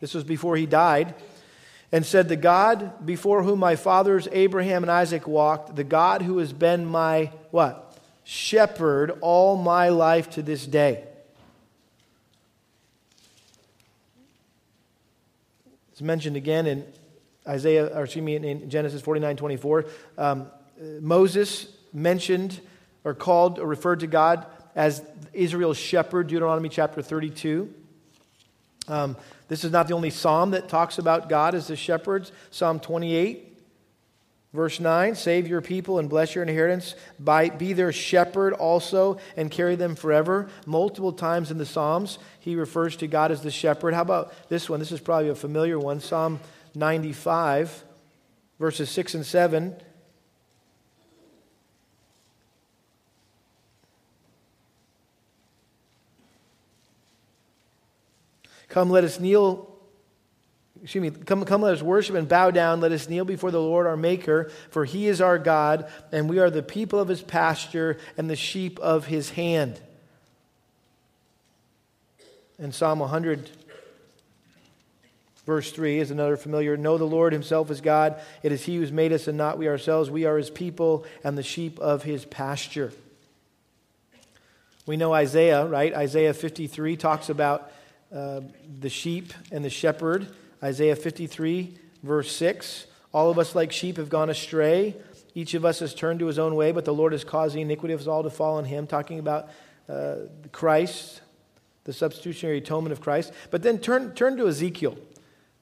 this 0.00 0.14
was 0.14 0.24
before 0.24 0.56
he 0.56 0.64
died, 0.64 1.14
and 1.92 2.04
said, 2.04 2.28
The 2.28 2.36
God 2.36 3.06
before 3.06 3.42
whom 3.42 3.58
my 3.58 3.76
fathers 3.76 4.28
Abraham 4.32 4.82
and 4.84 4.90
Isaac 4.90 5.26
walked, 5.26 5.76
the 5.76 5.84
God 5.84 6.22
who 6.22 6.38
has 6.38 6.52
been 6.52 6.86
my 6.86 7.30
what? 7.50 7.84
Shepherd 8.24 9.18
all 9.20 9.56
my 9.56 9.88
life 9.88 10.30
to 10.30 10.42
this 10.42 10.66
day. 10.66 11.04
It's 15.92 16.02
mentioned 16.02 16.36
again 16.36 16.66
in 16.66 16.84
Isaiah, 17.46 17.86
or 17.86 18.04
excuse 18.04 18.22
me, 18.22 18.36
in 18.36 18.70
Genesis 18.70 19.00
49 19.02 19.36
24. 19.36 19.86
Um, 20.18 20.46
Moses 21.00 21.66
mentioned 21.92 22.60
or 23.04 23.14
called 23.14 23.58
or 23.58 23.66
referred 23.66 24.00
to 24.00 24.06
God 24.06 24.46
as 24.76 25.02
Israel's 25.32 25.78
shepherd, 25.78 26.28
Deuteronomy 26.28 26.68
chapter 26.68 27.02
32. 27.02 27.72
Um, 28.86 29.16
this 29.48 29.64
is 29.64 29.72
not 29.72 29.88
the 29.88 29.94
only 29.94 30.10
psalm 30.10 30.50
that 30.50 30.68
talks 30.68 30.98
about 30.98 31.28
God 31.28 31.54
as 31.54 31.66
the 31.66 31.76
shepherd. 31.76 32.30
Psalm 32.50 32.78
28, 32.80 33.58
verse 34.52 34.78
9 34.78 35.14
Save 35.14 35.48
your 35.48 35.62
people 35.62 35.98
and 35.98 36.08
bless 36.08 36.34
your 36.34 36.42
inheritance. 36.42 36.94
By, 37.18 37.48
be 37.48 37.72
their 37.72 37.92
shepherd 37.92 38.52
also 38.52 39.18
and 39.36 39.50
carry 39.50 39.74
them 39.74 39.96
forever. 39.96 40.48
Multiple 40.66 41.12
times 41.12 41.50
in 41.50 41.56
the 41.56 41.66
Psalms, 41.66 42.18
he 42.40 42.56
refers 42.56 42.96
to 42.96 43.06
God 43.06 43.32
as 43.32 43.40
the 43.40 43.50
shepherd. 43.50 43.94
How 43.94 44.02
about 44.02 44.32
this 44.50 44.68
one? 44.68 44.80
This 44.80 44.92
is 44.92 45.00
probably 45.00 45.30
a 45.30 45.34
familiar 45.34 45.78
one 45.78 46.00
Psalm 46.00 46.40
95, 46.74 47.84
verses 48.58 48.90
6 48.90 49.14
and 49.14 49.26
7. 49.26 49.76
Come, 58.78 58.90
let 58.90 59.02
us 59.02 59.18
kneel. 59.18 59.68
Excuse 60.80 61.02
me, 61.02 61.10
come, 61.10 61.44
come, 61.44 61.62
let 61.62 61.74
us 61.74 61.82
worship 61.82 62.14
and 62.14 62.28
bow 62.28 62.52
down. 62.52 62.80
Let 62.80 62.92
us 62.92 63.08
kneel 63.08 63.24
before 63.24 63.50
the 63.50 63.60
Lord 63.60 63.88
our 63.88 63.96
Maker, 63.96 64.52
for 64.70 64.84
he 64.84 65.08
is 65.08 65.20
our 65.20 65.36
God, 65.36 65.90
and 66.12 66.30
we 66.30 66.38
are 66.38 66.48
the 66.48 66.62
people 66.62 67.00
of 67.00 67.08
his 67.08 67.20
pasture 67.20 67.98
and 68.16 68.30
the 68.30 68.36
sheep 68.36 68.78
of 68.78 69.06
his 69.06 69.30
hand. 69.30 69.80
And 72.56 72.72
Psalm 72.72 73.00
100, 73.00 73.50
verse 75.44 75.72
3 75.72 75.98
is 75.98 76.12
another 76.12 76.36
familiar. 76.36 76.76
Know 76.76 76.98
the 76.98 77.04
Lord 77.04 77.32
himself 77.32 77.72
is 77.72 77.80
God. 77.80 78.20
It 78.44 78.52
is 78.52 78.64
he 78.64 78.76
who 78.76 78.82
has 78.82 78.92
made 78.92 79.12
us 79.12 79.26
and 79.26 79.36
not 79.36 79.58
we 79.58 79.66
ourselves. 79.66 80.08
We 80.08 80.24
are 80.24 80.36
his 80.36 80.50
people 80.50 81.04
and 81.24 81.36
the 81.36 81.42
sheep 81.42 81.80
of 81.80 82.04
his 82.04 82.24
pasture. 82.24 82.92
We 84.86 84.96
know 84.96 85.12
Isaiah, 85.12 85.66
right? 85.66 85.92
Isaiah 85.92 86.32
53 86.32 86.96
talks 86.96 87.28
about 87.28 87.72
uh, 88.14 88.40
the 88.80 88.88
sheep 88.88 89.32
and 89.52 89.64
the 89.64 89.70
shepherd. 89.70 90.28
Isaiah 90.62 90.96
53, 90.96 91.74
verse 92.02 92.34
6. 92.34 92.86
All 93.12 93.30
of 93.30 93.38
us, 93.38 93.54
like 93.54 93.72
sheep, 93.72 93.96
have 93.96 94.08
gone 94.08 94.30
astray. 94.30 94.96
Each 95.34 95.54
of 95.54 95.64
us 95.64 95.80
has 95.80 95.94
turned 95.94 96.20
to 96.20 96.26
his 96.26 96.38
own 96.38 96.54
way, 96.54 96.72
but 96.72 96.84
the 96.84 96.94
Lord 96.94 97.12
has 97.12 97.24
caused 97.24 97.54
the 97.54 97.60
iniquity 97.60 97.94
of 97.94 98.00
us 98.00 98.06
all 98.06 98.22
to 98.22 98.30
fall 98.30 98.56
on 98.56 98.64
him, 98.64 98.86
talking 98.86 99.18
about 99.18 99.48
uh, 99.88 100.16
Christ, 100.52 101.20
the 101.84 101.92
substitutionary 101.92 102.58
atonement 102.58 102.92
of 102.92 103.00
Christ. 103.00 103.32
But 103.50 103.62
then 103.62 103.78
turn, 103.78 104.14
turn 104.14 104.36
to 104.36 104.48
Ezekiel, 104.48 104.96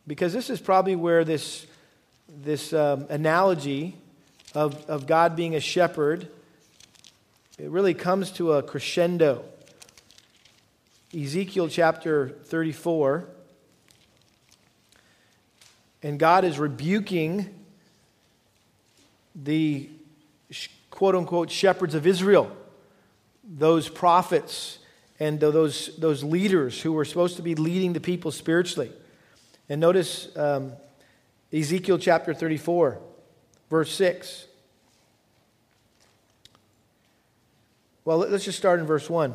because 0.06 0.32
this 0.32 0.50
is 0.50 0.60
probably 0.60 0.96
where 0.96 1.24
this, 1.24 1.66
this 2.28 2.72
um, 2.72 3.06
analogy 3.10 3.96
of, 4.54 4.84
of 4.86 5.06
God 5.06 5.36
being 5.36 5.54
a 5.54 5.60
shepherd 5.60 6.28
it 7.58 7.70
really 7.70 7.94
comes 7.94 8.32
to 8.32 8.52
a 8.52 8.62
crescendo. 8.62 9.42
Ezekiel 11.14 11.68
chapter 11.68 12.30
34. 12.44 13.28
And 16.02 16.18
God 16.18 16.44
is 16.44 16.58
rebuking 16.58 17.54
the 19.34 19.88
quote 20.90 21.14
unquote 21.14 21.50
shepherds 21.50 21.94
of 21.94 22.06
Israel, 22.06 22.50
those 23.44 23.88
prophets 23.88 24.78
and 25.20 25.38
those, 25.38 25.94
those 25.96 26.24
leaders 26.24 26.80
who 26.80 26.92
were 26.92 27.04
supposed 27.04 27.36
to 27.36 27.42
be 27.42 27.54
leading 27.54 27.92
the 27.92 28.00
people 28.00 28.32
spiritually. 28.32 28.90
And 29.68 29.80
notice 29.80 30.34
um, 30.36 30.72
Ezekiel 31.52 31.98
chapter 31.98 32.34
34, 32.34 32.98
verse 33.70 33.94
6. 33.94 34.46
Well, 38.04 38.18
let's 38.18 38.44
just 38.44 38.58
start 38.58 38.80
in 38.80 38.86
verse 38.86 39.08
1. 39.08 39.34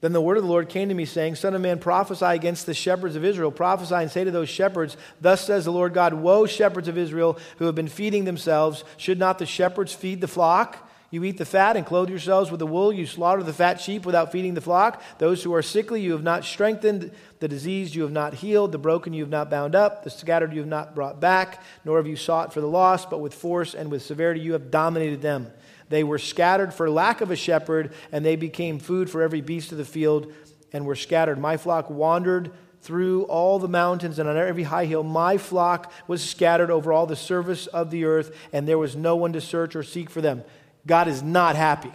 Then 0.00 0.12
the 0.12 0.20
word 0.20 0.36
of 0.36 0.44
the 0.44 0.48
Lord 0.48 0.68
came 0.68 0.88
to 0.90 0.94
me, 0.94 1.04
saying, 1.04 1.34
Son 1.34 1.54
of 1.54 1.60
man, 1.60 1.80
prophesy 1.80 2.26
against 2.26 2.66
the 2.66 2.74
shepherds 2.74 3.16
of 3.16 3.24
Israel. 3.24 3.50
Prophesy 3.50 3.96
and 3.96 4.10
say 4.10 4.22
to 4.22 4.30
those 4.30 4.48
shepherds, 4.48 4.96
Thus 5.20 5.44
says 5.44 5.64
the 5.64 5.72
Lord 5.72 5.92
God, 5.92 6.14
Woe, 6.14 6.46
shepherds 6.46 6.86
of 6.86 6.96
Israel, 6.96 7.36
who 7.58 7.64
have 7.66 7.74
been 7.74 7.88
feeding 7.88 8.24
themselves. 8.24 8.84
Should 8.96 9.18
not 9.18 9.40
the 9.40 9.46
shepherds 9.46 9.92
feed 9.92 10.20
the 10.20 10.28
flock? 10.28 10.88
You 11.10 11.24
eat 11.24 11.38
the 11.38 11.46
fat 11.46 11.76
and 11.76 11.86
clothe 11.86 12.10
yourselves 12.10 12.50
with 12.50 12.60
the 12.60 12.66
wool. 12.66 12.92
You 12.92 13.06
slaughter 13.06 13.42
the 13.42 13.52
fat 13.52 13.80
sheep 13.80 14.04
without 14.04 14.30
feeding 14.30 14.52
the 14.52 14.60
flock. 14.60 15.02
Those 15.16 15.42
who 15.42 15.54
are 15.54 15.62
sickly 15.62 16.02
you 16.02 16.12
have 16.12 16.22
not 16.22 16.44
strengthened. 16.44 17.10
The 17.40 17.48
diseased 17.48 17.94
you 17.94 18.02
have 18.02 18.12
not 18.12 18.34
healed. 18.34 18.72
The 18.72 18.78
broken 18.78 19.14
you 19.14 19.22
have 19.22 19.30
not 19.30 19.48
bound 19.48 19.74
up. 19.74 20.04
The 20.04 20.10
scattered 20.10 20.52
you 20.52 20.60
have 20.60 20.68
not 20.68 20.94
brought 20.94 21.18
back. 21.18 21.62
Nor 21.84 21.96
have 21.96 22.06
you 22.06 22.16
sought 22.16 22.52
for 22.52 22.60
the 22.60 22.68
lost, 22.68 23.08
but 23.08 23.20
with 23.20 23.32
force 23.32 23.74
and 23.74 23.90
with 23.90 24.02
severity 24.02 24.40
you 24.40 24.52
have 24.52 24.70
dominated 24.70 25.22
them. 25.22 25.50
They 25.88 26.04
were 26.04 26.18
scattered 26.18 26.74
for 26.74 26.90
lack 26.90 27.20
of 27.20 27.30
a 27.30 27.36
shepherd, 27.36 27.92
and 28.12 28.24
they 28.24 28.36
became 28.36 28.78
food 28.78 29.08
for 29.08 29.22
every 29.22 29.40
beast 29.40 29.72
of 29.72 29.78
the 29.78 29.84
field 29.84 30.32
and 30.72 30.84
were 30.84 30.96
scattered. 30.96 31.38
My 31.38 31.56
flock 31.56 31.88
wandered 31.88 32.52
through 32.80 33.24
all 33.24 33.58
the 33.58 33.68
mountains 33.68 34.18
and 34.18 34.28
on 34.28 34.36
every 34.36 34.62
high 34.62 34.84
hill. 34.84 35.02
My 35.02 35.38
flock 35.38 35.92
was 36.06 36.22
scattered 36.22 36.70
over 36.70 36.92
all 36.92 37.06
the 37.06 37.16
surface 37.16 37.66
of 37.68 37.90
the 37.90 38.04
earth, 38.04 38.36
and 38.52 38.68
there 38.68 38.78
was 38.78 38.96
no 38.96 39.16
one 39.16 39.32
to 39.32 39.40
search 39.40 39.74
or 39.74 39.82
seek 39.82 40.10
for 40.10 40.20
them. 40.20 40.44
God 40.86 41.08
is 41.08 41.22
not 41.22 41.56
happy 41.56 41.92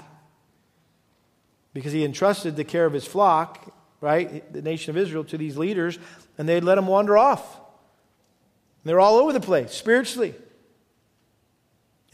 because 1.74 1.94
he 1.94 2.04
entrusted 2.04 2.56
the 2.56 2.64
care 2.64 2.86
of 2.86 2.94
his 2.94 3.06
flock, 3.06 3.74
right, 4.02 4.52
the 4.52 4.62
nation 4.62 4.92
of 4.92 4.98
Israel, 4.98 5.24
to 5.26 5.38
these 5.38 5.58
leaders, 5.58 5.98
and 6.38 6.48
they'd 6.48 6.64
let 6.64 6.76
them 6.76 6.88
wander 6.88 7.18
off. 7.18 7.60
they're 8.84 9.00
all 9.00 9.16
over 9.16 9.34
the 9.34 9.40
place 9.40 9.72
spiritually. 9.72 10.36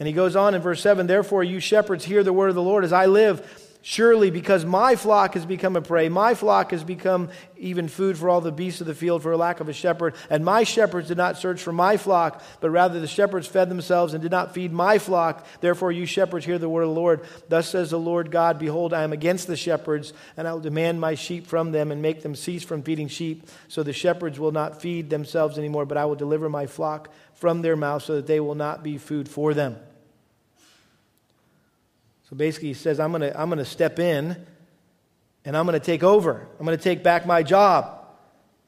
And 0.00 0.06
he 0.06 0.14
goes 0.14 0.34
on 0.34 0.54
in 0.54 0.62
verse 0.62 0.82
7 0.82 1.06
Therefore, 1.06 1.44
you 1.44 1.60
shepherds, 1.60 2.04
hear 2.04 2.24
the 2.24 2.32
word 2.32 2.48
of 2.48 2.54
the 2.56 2.62
Lord 2.62 2.84
as 2.84 2.92
I 2.92 3.06
live. 3.06 3.68
Surely, 3.82 4.30
because 4.30 4.66
my 4.66 4.94
flock 4.94 5.32
has 5.32 5.46
become 5.46 5.74
a 5.74 5.80
prey, 5.80 6.10
my 6.10 6.34
flock 6.34 6.70
has 6.72 6.84
become 6.84 7.30
even 7.56 7.88
food 7.88 8.18
for 8.18 8.28
all 8.28 8.42
the 8.42 8.52
beasts 8.52 8.82
of 8.82 8.86
the 8.86 8.94
field 8.94 9.22
for 9.22 9.34
lack 9.38 9.60
of 9.60 9.70
a 9.70 9.72
shepherd. 9.72 10.14
And 10.28 10.44
my 10.44 10.64
shepherds 10.64 11.08
did 11.08 11.16
not 11.16 11.38
search 11.38 11.62
for 11.62 11.72
my 11.72 11.96
flock, 11.96 12.42
but 12.60 12.68
rather 12.68 13.00
the 13.00 13.06
shepherds 13.06 13.46
fed 13.46 13.70
themselves 13.70 14.12
and 14.12 14.22
did 14.22 14.32
not 14.32 14.52
feed 14.52 14.70
my 14.70 14.98
flock. 14.98 15.46
Therefore, 15.62 15.92
you 15.92 16.04
shepherds, 16.04 16.44
hear 16.44 16.58
the 16.58 16.68
word 16.68 16.82
of 16.82 16.90
the 16.90 16.94
Lord. 16.94 17.24
Thus 17.48 17.70
says 17.70 17.88
the 17.88 17.98
Lord 17.98 18.30
God 18.30 18.58
Behold, 18.58 18.92
I 18.92 19.02
am 19.02 19.14
against 19.14 19.46
the 19.46 19.56
shepherds, 19.56 20.12
and 20.36 20.46
I 20.46 20.52
will 20.52 20.60
demand 20.60 21.00
my 21.00 21.14
sheep 21.14 21.46
from 21.46 21.72
them 21.72 21.90
and 21.90 22.02
make 22.02 22.22
them 22.22 22.34
cease 22.34 22.62
from 22.62 22.82
feeding 22.82 23.08
sheep. 23.08 23.48
So 23.68 23.82
the 23.82 23.94
shepherds 23.94 24.38
will 24.38 24.52
not 24.52 24.82
feed 24.82 25.08
themselves 25.08 25.56
anymore, 25.56 25.86
but 25.86 25.96
I 25.96 26.04
will 26.04 26.16
deliver 26.16 26.50
my 26.50 26.66
flock 26.66 27.08
from 27.32 27.62
their 27.62 27.76
mouth 27.76 28.02
so 28.02 28.16
that 28.16 28.26
they 28.26 28.40
will 28.40 28.54
not 28.54 28.82
be 28.82 28.98
food 28.98 29.26
for 29.26 29.54
them. 29.54 29.76
So 32.30 32.36
basically, 32.36 32.68
he 32.68 32.74
says, 32.74 33.00
I'm 33.00 33.10
going 33.10 33.22
to 33.22 33.38
I'm 33.38 33.48
going 33.48 33.58
to 33.58 33.64
step 33.64 33.98
in 33.98 34.36
and 35.44 35.56
I'm 35.56 35.66
going 35.66 35.78
to 35.78 35.84
take 35.84 36.02
over. 36.02 36.46
I'm 36.58 36.64
going 36.64 36.78
to 36.78 36.82
take 36.82 37.02
back 37.02 37.26
my 37.26 37.42
job. 37.42 37.96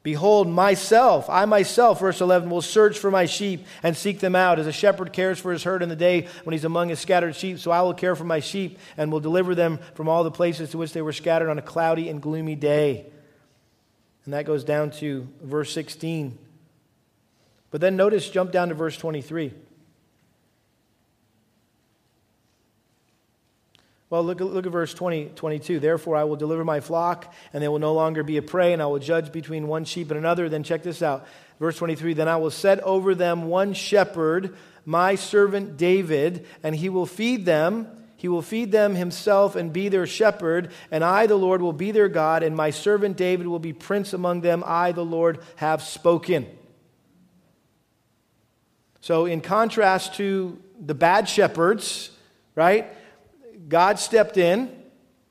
Behold, 0.02 0.48
myself, 0.48 1.30
I 1.30 1.44
myself, 1.44 2.00
verse 2.00 2.20
11, 2.20 2.50
will 2.50 2.60
search 2.60 2.98
for 2.98 3.08
my 3.08 3.26
sheep 3.26 3.64
and 3.84 3.96
seek 3.96 4.18
them 4.18 4.34
out, 4.34 4.58
as 4.58 4.66
a 4.66 4.72
shepherd 4.72 5.12
cares 5.12 5.38
for 5.38 5.52
his 5.52 5.62
herd 5.62 5.80
in 5.80 5.88
the 5.88 5.94
day 5.94 6.26
when 6.42 6.52
he's 6.52 6.64
among 6.64 6.88
his 6.88 6.98
scattered 6.98 7.36
sheep. 7.36 7.60
So 7.60 7.70
I 7.70 7.82
will 7.82 7.94
care 7.94 8.16
for 8.16 8.24
my 8.24 8.40
sheep 8.40 8.80
and 8.96 9.12
will 9.12 9.20
deliver 9.20 9.54
them 9.54 9.78
from 9.94 10.08
all 10.08 10.24
the 10.24 10.30
places 10.32 10.70
to 10.70 10.78
which 10.78 10.92
they 10.92 11.02
were 11.02 11.12
scattered 11.12 11.48
on 11.48 11.58
a 11.58 11.62
cloudy 11.62 12.08
and 12.08 12.20
gloomy 12.20 12.56
day. 12.56 13.06
And 14.24 14.34
that 14.34 14.44
goes 14.44 14.64
down 14.64 14.90
to 14.92 15.28
verse 15.40 15.72
16. 15.72 16.36
But 17.70 17.80
then 17.80 17.94
notice, 17.94 18.28
jump 18.28 18.50
down 18.50 18.70
to 18.70 18.74
verse 18.74 18.96
23. 18.96 19.52
Well, 24.12 24.24
look, 24.24 24.40
look 24.40 24.66
at 24.66 24.72
verse 24.72 24.92
20, 24.92 25.30
22. 25.36 25.80
Therefore, 25.80 26.16
I 26.16 26.24
will 26.24 26.36
deliver 26.36 26.66
my 26.66 26.80
flock, 26.80 27.32
and 27.54 27.62
they 27.62 27.68
will 27.68 27.78
no 27.78 27.94
longer 27.94 28.22
be 28.22 28.36
a 28.36 28.42
prey, 28.42 28.74
and 28.74 28.82
I 28.82 28.84
will 28.84 28.98
judge 28.98 29.32
between 29.32 29.68
one 29.68 29.86
sheep 29.86 30.10
and 30.10 30.18
another. 30.18 30.50
Then 30.50 30.64
check 30.64 30.82
this 30.82 31.00
out. 31.00 31.26
Verse 31.58 31.78
23 31.78 32.12
Then 32.12 32.28
I 32.28 32.36
will 32.36 32.50
set 32.50 32.80
over 32.80 33.14
them 33.14 33.44
one 33.44 33.72
shepherd, 33.72 34.54
my 34.84 35.14
servant 35.14 35.78
David, 35.78 36.46
and 36.62 36.76
he 36.76 36.90
will 36.90 37.06
feed 37.06 37.46
them. 37.46 37.88
He 38.18 38.28
will 38.28 38.42
feed 38.42 38.70
them 38.70 38.96
himself 38.96 39.56
and 39.56 39.72
be 39.72 39.88
their 39.88 40.06
shepherd, 40.06 40.72
and 40.90 41.02
I, 41.02 41.26
the 41.26 41.36
Lord, 41.36 41.62
will 41.62 41.72
be 41.72 41.90
their 41.90 42.10
God, 42.10 42.42
and 42.42 42.54
my 42.54 42.68
servant 42.68 43.16
David 43.16 43.46
will 43.46 43.60
be 43.60 43.72
prince 43.72 44.12
among 44.12 44.42
them. 44.42 44.62
I, 44.66 44.92
the 44.92 45.06
Lord, 45.06 45.38
have 45.56 45.80
spoken. 45.82 46.46
So, 49.00 49.24
in 49.24 49.40
contrast 49.40 50.16
to 50.16 50.58
the 50.78 50.94
bad 50.94 51.30
shepherds, 51.30 52.10
right? 52.54 52.94
God 53.68 53.98
stepped 53.98 54.36
in 54.36 54.70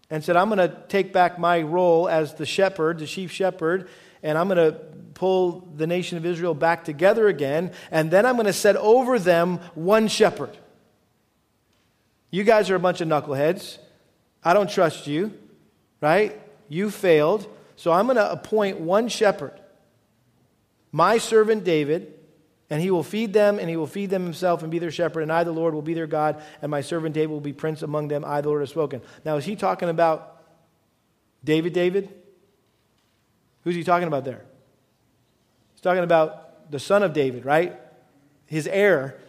and 0.09 0.23
said, 0.23 0.35
I'm 0.35 0.49
going 0.49 0.69
to 0.69 0.75
take 0.89 1.13
back 1.13 1.39
my 1.39 1.61
role 1.61 2.09
as 2.09 2.33
the 2.33 2.45
shepherd, 2.45 2.99
the 2.99 3.07
chief 3.07 3.31
shepherd, 3.31 3.87
and 4.23 4.37
I'm 4.37 4.47
going 4.47 4.71
to 4.71 4.79
pull 5.13 5.67
the 5.75 5.87
nation 5.87 6.17
of 6.17 6.25
Israel 6.25 6.53
back 6.53 6.83
together 6.83 7.27
again, 7.27 7.71
and 7.91 8.11
then 8.11 8.25
I'm 8.25 8.35
going 8.35 8.45
to 8.45 8.53
set 8.53 8.75
over 8.75 9.19
them 9.19 9.59
one 9.75 10.07
shepherd. 10.07 10.57
You 12.29 12.43
guys 12.43 12.69
are 12.69 12.75
a 12.75 12.79
bunch 12.79 13.01
of 13.01 13.07
knuckleheads. 13.07 13.77
I 14.43 14.53
don't 14.53 14.69
trust 14.69 15.07
you, 15.07 15.33
right? 15.99 16.39
You 16.69 16.89
failed. 16.89 17.47
So 17.75 17.91
I'm 17.91 18.05
going 18.05 18.17
to 18.17 18.31
appoint 18.31 18.79
one 18.79 19.07
shepherd, 19.07 19.59
my 20.91 21.17
servant 21.17 21.63
David, 21.63 22.13
and 22.71 22.81
he 22.81 22.89
will 22.89 23.03
feed 23.03 23.33
them, 23.33 23.59
and 23.59 23.69
he 23.69 23.75
will 23.75 23.85
feed 23.85 24.09
them 24.09 24.23
himself 24.23 24.63
and 24.63 24.71
be 24.71 24.79
their 24.79 24.91
shepherd. 24.91 25.23
And 25.23 25.31
I, 25.31 25.43
the 25.43 25.51
Lord, 25.51 25.73
will 25.73 25.81
be 25.81 25.93
their 25.93 26.07
God, 26.07 26.41
and 26.61 26.71
my 26.71 26.79
servant 26.79 27.13
David 27.13 27.29
will 27.29 27.41
be 27.41 27.51
prince 27.51 27.81
among 27.81 28.07
them. 28.07 28.23
I, 28.25 28.39
the 28.39 28.47
Lord, 28.47 28.61
have 28.61 28.69
spoken. 28.69 29.01
Now, 29.25 29.35
is 29.35 29.43
he 29.43 29.57
talking 29.57 29.89
about 29.89 30.41
David, 31.43 31.73
David? 31.73 32.07
Who's 33.65 33.75
he 33.75 33.83
talking 33.83 34.07
about 34.07 34.23
there? 34.23 34.41
He's 35.73 35.81
talking 35.81 36.03
about 36.03 36.71
the 36.71 36.79
son 36.79 37.03
of 37.03 37.11
David, 37.11 37.43
right? 37.43 37.77
His 38.45 38.67
heir, 38.67 39.19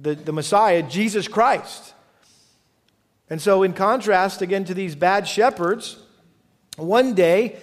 the, 0.00 0.14
the 0.14 0.32
Messiah, 0.32 0.84
Jesus 0.84 1.26
Christ. 1.26 1.94
And 3.28 3.42
so, 3.42 3.64
in 3.64 3.72
contrast, 3.72 4.40
again, 4.40 4.64
to 4.66 4.74
these 4.74 4.94
bad 4.94 5.26
shepherds, 5.26 5.98
one 6.76 7.14
day 7.14 7.56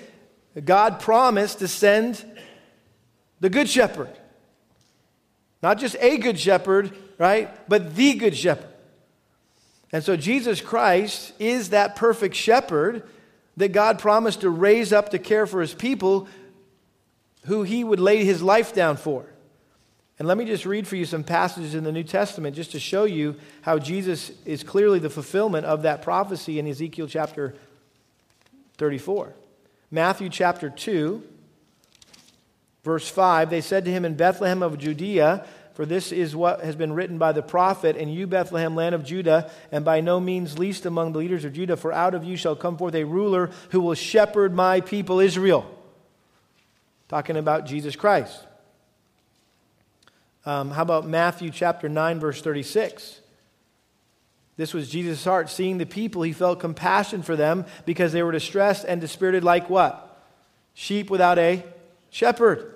God 0.66 1.00
promised 1.00 1.60
to 1.60 1.70
send 1.70 2.26
the 3.40 3.50
good 3.50 3.70
shepherd. 3.70 4.10
Not 5.62 5.80
just 5.80 5.96
a 6.00 6.18
good 6.18 6.40
shepherd, 6.40 6.92
right? 7.18 7.50
But 7.68 7.96
the 7.96 8.14
good 8.14 8.36
shepherd. 8.36 8.70
And 9.92 10.04
so 10.04 10.16
Jesus 10.16 10.62
Christ 10.62 11.34
is 11.40 11.70
that 11.70 11.96
perfect 11.96 12.36
shepherd 12.36 13.04
that 13.58 13.72
God 13.74 14.00
promised 14.00 14.42
to 14.42 14.50
raise 14.50 14.94
up 14.94 15.10
to 15.10 15.20
care 15.20 15.46
for 15.46 15.62
his 15.62 15.74
people 15.74 16.28
who 17.46 17.64
he 17.64 17.84
would 17.84 18.00
lay 18.00 18.24
his 18.24 18.42
life 18.42 18.74
down 18.74 18.98
for. 18.98 19.26
And 20.18 20.28
let 20.28 20.38
me 20.38 20.46
just 20.46 20.66
read 20.66 20.86
for 20.88 20.98
you 20.98 21.06
some 21.06 21.24
passages 21.24 21.76
in 21.76 21.84
the 21.84 21.92
New 21.92 22.04
Testament 22.04 22.56
just 22.56 22.72
to 22.72 22.80
show 22.80 23.06
you 23.06 23.36
how 23.62 23.80
Jesus 23.80 24.32
is 24.46 24.64
clearly 24.64 25.00
the 25.00 25.10
fulfillment 25.10 25.66
of 25.66 25.84
that 25.84 26.02
prophecy 26.02 26.60
in 26.60 26.68
Ezekiel 26.68 27.08
chapter 27.08 27.56
34. 28.78 29.34
Matthew 29.92 30.30
chapter 30.30 30.70
2 30.70 31.24
Verse 32.84 33.08
5 33.10 33.50
They 33.50 33.62
said 33.62 33.86
to 33.86 33.92
him 33.92 34.06
in 34.06 34.16
Bethlehem 34.16 34.64
of 34.64 34.78
Judea, 34.78 35.46
For 35.74 35.86
this 35.86 36.12
is 36.12 36.36
what 36.36 36.64
has 36.64 36.76
been 36.76 36.94
written 36.94 37.18
by 37.18 37.32
the 37.32 37.42
prophet, 37.42 37.98
And 37.98 38.14
you, 38.14 38.28
Bethlehem, 38.28 38.76
land 38.76 38.96
of 38.96 39.04
Judah, 39.04 39.52
and 39.72 39.84
by 39.84 40.02
no 40.02 40.20
means 40.20 40.60
least 40.60 40.86
among 40.86 41.12
the 41.12 41.20
leaders 41.20 41.46
of 41.46 41.54
Judah, 41.54 41.78
for 41.78 41.92
out 41.92 42.14
of 42.14 42.24
you 42.24 42.36
shall 42.36 42.56
come 42.56 42.78
forth 42.78 42.96
a 42.96 43.04
ruler 43.04 43.52
who 43.72 43.82
will 43.82 43.96
shepherd 43.96 44.54
my 44.54 44.82
people 44.82 45.20
Israel. 45.20 45.76
Talking 47.08 47.38
about 47.38 47.66
Jesus 47.66 47.96
Christ. 47.96 48.46
Um, 50.46 50.72
how 50.72 50.84
about 50.84 51.08
Matthew 51.08 51.52
chapter 51.52 51.90
9, 51.90 52.20
verse 52.20 52.42
36? 52.42 53.20
This 54.58 54.74
was 54.74 54.90
Jesus' 54.90 55.24
heart. 55.24 55.50
Seeing 55.50 55.78
the 55.78 55.86
people, 55.86 56.22
he 56.22 56.34
felt 56.34 56.60
compassion 56.60 57.24
for 57.24 57.36
them 57.36 57.66
because 57.86 58.12
they 58.12 58.24
were 58.24 58.32
distressed 58.32 58.86
and 58.86 59.00
dispirited 59.00 59.44
like 59.44 59.70
what? 59.70 60.22
Sheep 60.74 61.10
without 61.10 61.40
a 61.40 61.64
shepherd. 62.10 62.76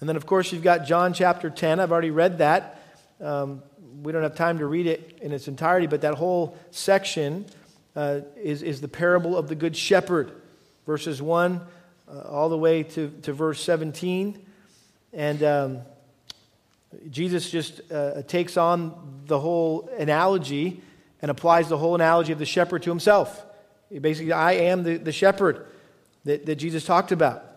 And 0.00 0.08
then, 0.08 0.16
of 0.16 0.26
course, 0.26 0.52
you've 0.52 0.62
got 0.62 0.86
John 0.86 1.14
chapter 1.14 1.50
10. 1.50 1.80
I've 1.80 1.92
already 1.92 2.10
read 2.10 2.38
that. 2.38 2.80
Um, 3.20 3.62
we 4.02 4.12
don't 4.12 4.22
have 4.22 4.34
time 4.34 4.58
to 4.58 4.66
read 4.66 4.86
it 4.86 5.18
in 5.22 5.32
its 5.32 5.48
entirety, 5.48 5.86
but 5.86 6.02
that 6.02 6.14
whole 6.14 6.58
section 6.70 7.46
uh, 7.96 8.20
is, 8.36 8.62
is 8.62 8.80
the 8.80 8.88
parable 8.88 9.36
of 9.36 9.48
the 9.48 9.54
Good 9.54 9.76
Shepherd, 9.76 10.32
verses 10.84 11.22
1 11.22 11.60
uh, 12.06 12.20
all 12.28 12.48
the 12.48 12.58
way 12.58 12.82
to, 12.82 13.10
to 13.22 13.32
verse 13.32 13.62
17. 13.62 14.44
And 15.12 15.42
um, 15.42 15.78
Jesus 17.10 17.50
just 17.50 17.80
uh, 17.92 18.22
takes 18.22 18.56
on 18.56 19.22
the 19.26 19.38
whole 19.38 19.88
analogy 19.98 20.82
and 21.22 21.30
applies 21.30 21.68
the 21.68 21.78
whole 21.78 21.94
analogy 21.94 22.32
of 22.32 22.38
the 22.38 22.46
shepherd 22.46 22.82
to 22.82 22.90
himself. 22.90 23.44
Basically, 24.00 24.32
I 24.32 24.52
am 24.52 24.82
the, 24.82 24.96
the 24.96 25.12
shepherd 25.12 25.66
that, 26.24 26.46
that 26.46 26.56
Jesus 26.56 26.84
talked 26.84 27.12
about. 27.12 27.53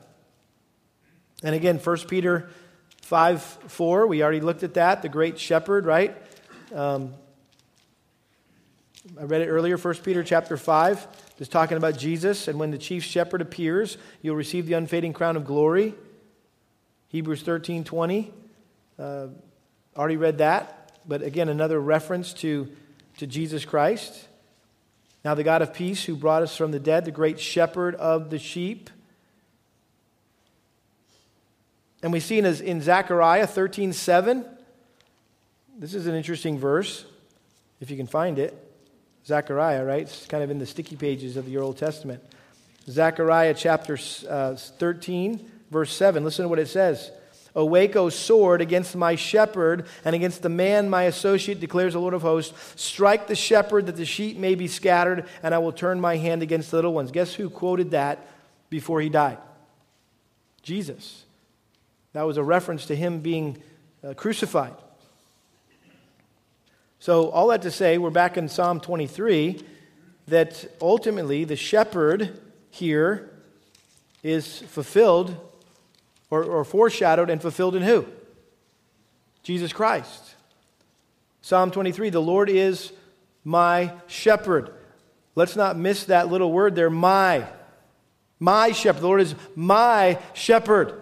And 1.44 1.54
again, 1.54 1.78
1 1.78 1.98
Peter 2.08 2.50
5 3.04 3.42
4, 3.42 4.08
we 4.08 4.24
already 4.24 4.42
looked 4.42 4.64
at 4.64 4.74
that, 4.74 5.02
the 5.02 5.10
great 5.10 5.40
shepherd, 5.40 5.86
right? 5.86 6.16
Um, 6.74 7.14
I 9.20 9.24
read 9.24 9.42
it 9.42 9.48
earlier, 9.48 9.78
1 9.78 9.96
Peter 9.96 10.24
chapter 10.24 10.58
5, 10.58 11.08
just 11.38 11.52
talking 11.52 11.78
about 11.78 11.98
Jesus. 11.98 12.48
And 12.48 12.60
when 12.60 12.72
the 12.72 12.78
chief 12.78 13.04
shepherd 13.04 13.42
appears, 13.42 13.98
you'll 14.22 14.36
receive 14.36 14.66
the 14.66 14.74
unfading 14.74 15.14
crown 15.14 15.38
of 15.38 15.46
glory. 15.46 15.96
Hebrews 17.10 17.42
13 17.44 17.84
20. 17.84 18.34
Uh, 19.00 19.28
already 19.96 20.18
read 20.18 20.40
that. 20.40 20.92
But 21.08 21.22
again, 21.22 21.50
another 21.50 21.80
reference 21.80 22.34
to, 22.34 22.68
to 23.18 23.28
Jesus 23.28 23.64
Christ. 23.64 24.28
Now, 25.24 25.36
the 25.36 25.44
God 25.44 25.62
of 25.62 25.74
peace 25.74 26.04
who 26.04 26.16
brought 26.16 26.44
us 26.44 26.56
from 26.56 26.72
the 26.72 26.80
dead, 26.80 27.06
the 27.06 27.12
great 27.12 27.40
shepherd 27.40 27.96
of 27.96 28.30
the 28.30 28.40
sheep. 28.40 28.90
And 32.04 32.12
we 32.12 32.20
see 32.20 32.38
in, 32.38 32.46
in 32.46 32.82
Zechariah 32.82 33.48
13 33.48 33.94
7. 33.94 34.46
This 35.80 35.94
is 35.94 36.08
an 36.08 36.16
interesting 36.16 36.58
verse, 36.58 37.06
if 37.80 37.92
you 37.92 37.98
can 37.98 38.08
find 38.08 38.40
it. 38.40 38.64
Zechariah, 39.26 39.84
right? 39.84 40.02
It's 40.04 40.26
kind 40.26 40.44
of 40.44 40.50
in 40.50 40.58
the 40.58 40.66
sticky 40.66 40.96
pages 40.96 41.38
of 41.38 41.46
the 41.46 41.58
Old 41.58 41.78
Testament. 41.78 42.24
Zechariah 42.90 43.54
chapter 43.54 43.98
uh, 44.30 44.56
13, 44.56 45.52
verse 45.70 45.94
7. 45.94 46.24
Listen 46.24 46.44
to 46.44 46.50
what 46.50 46.60
it 46.60 46.68
says. 46.68 47.12
Awake, 47.54 47.96
O 47.96 48.10
sword, 48.10 48.62
against 48.62 48.96
my 48.96 49.16
shepherd 49.16 49.88
and 50.06 50.16
against 50.16 50.44
the 50.44 50.50
man, 50.50 50.90
my 50.90 51.04
associate, 51.04 51.60
declares 51.60 51.94
the 51.94 52.00
Lord 52.00 52.14
of 52.14 52.22
hosts. 52.22 52.54
Strike 52.82 53.28
the 53.28 53.36
shepherd 53.36 53.88
that 53.88 53.98
the 53.98 54.06
sheep 54.06 54.38
may 54.38 54.56
be 54.56 54.68
scattered, 54.68 55.26
and 55.44 55.54
I 55.54 55.58
will 55.58 55.72
turn 55.72 56.00
my 56.00 56.18
hand 56.18 56.42
against 56.42 56.72
the 56.72 56.78
little 56.78 56.94
ones. 56.94 57.12
Guess 57.12 57.34
who 57.34 57.50
quoted 57.50 57.92
that 57.92 58.26
before 58.70 59.02
he 59.02 59.10
died? 59.10 59.40
Jesus. 60.62 61.26
That 62.14 62.24
was 62.24 62.38
a 62.38 62.44
reference 62.44 62.86
to 62.88 62.96
him 62.96 63.20
being 63.20 63.62
uh, 64.04 64.14
crucified. 64.14 64.74
So, 67.00 67.30
all 67.30 67.48
that 67.50 67.62
to 67.62 67.72
say, 67.72 67.98
we're 67.98 68.10
back 68.10 68.38
in 68.38 68.50
Psalm 68.50 68.80
23 68.80 69.64
that 70.28 70.66
ultimately 70.82 71.44
the 71.44 71.56
shepherd 71.56 72.40
here 72.70 73.30
is 74.24 74.60
fulfilled 74.60 75.36
or, 76.30 76.44
or 76.44 76.66
foreshadowed 76.66 77.30
and 77.30 77.42
fulfilled 77.42 77.76
in 77.76 77.84
who? 77.84 78.06
Jesus 79.44 79.72
Christ. 79.72 80.36
Psalm 81.42 81.72
23 81.72 82.10
the 82.10 82.22
Lord 82.22 82.50
is 82.50 82.92
my 83.46 83.94
shepherd. 84.08 84.74
Let's 85.36 85.56
not 85.56 85.78
miss 85.78 86.06
that 86.06 86.30
little 86.30 86.52
word 86.52 86.76
there, 86.76 86.90
my. 86.90 87.46
My 88.40 88.72
shepherd. 88.72 89.02
The 89.02 89.08
Lord 89.08 89.22
is 89.22 89.36
my 89.56 90.20
shepherd. 90.34 91.02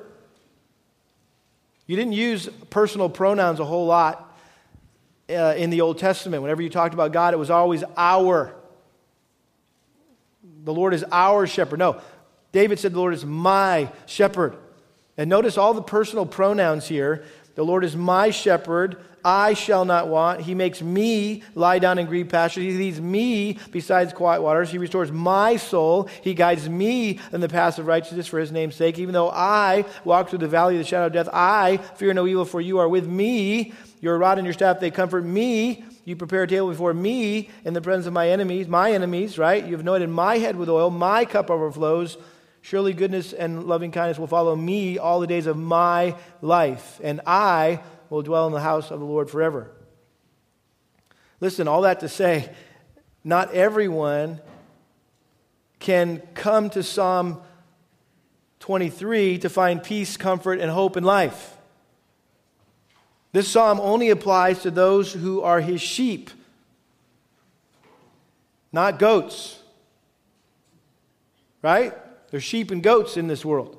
You 1.87 1.95
didn't 1.95 2.13
use 2.13 2.47
personal 2.69 3.09
pronouns 3.09 3.59
a 3.59 3.65
whole 3.65 3.85
lot 3.85 4.37
uh, 5.29 5.53
in 5.57 5.69
the 5.69 5.81
Old 5.81 5.99
Testament. 5.99 6.41
Whenever 6.41 6.61
you 6.61 6.69
talked 6.69 6.93
about 6.93 7.11
God, 7.11 7.33
it 7.33 7.37
was 7.37 7.49
always 7.49 7.83
our. 7.95 8.55
The 10.63 10.73
Lord 10.73 10.93
is 10.93 11.05
our 11.11 11.45
shepherd. 11.45 11.79
No, 11.79 12.01
David 12.51 12.79
said, 12.79 12.93
The 12.93 12.99
Lord 12.99 13.13
is 13.13 13.25
my 13.25 13.91
shepherd. 14.05 14.57
And 15.17 15.29
notice 15.29 15.57
all 15.57 15.73
the 15.73 15.81
personal 15.81 16.25
pronouns 16.25 16.87
here. 16.87 17.23
The 17.55 17.63
Lord 17.63 17.83
is 17.83 17.95
my 17.95 18.31
shepherd. 18.31 18.97
I 19.25 19.55
shall 19.55 19.85
not 19.85 20.07
want. 20.07 20.41
He 20.41 20.53
makes 20.53 20.83
me 20.83 21.41
lie 21.55 21.79
down 21.79 21.97
in 21.97 22.05
green 22.05 22.27
pastures. 22.27 22.63
He 22.63 22.73
leads 22.73 23.01
me 23.01 23.57
besides 23.71 24.13
quiet 24.13 24.43
waters. 24.43 24.69
He 24.69 24.77
restores 24.77 25.11
my 25.11 25.57
soul. 25.57 26.07
He 26.21 26.35
guides 26.35 26.69
me 26.69 27.19
in 27.33 27.41
the 27.41 27.49
path 27.49 27.79
of 27.79 27.87
righteousness 27.87 28.27
for 28.27 28.39
his 28.39 28.51
name's 28.51 28.75
sake. 28.75 28.99
Even 28.99 29.13
though 29.13 29.31
I 29.31 29.85
walk 30.03 30.29
through 30.29 30.39
the 30.39 30.47
valley 30.47 30.75
of 30.75 30.79
the 30.79 30.85
shadow 30.85 31.07
of 31.07 31.13
death, 31.13 31.27
I 31.33 31.77
fear 31.95 32.13
no 32.13 32.27
evil, 32.27 32.45
for 32.45 32.61
you 32.61 32.77
are 32.77 32.87
with 32.87 33.07
me. 33.07 33.73
Your 33.99 34.19
rod 34.19 34.37
and 34.37 34.45
your 34.45 34.53
staff, 34.53 34.79
they 34.79 34.91
comfort 34.91 35.25
me. 35.25 35.83
You 36.03 36.15
prepare 36.15 36.43
a 36.43 36.47
table 36.47 36.69
before 36.69 36.93
me 36.93 37.49
in 37.63 37.73
the 37.73 37.81
presence 37.81 38.05
of 38.05 38.13
my 38.13 38.29
enemies, 38.29 38.67
my 38.67 38.91
enemies, 38.91 39.39
right? 39.39 39.65
You've 39.65 39.79
anointed 39.79 40.09
my 40.09 40.37
head 40.37 40.55
with 40.55 40.69
oil. 40.69 40.91
My 40.91 41.25
cup 41.25 41.49
overflows. 41.49 42.17
Surely 42.61 42.93
goodness 42.93 43.31
and 43.33 43.65
loving 43.65 43.91
kindness 43.91 44.17
will 44.17 44.25
follow 44.25 44.55
me 44.55 44.97
all 44.97 45.19
the 45.19 45.27
days 45.27 45.45
of 45.45 45.55
my 45.55 46.15
life, 46.41 46.99
and 47.03 47.21
I 47.27 47.79
will 48.09 48.21
dwell 48.21 48.47
in 48.47 48.53
the 48.53 48.61
house 48.61 48.91
of 48.91 48.99
the 48.99 49.05
Lord 49.05 49.29
forever. 49.29 49.71
Listen, 51.39 51.67
all 51.67 51.81
that 51.81 51.99
to 51.99 52.09
say, 52.09 52.49
not 53.23 53.53
everyone 53.53 54.39
can 55.79 56.21
come 56.33 56.69
to 56.71 56.83
Psalm 56.83 57.41
23 58.59 59.39
to 59.39 59.49
find 59.49 59.83
peace, 59.83 60.17
comfort, 60.17 60.59
and 60.59 60.71
hope 60.71 60.97
in 60.97 61.03
life. 61.03 61.55
This 63.31 63.47
psalm 63.47 63.79
only 63.81 64.09
applies 64.09 64.61
to 64.61 64.71
those 64.71 65.11
who 65.11 65.41
are 65.41 65.59
his 65.59 65.81
sheep, 65.81 66.29
not 68.71 68.97
goats. 68.97 69.59
Right? 71.61 71.93
There's 72.31 72.43
sheep 72.43 72.71
and 72.71 72.81
goats 72.81 73.17
in 73.17 73.27
this 73.27 73.43
world. 73.43 73.77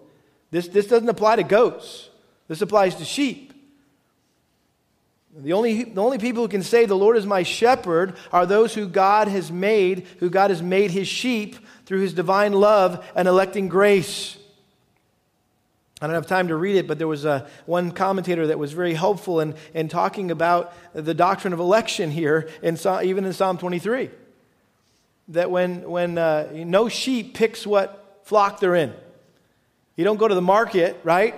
This, 0.50 0.68
this 0.68 0.86
doesn't 0.86 1.08
apply 1.08 1.36
to 1.36 1.42
goats, 1.42 2.10
this 2.48 2.60
applies 2.60 2.96
to 2.96 3.04
sheep. 3.04 3.54
The 5.38 5.52
only, 5.52 5.84
the 5.84 6.02
only 6.02 6.16
people 6.16 6.42
who 6.42 6.48
can 6.48 6.62
say, 6.62 6.86
The 6.86 6.96
Lord 6.96 7.16
is 7.16 7.26
my 7.26 7.42
shepherd, 7.42 8.16
are 8.32 8.46
those 8.46 8.74
who 8.74 8.88
God 8.88 9.28
has 9.28 9.52
made, 9.52 10.06
who 10.18 10.30
God 10.30 10.50
has 10.50 10.62
made 10.62 10.90
his 10.90 11.08
sheep 11.08 11.56
through 11.84 12.00
his 12.00 12.14
divine 12.14 12.52
love 12.52 13.06
and 13.14 13.28
electing 13.28 13.68
grace. 13.68 14.38
I 16.00 16.06
don't 16.06 16.14
have 16.14 16.26
time 16.26 16.48
to 16.48 16.56
read 16.56 16.76
it, 16.76 16.86
but 16.86 16.98
there 16.98 17.08
was 17.08 17.24
a, 17.24 17.46
one 17.66 17.90
commentator 17.90 18.46
that 18.46 18.58
was 18.58 18.72
very 18.72 18.94
helpful 18.94 19.40
in, 19.40 19.54
in 19.74 19.88
talking 19.88 20.30
about 20.30 20.74
the 20.94 21.14
doctrine 21.14 21.52
of 21.52 21.60
election 21.60 22.10
here, 22.10 22.48
in, 22.62 22.78
even 23.02 23.24
in 23.24 23.32
Psalm 23.32 23.58
23. 23.58 24.10
That 25.28 25.50
when, 25.50 25.88
when 25.88 26.16
uh, 26.16 26.48
no 26.52 26.88
sheep 26.88 27.34
picks 27.34 27.66
what 27.66 28.20
flock 28.24 28.60
they're 28.60 28.74
in, 28.74 28.94
you 29.96 30.04
don't 30.04 30.18
go 30.18 30.28
to 30.28 30.34
the 30.34 30.42
market, 30.42 30.98
right? 31.02 31.34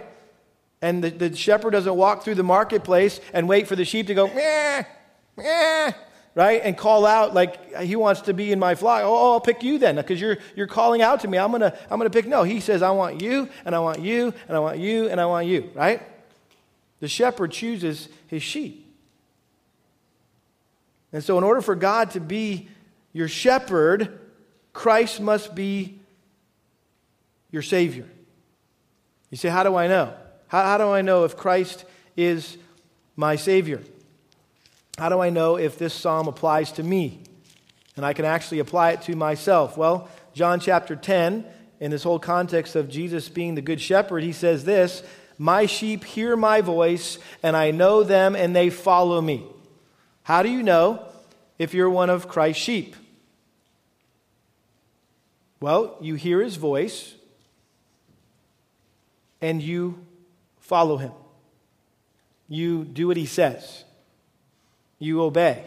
And 0.81 1.03
the, 1.03 1.11
the 1.11 1.37
shepherd 1.37 1.71
doesn't 1.71 1.95
walk 1.95 2.23
through 2.23 2.37
the 2.37 2.43
marketplace 2.43 3.21
and 3.33 3.49
wait 3.49 3.67
for 3.67 3.77
the 3.77 3.85
sheep 3.85 4.07
to 4.09 4.15
go, 4.15 4.29
meh, 4.29 4.85
meh, 5.37 5.93
right? 6.35 6.61
And 6.63 6.77
call 6.77 7.05
out 7.05 7.35
like 7.35 7.81
he 7.81 7.97
wants 7.97 8.23
to 8.23 8.35
be 8.35 8.53
in 8.53 8.61
my 8.61 8.77
flock. 8.77 9.03
Oh, 9.03 9.15
oh 9.15 9.33
I'll 9.33 9.41
pick 9.41 9.63
you 9.63 9.79
then 9.79 9.97
because 9.97 10.21
you're, 10.21 10.39
you're 10.55 10.69
calling 10.69 11.03
out 11.03 11.21
to 11.21 11.29
me. 11.29 11.37
I'm 11.37 11.51
going 11.51 11.63
to 11.63 11.77
I'm 11.91 11.99
gonna 11.99 12.11
pick. 12.11 12.27
No, 12.27 12.45
he 12.45 12.61
says, 12.61 12.81
I 12.81 12.93
want 12.93 13.21
you, 13.21 13.49
and 13.65 13.75
I 13.75 13.81
want 13.81 14.01
you, 14.01 14.33
and 14.47 14.57
I 14.57 14.61
want 14.61 14.79
you, 14.79 15.09
and 15.09 15.21
I 15.21 15.27
want 15.27 15.49
you, 15.49 15.71
right? 15.75 16.01
The 17.01 17.09
shepherd 17.09 17.51
chooses 17.51 18.09
his 18.29 18.43
sheep. 18.43 18.85
And 21.13 21.25
so, 21.25 21.39
in 21.39 21.45
order 21.45 21.61
for 21.61 21.75
God 21.75 22.13
to 22.13 22.21
be 22.21 22.69
your 23.13 23.29
shepherd, 23.29 24.21
Christ 24.73 25.21
must 25.21 25.55
be 25.55 26.01
your 27.51 27.63
Savior. 27.63 28.07
You 29.31 29.37
say, 29.37 29.49
How 29.49 29.63
do 29.63 29.75
I 29.75 29.89
know? 29.89 30.15
How, 30.49 30.63
how 30.63 30.79
do 30.79 30.89
I 30.89 31.03
know 31.03 31.25
if 31.25 31.37
Christ 31.37 31.85
is 32.17 32.57
my 33.17 33.37
Savior? 33.37 33.83
How 34.99 35.09
do 35.09 35.21
I 35.21 35.31
know 35.31 35.57
if 35.57 35.79
this 35.79 35.95
psalm 35.95 36.27
applies 36.27 36.73
to 36.73 36.83
me? 36.83 37.21
And 37.97 38.05
I 38.05 38.13
can 38.13 38.25
actually 38.25 38.59
apply 38.59 38.93
it 38.93 39.03
to 39.03 39.15
myself. 39.17 39.77
Well, 39.77 40.09
John 40.35 40.61
chapter 40.61 40.97
10, 40.97 41.45
in 41.81 41.91
this 41.91 42.03
whole 42.03 42.19
context 42.19 42.77
of 42.77 42.89
Jesus 42.89 43.29
being 43.29 43.55
the 43.55 43.63
good 43.63 43.81
shepherd, 43.81 44.23
he 44.23 44.33
says 44.33 44.65
this 44.65 45.03
My 45.39 45.67
sheep 45.67 46.05
hear 46.05 46.37
my 46.37 46.61
voice, 46.61 47.19
and 47.43 47.57
I 47.57 47.71
know 47.71 48.03
them, 48.03 48.35
and 48.35 48.55
they 48.55 48.71
follow 48.71 49.21
me. 49.21 49.45
How 50.23 50.43
do 50.43 50.49
you 50.49 50.63
know 50.63 51.05
if 51.59 51.75
you're 51.75 51.91
one 51.91 52.11
of 52.11 52.29
Christ's 52.29 52.63
sheep? 52.63 52.97
Well, 55.61 55.97
you 56.01 56.15
hear 56.15 56.41
his 56.41 56.57
voice, 56.57 57.15
and 59.41 59.63
you 59.63 60.07
follow 60.69 60.99
him. 60.99 61.13
You 62.49 62.85
do 62.85 63.09
what 63.09 63.17
he 63.17 63.27
says 63.27 63.85
you 65.01 65.23
obey. 65.23 65.65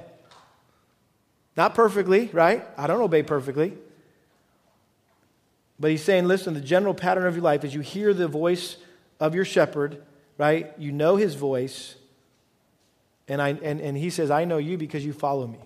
Not 1.56 1.74
perfectly, 1.74 2.30
right? 2.34 2.66
I 2.78 2.88
don't 2.88 3.02
obey 3.02 3.24
perfectly. 3.24 3.74
But 5.80 5.91
he's 5.91 6.04
saying, 6.04 6.26
listen, 6.26 6.54
the 6.54 6.62
general 6.62 6.93
pattern 6.93 7.26
of 7.26 7.36
your 7.36 7.43
life 7.43 7.64
is 7.64 7.74
you 7.74 7.82
hear 7.82 8.14
the 8.14 8.28
voice 8.28 8.78
of 9.20 9.34
your 9.34 9.45
shepherd, 9.45 10.04
right? 10.38 10.74
You 10.78 10.91
know 10.91 11.16
his 11.16 11.36
voice. 11.36 11.95
And, 13.28 13.41
I, 13.41 13.49
and, 13.49 13.80
and 13.80 13.97
he 13.97 14.10
says, 14.10 14.32
I 14.32 14.45
know 14.45 14.58
you 14.58 14.78
because 14.78 15.06
you 15.06 15.14
follow 15.14 15.47
me. 15.47 15.60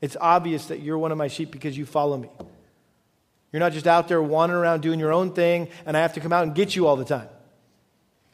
It's 0.00 0.16
obvious 0.20 0.66
that 0.66 0.80
you're 0.80 0.98
one 0.98 1.12
of 1.12 1.18
my 1.18 1.28
sheep 1.28 1.50
because 1.50 1.76
you 1.76 1.84
follow 1.84 2.16
me. 2.16 2.30
You're 3.52 3.60
not 3.60 3.72
just 3.72 3.86
out 3.86 4.08
there 4.08 4.22
wandering 4.22 4.62
around 4.62 4.82
doing 4.82 5.00
your 5.00 5.12
own 5.12 5.32
thing, 5.32 5.68
and 5.84 5.96
I 5.96 6.00
have 6.00 6.14
to 6.14 6.20
come 6.20 6.32
out 6.32 6.44
and 6.44 6.54
get 6.54 6.76
you 6.76 6.86
all 6.86 6.96
the 6.96 7.04
time. 7.04 7.28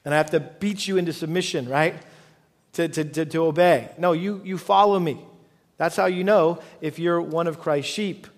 And 0.07 0.14
I 0.14 0.18
have 0.18 0.30
to 0.30 0.40
beat 0.40 0.86
you 0.86 0.98
into 0.98 1.12
submission, 1.12 1.68
right? 1.68 2.00
To, 2.74 2.86
to, 2.86 3.04
to, 3.04 3.26
to 3.26 3.38
obey. 3.44 3.90
No, 3.98 4.12
you, 4.12 4.40
you 4.44 4.57
follow 4.57 5.00
me. 5.00 5.18
That's 5.78 5.96
how 5.96 6.07
you 6.07 6.22
know 6.22 6.61
if 6.80 7.00
you're 7.00 7.20
one 7.20 7.48
of 7.48 7.59
Christ's 7.59 7.92
sheep. 7.92 8.28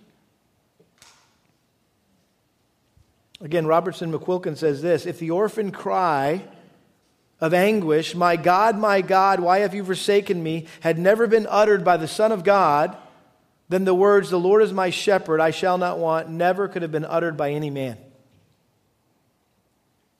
Again, 3.42 3.66
Robertson 3.66 4.10
McQuilkin 4.10 4.56
says 4.56 4.80
this 4.80 5.04
If 5.04 5.18
the 5.18 5.30
orphan 5.30 5.70
cry 5.70 6.42
of 7.38 7.52
anguish, 7.52 8.14
My 8.14 8.36
God, 8.36 8.78
my 8.78 9.02
God, 9.02 9.38
why 9.38 9.58
have 9.58 9.74
you 9.74 9.84
forsaken 9.84 10.42
me, 10.42 10.66
had 10.80 10.98
never 10.98 11.26
been 11.26 11.46
uttered 11.50 11.84
by 11.84 11.98
the 11.98 12.08
Son 12.08 12.32
of 12.32 12.44
God, 12.44 12.96
then 13.68 13.84
the 13.84 13.94
words, 13.94 14.30
The 14.30 14.40
Lord 14.40 14.62
is 14.62 14.72
my 14.72 14.88
shepherd, 14.88 15.38
I 15.38 15.50
shall 15.50 15.76
not 15.76 15.98
want, 15.98 16.30
never 16.30 16.66
could 16.66 16.80
have 16.80 16.92
been 16.92 17.04
uttered 17.04 17.36
by 17.36 17.50
any 17.50 17.68
man. 17.68 17.98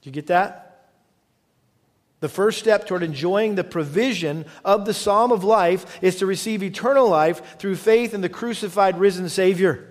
Do 0.03 0.11
you 0.11 0.13
get 0.13 0.27
that? 0.27 0.68
The 2.21 2.29
first 2.29 2.59
step 2.59 2.87
toward 2.87 3.03
enjoying 3.03 3.55
the 3.55 3.65
provision 3.65 4.45
of 4.65 4.85
the 4.85 4.95
psalm 4.95 5.31
of 5.31 5.45
life 5.45 6.03
is 6.03 6.17
to 6.17 6.27
receive 6.27 6.63
eternal 6.63 7.09
life 7.09 7.59
through 7.59 7.77
faith 7.77 8.13
in 8.13 8.23
the 8.23 8.29
crucified, 8.29 8.99
risen 8.99 9.29
Savior. 9.29 9.85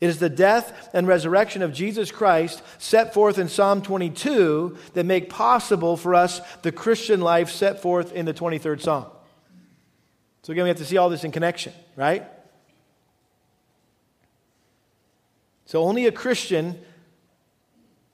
It 0.00 0.08
is 0.08 0.18
the 0.18 0.28
death 0.28 0.90
and 0.92 1.06
resurrection 1.06 1.62
of 1.62 1.72
Jesus 1.72 2.10
Christ 2.10 2.62
set 2.78 3.14
forth 3.14 3.38
in 3.38 3.48
Psalm 3.48 3.82
22 3.82 4.76
that 4.94 5.04
make 5.04 5.28
possible 5.28 5.96
for 5.96 6.14
us 6.14 6.40
the 6.62 6.70
Christian 6.70 7.20
life 7.20 7.50
set 7.50 7.82
forth 7.82 8.12
in 8.12 8.24
the 8.24 8.34
23rd 8.34 8.80
Psalm. 8.80 9.06
So 10.42 10.52
again, 10.52 10.64
we 10.64 10.68
have 10.68 10.78
to 10.78 10.84
see 10.84 10.96
all 10.96 11.10
this 11.10 11.24
in 11.24 11.32
connection, 11.32 11.72
right? 11.96 12.24
So 15.66 15.82
only 15.82 16.06
a 16.06 16.12
Christian 16.12 16.80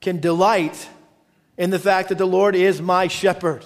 can 0.01 0.19
delight 0.19 0.89
in 1.57 1.69
the 1.69 1.79
fact 1.79 2.09
that 2.09 2.17
the 2.17 2.25
Lord 2.25 2.55
is 2.55 2.81
my 2.81 3.07
shepherd. 3.07 3.65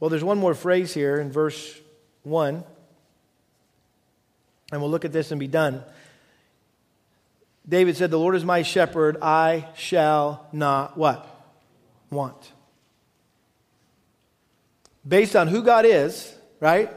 Well, 0.00 0.10
there's 0.10 0.24
one 0.24 0.38
more 0.38 0.54
phrase 0.54 0.94
here 0.94 1.20
in 1.20 1.32
verse 1.32 1.78
1. 2.22 2.62
And 4.70 4.80
we'll 4.80 4.90
look 4.90 5.04
at 5.04 5.12
this 5.12 5.30
and 5.30 5.40
be 5.40 5.48
done. 5.48 5.82
David 7.68 7.96
said, 7.96 8.10
The 8.10 8.18
Lord 8.18 8.36
is 8.36 8.44
my 8.44 8.62
shepherd, 8.62 9.16
I 9.22 9.66
shall 9.74 10.46
not 10.52 10.96
what? 10.96 11.26
Want. 12.10 12.52
Based 15.06 15.34
on 15.34 15.48
who 15.48 15.62
God 15.62 15.84
is, 15.84 16.34
right? 16.60 16.90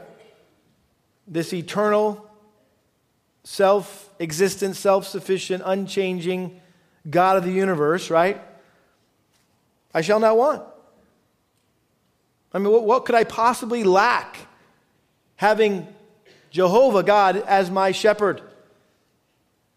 this 1.26 1.52
eternal, 1.52 2.28
self 3.52 4.08
existent, 4.18 4.76
self 4.76 5.06
sufficient, 5.06 5.62
unchanging 5.66 6.58
God 7.08 7.36
of 7.36 7.44
the 7.44 7.52
universe, 7.52 8.08
right? 8.08 8.40
I 9.92 10.00
shall 10.00 10.20
not 10.20 10.38
want. 10.38 10.62
I 12.54 12.58
mean, 12.58 12.72
what, 12.72 12.84
what 12.84 13.04
could 13.04 13.14
I 13.14 13.24
possibly 13.24 13.84
lack 13.84 14.38
having 15.36 15.86
Jehovah 16.50 17.02
God 17.02 17.36
as 17.36 17.70
my 17.70 17.92
shepherd? 17.92 18.40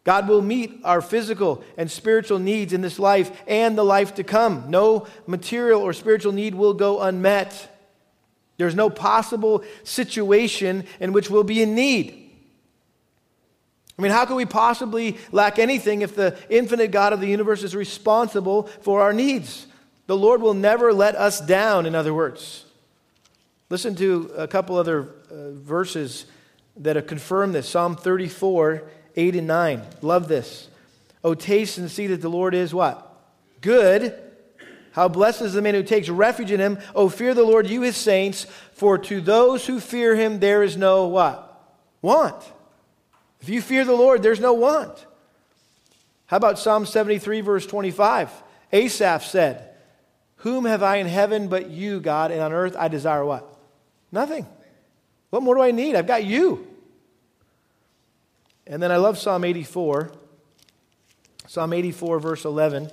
God 0.05 0.30
will 0.30 0.41
meet 0.41 0.80
our 0.86 1.01
physical 1.01 1.61
and 1.76 1.91
spiritual 1.91 2.39
needs 2.39 2.71
in 2.71 2.80
this 2.80 2.97
life 2.97 3.43
and 3.45 3.78
the 3.78 3.84
life 3.84 4.15
to 4.15 4.23
come. 4.23 4.69
No 4.69 5.05
material 5.28 5.82
or 5.82 5.91
spiritual 5.91 6.32
need 6.32 6.55
will 6.55 6.76
go 6.76 7.01
unmet. 7.01 7.76
There's 8.55 8.76
no 8.76 8.89
possible 8.89 9.65
situation 9.84 10.86
in 11.01 11.11
which 11.11 11.30
we'll 11.30 11.43
be 11.43 11.61
in 11.61 11.76
need. 11.76 12.24
I 13.98 14.02
mean, 14.02 14.12
how 14.12 14.26
could 14.26 14.36
we 14.36 14.46
possibly 14.46 15.18
lack 15.32 15.58
anything 15.58 16.02
if 16.02 16.16
the 16.16 16.38
infinite 16.50 16.91
God 16.91 17.14
of 17.14 17.22
the 17.22 17.28
universe 17.28 17.64
is 17.64 17.76
responsible 17.76 18.64
for 18.82 19.02
our 19.02 19.14
needs? 19.14 19.68
The 20.08 20.18
Lord 20.18 20.41
will 20.41 20.54
never 20.54 20.93
let 20.93 21.16
us 21.16 21.39
down, 21.39 21.86
in 21.86 21.96
other 21.96 22.14
words. 22.14 22.66
Listen 23.70 23.96
to 23.96 24.32
a 24.38 24.48
couple 24.48 24.76
other 24.76 25.10
uh, 25.32 25.52
verses 25.52 26.26
that 26.78 26.96
have 26.98 27.08
confirmed 27.08 27.56
this 27.56 27.70
Psalm 27.70 27.96
34, 27.96 28.84
8 29.16 29.36
and 29.36 29.48
9. 29.48 29.82
Love 30.02 30.28
this. 30.28 30.68
Oh, 31.24 31.34
taste 31.34 31.78
and 31.78 31.89
see 31.89 32.08
that 32.08 32.22
the 32.22 32.30
Lord 32.30 32.54
is 32.54 32.74
what? 32.74 33.12
Good 33.62 34.22
how 34.96 35.10
blessed 35.10 35.41
is 35.41 35.52
the 35.52 35.62
man 35.62 35.74
who 35.74 35.84
takes 35.84 36.08
refuge 36.08 36.54
in 36.54 36.62
him. 36.62 36.80
Oh, 36.96 37.10
fear 37.10 37.34
the 37.34 37.43
Lord, 37.43 37.68
you 37.68 37.82
his 37.82 37.98
saints, 37.98 38.48
for 38.72 38.98
to 38.98 39.20
those 39.20 39.68
who 39.68 39.82
fear 39.82 40.16
him 40.16 40.39
there 40.39 40.64
is 40.64 40.78
no 40.78 41.08
what? 41.08 41.62
Want. 42.02 42.41
If 43.46 43.50
you 43.50 43.62
fear 43.62 43.86
the 43.86 43.93
Lord, 43.93 44.24
there's 44.24 44.39
no 44.39 44.54
want. 44.54 45.06
How 46.26 46.38
about 46.38 46.58
Psalm 46.58 46.88
73, 46.88 47.41
verse 47.41 47.68
25? 47.68 48.32
Asaph 48.74 49.24
said, 49.24 49.70
Whom 50.38 50.66
have 50.66 50.82
I 50.82 50.96
in 50.96 51.06
heaven 51.06 51.48
but 51.48 51.70
you, 51.70 52.00
God, 52.00 52.32
and 52.32 52.41
on 52.41 52.52
earth 52.52 52.76
I 52.76 52.88
desire 52.88 53.24
what? 53.24 53.48
Nothing. 54.12 54.48
What 55.30 55.43
more 55.43 55.54
do 55.54 55.62
I 55.62 55.70
need? 55.70 55.93
I've 55.93 56.08
got 56.08 56.24
you. 56.24 56.66
And 58.66 58.82
then 58.82 58.91
I 58.91 58.98
love 58.98 59.20
Psalm 59.20 59.43
84. 59.43 60.12
Psalm 61.46 61.72
84, 61.72 62.20
verse 62.20 62.46
11. 62.46 62.89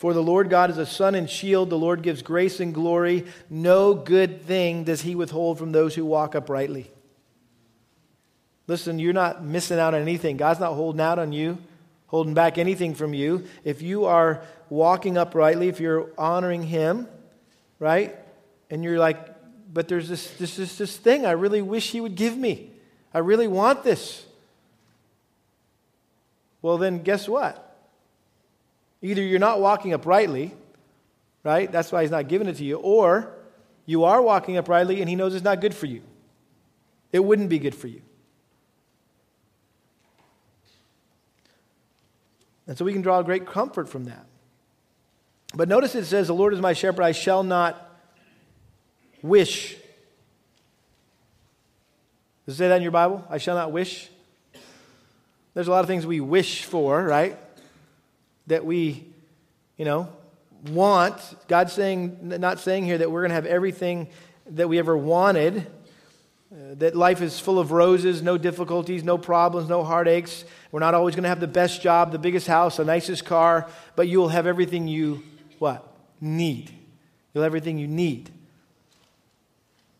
For 0.00 0.14
the 0.14 0.22
Lord 0.22 0.48
God 0.48 0.70
is 0.70 0.78
a 0.78 0.86
sun 0.86 1.14
and 1.14 1.28
shield. 1.28 1.68
The 1.68 1.76
Lord 1.76 2.00
gives 2.00 2.22
grace 2.22 2.58
and 2.58 2.72
glory. 2.72 3.26
No 3.50 3.92
good 3.92 4.40
thing 4.46 4.84
does 4.84 5.02
he 5.02 5.14
withhold 5.14 5.58
from 5.58 5.72
those 5.72 5.94
who 5.94 6.06
walk 6.06 6.34
uprightly. 6.34 6.90
Listen, 8.66 8.98
you're 8.98 9.12
not 9.12 9.44
missing 9.44 9.78
out 9.78 9.92
on 9.92 10.00
anything. 10.00 10.38
God's 10.38 10.58
not 10.58 10.72
holding 10.72 11.02
out 11.02 11.18
on 11.18 11.32
you, 11.32 11.58
holding 12.06 12.32
back 12.32 12.56
anything 12.56 12.94
from 12.94 13.12
you. 13.12 13.44
If 13.62 13.82
you 13.82 14.06
are 14.06 14.42
walking 14.70 15.18
uprightly, 15.18 15.68
if 15.68 15.80
you're 15.80 16.08
honoring 16.16 16.62
him, 16.62 17.06
right? 17.78 18.16
And 18.70 18.82
you're 18.82 18.98
like, 18.98 19.18
but 19.70 19.86
there's 19.86 20.08
this, 20.08 20.30
this, 20.38 20.56
this, 20.56 20.78
this 20.78 20.96
thing 20.96 21.26
I 21.26 21.32
really 21.32 21.60
wish 21.60 21.90
he 21.90 22.00
would 22.00 22.14
give 22.14 22.38
me. 22.38 22.70
I 23.12 23.18
really 23.18 23.48
want 23.48 23.84
this. 23.84 24.24
Well, 26.62 26.78
then 26.78 27.02
guess 27.02 27.28
what? 27.28 27.69
Either 29.02 29.22
you're 29.22 29.38
not 29.38 29.60
walking 29.60 29.92
uprightly, 29.92 30.54
right? 31.42 31.70
That's 31.70 31.90
why 31.90 32.02
he's 32.02 32.10
not 32.10 32.28
giving 32.28 32.48
it 32.48 32.56
to 32.56 32.64
you, 32.64 32.76
or 32.76 33.32
you 33.86 34.04
are 34.04 34.20
walking 34.20 34.56
uprightly 34.56 35.00
and 35.00 35.08
he 35.08 35.16
knows 35.16 35.34
it's 35.34 35.44
not 35.44 35.60
good 35.60 35.74
for 35.74 35.86
you. 35.86 36.02
It 37.12 37.20
wouldn't 37.20 37.48
be 37.48 37.58
good 37.58 37.74
for 37.74 37.88
you. 37.88 38.02
And 42.66 42.78
so 42.78 42.84
we 42.84 42.92
can 42.92 43.02
draw 43.02 43.20
great 43.22 43.46
comfort 43.46 43.88
from 43.88 44.04
that. 44.04 44.26
But 45.54 45.68
notice 45.68 45.96
it 45.96 46.04
says, 46.04 46.28
The 46.28 46.34
Lord 46.34 46.54
is 46.54 46.60
my 46.60 46.72
shepherd, 46.72 47.02
I 47.02 47.12
shall 47.12 47.42
not 47.42 47.90
wish. 49.22 49.76
Does 52.46 52.54
it 52.54 52.58
say 52.58 52.68
that 52.68 52.76
in 52.76 52.82
your 52.82 52.92
Bible? 52.92 53.26
I 53.28 53.38
shall 53.38 53.56
not 53.56 53.72
wish. 53.72 54.08
There's 55.54 55.66
a 55.66 55.70
lot 55.70 55.80
of 55.80 55.88
things 55.88 56.06
we 56.06 56.20
wish 56.20 56.64
for, 56.64 57.02
right? 57.02 57.36
That 58.50 58.64
we, 58.64 59.06
you 59.76 59.84
know, 59.84 60.08
want. 60.66 61.16
God's 61.46 61.72
saying, 61.72 62.18
not 62.22 62.58
saying 62.58 62.84
here 62.84 62.98
that 62.98 63.10
we're 63.10 63.22
going 63.22 63.30
to 63.30 63.36
have 63.36 63.46
everything 63.46 64.08
that 64.50 64.68
we 64.68 64.78
ever 64.78 64.96
wanted, 64.96 65.66
uh, 66.52 66.74
that 66.74 66.96
life 66.96 67.22
is 67.22 67.38
full 67.38 67.60
of 67.60 67.70
roses, 67.70 68.22
no 68.22 68.36
difficulties, 68.36 69.04
no 69.04 69.16
problems, 69.16 69.68
no 69.68 69.84
heartaches. 69.84 70.44
We're 70.72 70.80
not 70.80 70.94
always 70.94 71.14
going 71.14 71.22
to 71.22 71.28
have 71.28 71.38
the 71.38 71.46
best 71.46 71.80
job, 71.80 72.10
the 72.10 72.18
biggest 72.18 72.48
house, 72.48 72.78
the 72.78 72.84
nicest 72.84 73.24
car, 73.24 73.68
but 73.94 74.08
you 74.08 74.18
will 74.18 74.28
have 74.28 74.48
everything 74.48 74.88
you 74.88 75.22
what? 75.60 75.86
Need. 76.20 76.74
You'll 77.32 77.44
have 77.44 77.50
everything 77.50 77.78
you 77.78 77.86
need. 77.86 78.30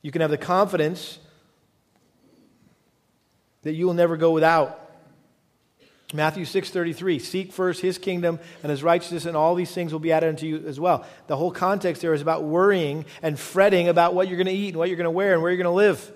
You 0.03 0.11
can 0.11 0.23
have 0.23 0.31
the 0.31 0.39
confidence 0.39 1.21
that 3.63 3.75
you 3.75 3.87
will 3.87 3.95
never 3.95 4.17
go 4.17 4.33
without. 4.33 4.90
Matthew 6.13 6.45
6:33 6.45 7.21
Seek 7.21 7.53
first 7.53 7.81
his 7.81 7.99
kingdom 7.99 8.39
and 8.63 8.71
his 8.71 8.83
righteousness 8.83 9.27
and 9.27 9.37
all 9.37 9.55
these 9.55 9.73
things 9.73 9.93
will 9.93 10.01
be 10.01 10.13
added 10.13 10.29
unto 10.29 10.47
you 10.47 10.65
as 10.67 10.81
well. 10.81 11.07
The 11.29 11.37
whole 11.37 11.53
context 11.53 12.03
there 12.03 12.15
is 12.15 12.23
about 12.23 12.45
worrying 12.45 13.05
and 13.23 13.39
fretting 13.39 13.89
about 13.89 14.15
what 14.15 14.29
you're 14.29 14.37
going 14.37 14.47
to 14.47 14.53
eat 14.53 14.71
and 14.71 14.79
what 14.79 14.89
you're 14.89 14.97
going 14.97 15.05
to 15.05 15.11
wear 15.11 15.35
and 15.35 15.43
where 15.43 15.51
you're 15.51 15.63
going 15.63 15.65
to 15.65 15.71
live. 15.71 16.13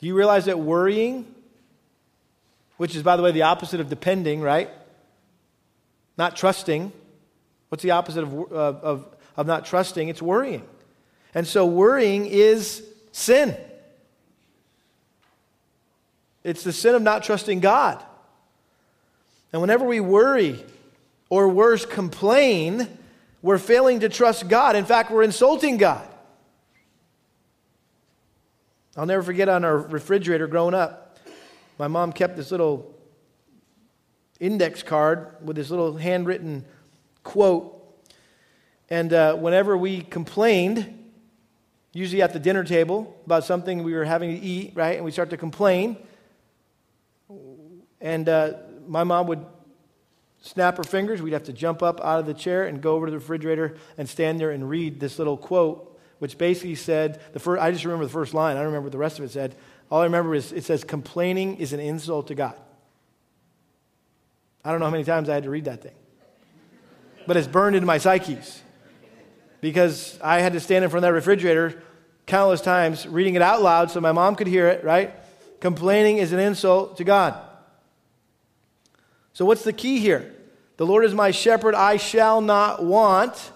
Do 0.00 0.06
you 0.06 0.16
realize 0.16 0.46
that 0.46 0.58
worrying 0.58 1.34
which 2.76 2.96
is 2.96 3.02
by 3.02 3.16
the 3.16 3.22
way 3.22 3.32
the 3.32 3.42
opposite 3.42 3.80
of 3.80 3.88
depending, 3.88 4.40
right? 4.40 4.70
Not 6.16 6.36
trusting. 6.36 6.92
What's 7.68 7.82
the 7.82 7.92
opposite 7.92 8.24
of, 8.24 8.52
of, 8.52 9.16
of 9.36 9.46
not 9.46 9.66
trusting? 9.66 10.08
It's 10.08 10.22
worrying. 10.22 10.66
And 11.34 11.46
so 11.46 11.66
worrying 11.66 12.26
is 12.26 12.82
sin. 13.12 13.56
It's 16.44 16.62
the 16.62 16.72
sin 16.72 16.94
of 16.94 17.02
not 17.02 17.24
trusting 17.24 17.60
God. 17.60 18.04
And 19.52 19.60
whenever 19.60 19.84
we 19.84 20.00
worry 20.00 20.62
or 21.30 21.48
worse, 21.48 21.86
complain, 21.86 22.86
we're 23.40 23.58
failing 23.58 24.00
to 24.00 24.08
trust 24.08 24.48
God. 24.48 24.76
In 24.76 24.84
fact, 24.84 25.10
we're 25.10 25.22
insulting 25.22 25.78
God. 25.78 26.06
I'll 28.96 29.06
never 29.06 29.22
forget 29.22 29.48
on 29.48 29.64
our 29.64 29.78
refrigerator 29.78 30.46
growing 30.46 30.74
up, 30.74 31.18
my 31.78 31.88
mom 31.88 32.12
kept 32.12 32.36
this 32.36 32.52
little 32.52 32.94
index 34.38 34.82
card 34.82 35.34
with 35.42 35.56
this 35.56 35.70
little 35.70 35.96
handwritten 35.96 36.64
quote. 37.24 37.70
And 38.90 39.12
uh, 39.12 39.34
whenever 39.34 39.76
we 39.76 40.02
complained, 40.02 41.10
usually 41.92 42.22
at 42.22 42.32
the 42.32 42.38
dinner 42.38 42.62
table, 42.62 43.16
about 43.26 43.44
something 43.44 43.82
we 43.82 43.94
were 43.94 44.04
having 44.04 44.30
to 44.30 44.40
eat, 44.40 44.72
right, 44.74 44.96
and 44.96 45.04
we 45.04 45.10
start 45.10 45.30
to 45.30 45.36
complain, 45.36 45.96
and 48.04 48.28
uh, 48.28 48.52
my 48.86 49.02
mom 49.02 49.26
would 49.26 49.44
snap 50.40 50.76
her 50.76 50.84
fingers. 50.84 51.20
We'd 51.20 51.32
have 51.32 51.44
to 51.44 51.52
jump 51.52 51.82
up 51.82 52.00
out 52.02 52.20
of 52.20 52.26
the 52.26 52.34
chair 52.34 52.64
and 52.66 52.80
go 52.80 52.94
over 52.94 53.06
to 53.06 53.10
the 53.10 53.18
refrigerator 53.18 53.76
and 53.98 54.08
stand 54.08 54.38
there 54.38 54.52
and 54.52 54.70
read 54.70 55.00
this 55.00 55.18
little 55.18 55.36
quote 55.36 55.90
which 56.18 56.38
basically 56.38 56.74
said, 56.74 57.20
the 57.32 57.38
first, 57.38 57.60
I 57.60 57.70
just 57.70 57.84
remember 57.84 58.04
the 58.06 58.12
first 58.12 58.32
line. 58.34 58.56
I 58.56 58.60
don't 58.60 58.68
remember 58.68 58.84
what 58.84 58.92
the 58.92 58.98
rest 58.98 59.18
of 59.18 59.24
it 59.24 59.30
said. 59.30 59.54
All 59.90 60.00
I 60.00 60.04
remember 60.04 60.34
is 60.34 60.52
it 60.52 60.64
says, 60.64 60.84
complaining 60.84 61.56
is 61.56 61.72
an 61.72 61.80
insult 61.80 62.28
to 62.28 62.34
God. 62.34 62.54
I 64.64 64.70
don't 64.70 64.80
know 64.80 64.86
how 64.86 64.92
many 64.92 65.04
times 65.04 65.28
I 65.28 65.34
had 65.34 65.42
to 65.42 65.50
read 65.50 65.66
that 65.66 65.82
thing. 65.82 65.94
But 67.26 67.36
it's 67.36 67.48
burned 67.48 67.76
into 67.76 67.86
my 67.86 67.98
psyches 67.98 68.62
because 69.60 70.18
I 70.22 70.40
had 70.40 70.52
to 70.54 70.60
stand 70.60 70.84
in 70.84 70.90
front 70.90 71.04
of 71.04 71.08
that 71.08 71.14
refrigerator 71.14 71.82
countless 72.26 72.60
times 72.62 73.06
reading 73.06 73.34
it 73.34 73.42
out 73.42 73.60
loud 73.60 73.90
so 73.90 74.00
my 74.00 74.12
mom 74.12 74.34
could 74.34 74.46
hear 74.46 74.68
it, 74.68 74.82
right? 74.82 75.14
Complaining 75.60 76.18
is 76.18 76.32
an 76.32 76.38
insult 76.38 76.96
to 76.98 77.04
God. 77.04 77.38
So, 79.34 79.44
what's 79.44 79.64
the 79.64 79.72
key 79.72 79.98
here? 79.98 80.32
The 80.76 80.86
Lord 80.86 81.04
is 81.04 81.14
my 81.14 81.30
shepherd, 81.30 81.74
I 81.74 81.96
shall 81.96 82.40
not 82.40 82.84
want. 82.84 83.52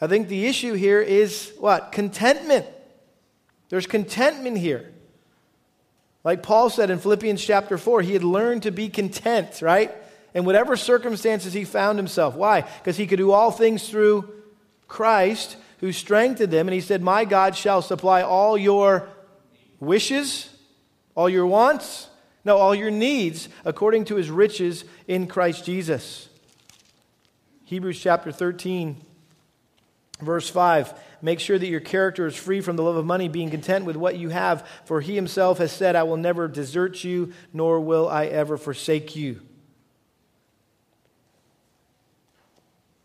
I 0.00 0.06
think 0.06 0.28
the 0.28 0.46
issue 0.46 0.74
here 0.74 1.00
is 1.00 1.52
what? 1.58 1.92
Contentment. 1.92 2.66
There's 3.68 3.86
contentment 3.86 4.58
here. 4.58 4.92
Like 6.24 6.42
Paul 6.42 6.70
said 6.70 6.90
in 6.90 6.98
Philippians 6.98 7.42
chapter 7.42 7.78
4, 7.78 8.02
he 8.02 8.12
had 8.12 8.24
learned 8.24 8.64
to 8.64 8.70
be 8.70 8.88
content, 8.88 9.62
right? 9.62 9.94
In 10.34 10.44
whatever 10.44 10.76
circumstances 10.76 11.52
he 11.52 11.64
found 11.64 11.98
himself. 11.98 12.34
Why? 12.34 12.62
Because 12.62 12.96
he 12.96 13.06
could 13.06 13.18
do 13.18 13.32
all 13.32 13.50
things 13.50 13.88
through 13.88 14.30
Christ 14.88 15.56
who 15.80 15.92
strengthened 15.92 16.52
him. 16.52 16.66
And 16.66 16.74
he 16.74 16.80
said, 16.80 17.02
My 17.02 17.24
God 17.24 17.56
shall 17.56 17.82
supply 17.82 18.22
all 18.22 18.58
your 18.58 19.08
wishes, 19.80 20.50
all 21.14 21.28
your 21.28 21.46
wants, 21.46 22.07
no, 22.48 22.58
all 22.58 22.74
your 22.74 22.90
needs 22.90 23.48
according 23.64 24.06
to 24.06 24.16
his 24.16 24.30
riches 24.30 24.84
in 25.06 25.26
Christ 25.26 25.64
Jesus. 25.64 26.28
Hebrews 27.64 28.00
chapter 28.00 28.32
13 28.32 29.04
Verse 30.20 30.48
5 30.50 30.94
Make 31.20 31.40
sure 31.40 31.58
that 31.58 31.66
your 31.66 31.80
character 31.80 32.26
is 32.26 32.36
free 32.36 32.60
from 32.60 32.76
the 32.76 32.82
love 32.82 32.96
of 32.96 33.04
money, 33.04 33.28
being 33.28 33.50
content 33.50 33.84
with 33.84 33.96
what 33.96 34.18
you 34.18 34.28
have, 34.28 34.66
for 34.84 35.00
he 35.00 35.16
himself 35.16 35.58
has 35.58 35.72
said, 35.72 35.96
I 35.96 36.04
will 36.04 36.16
never 36.16 36.46
desert 36.46 37.02
you, 37.02 37.32
nor 37.52 37.80
will 37.80 38.08
I 38.08 38.26
ever 38.26 38.56
forsake 38.56 39.16
you. 39.16 39.40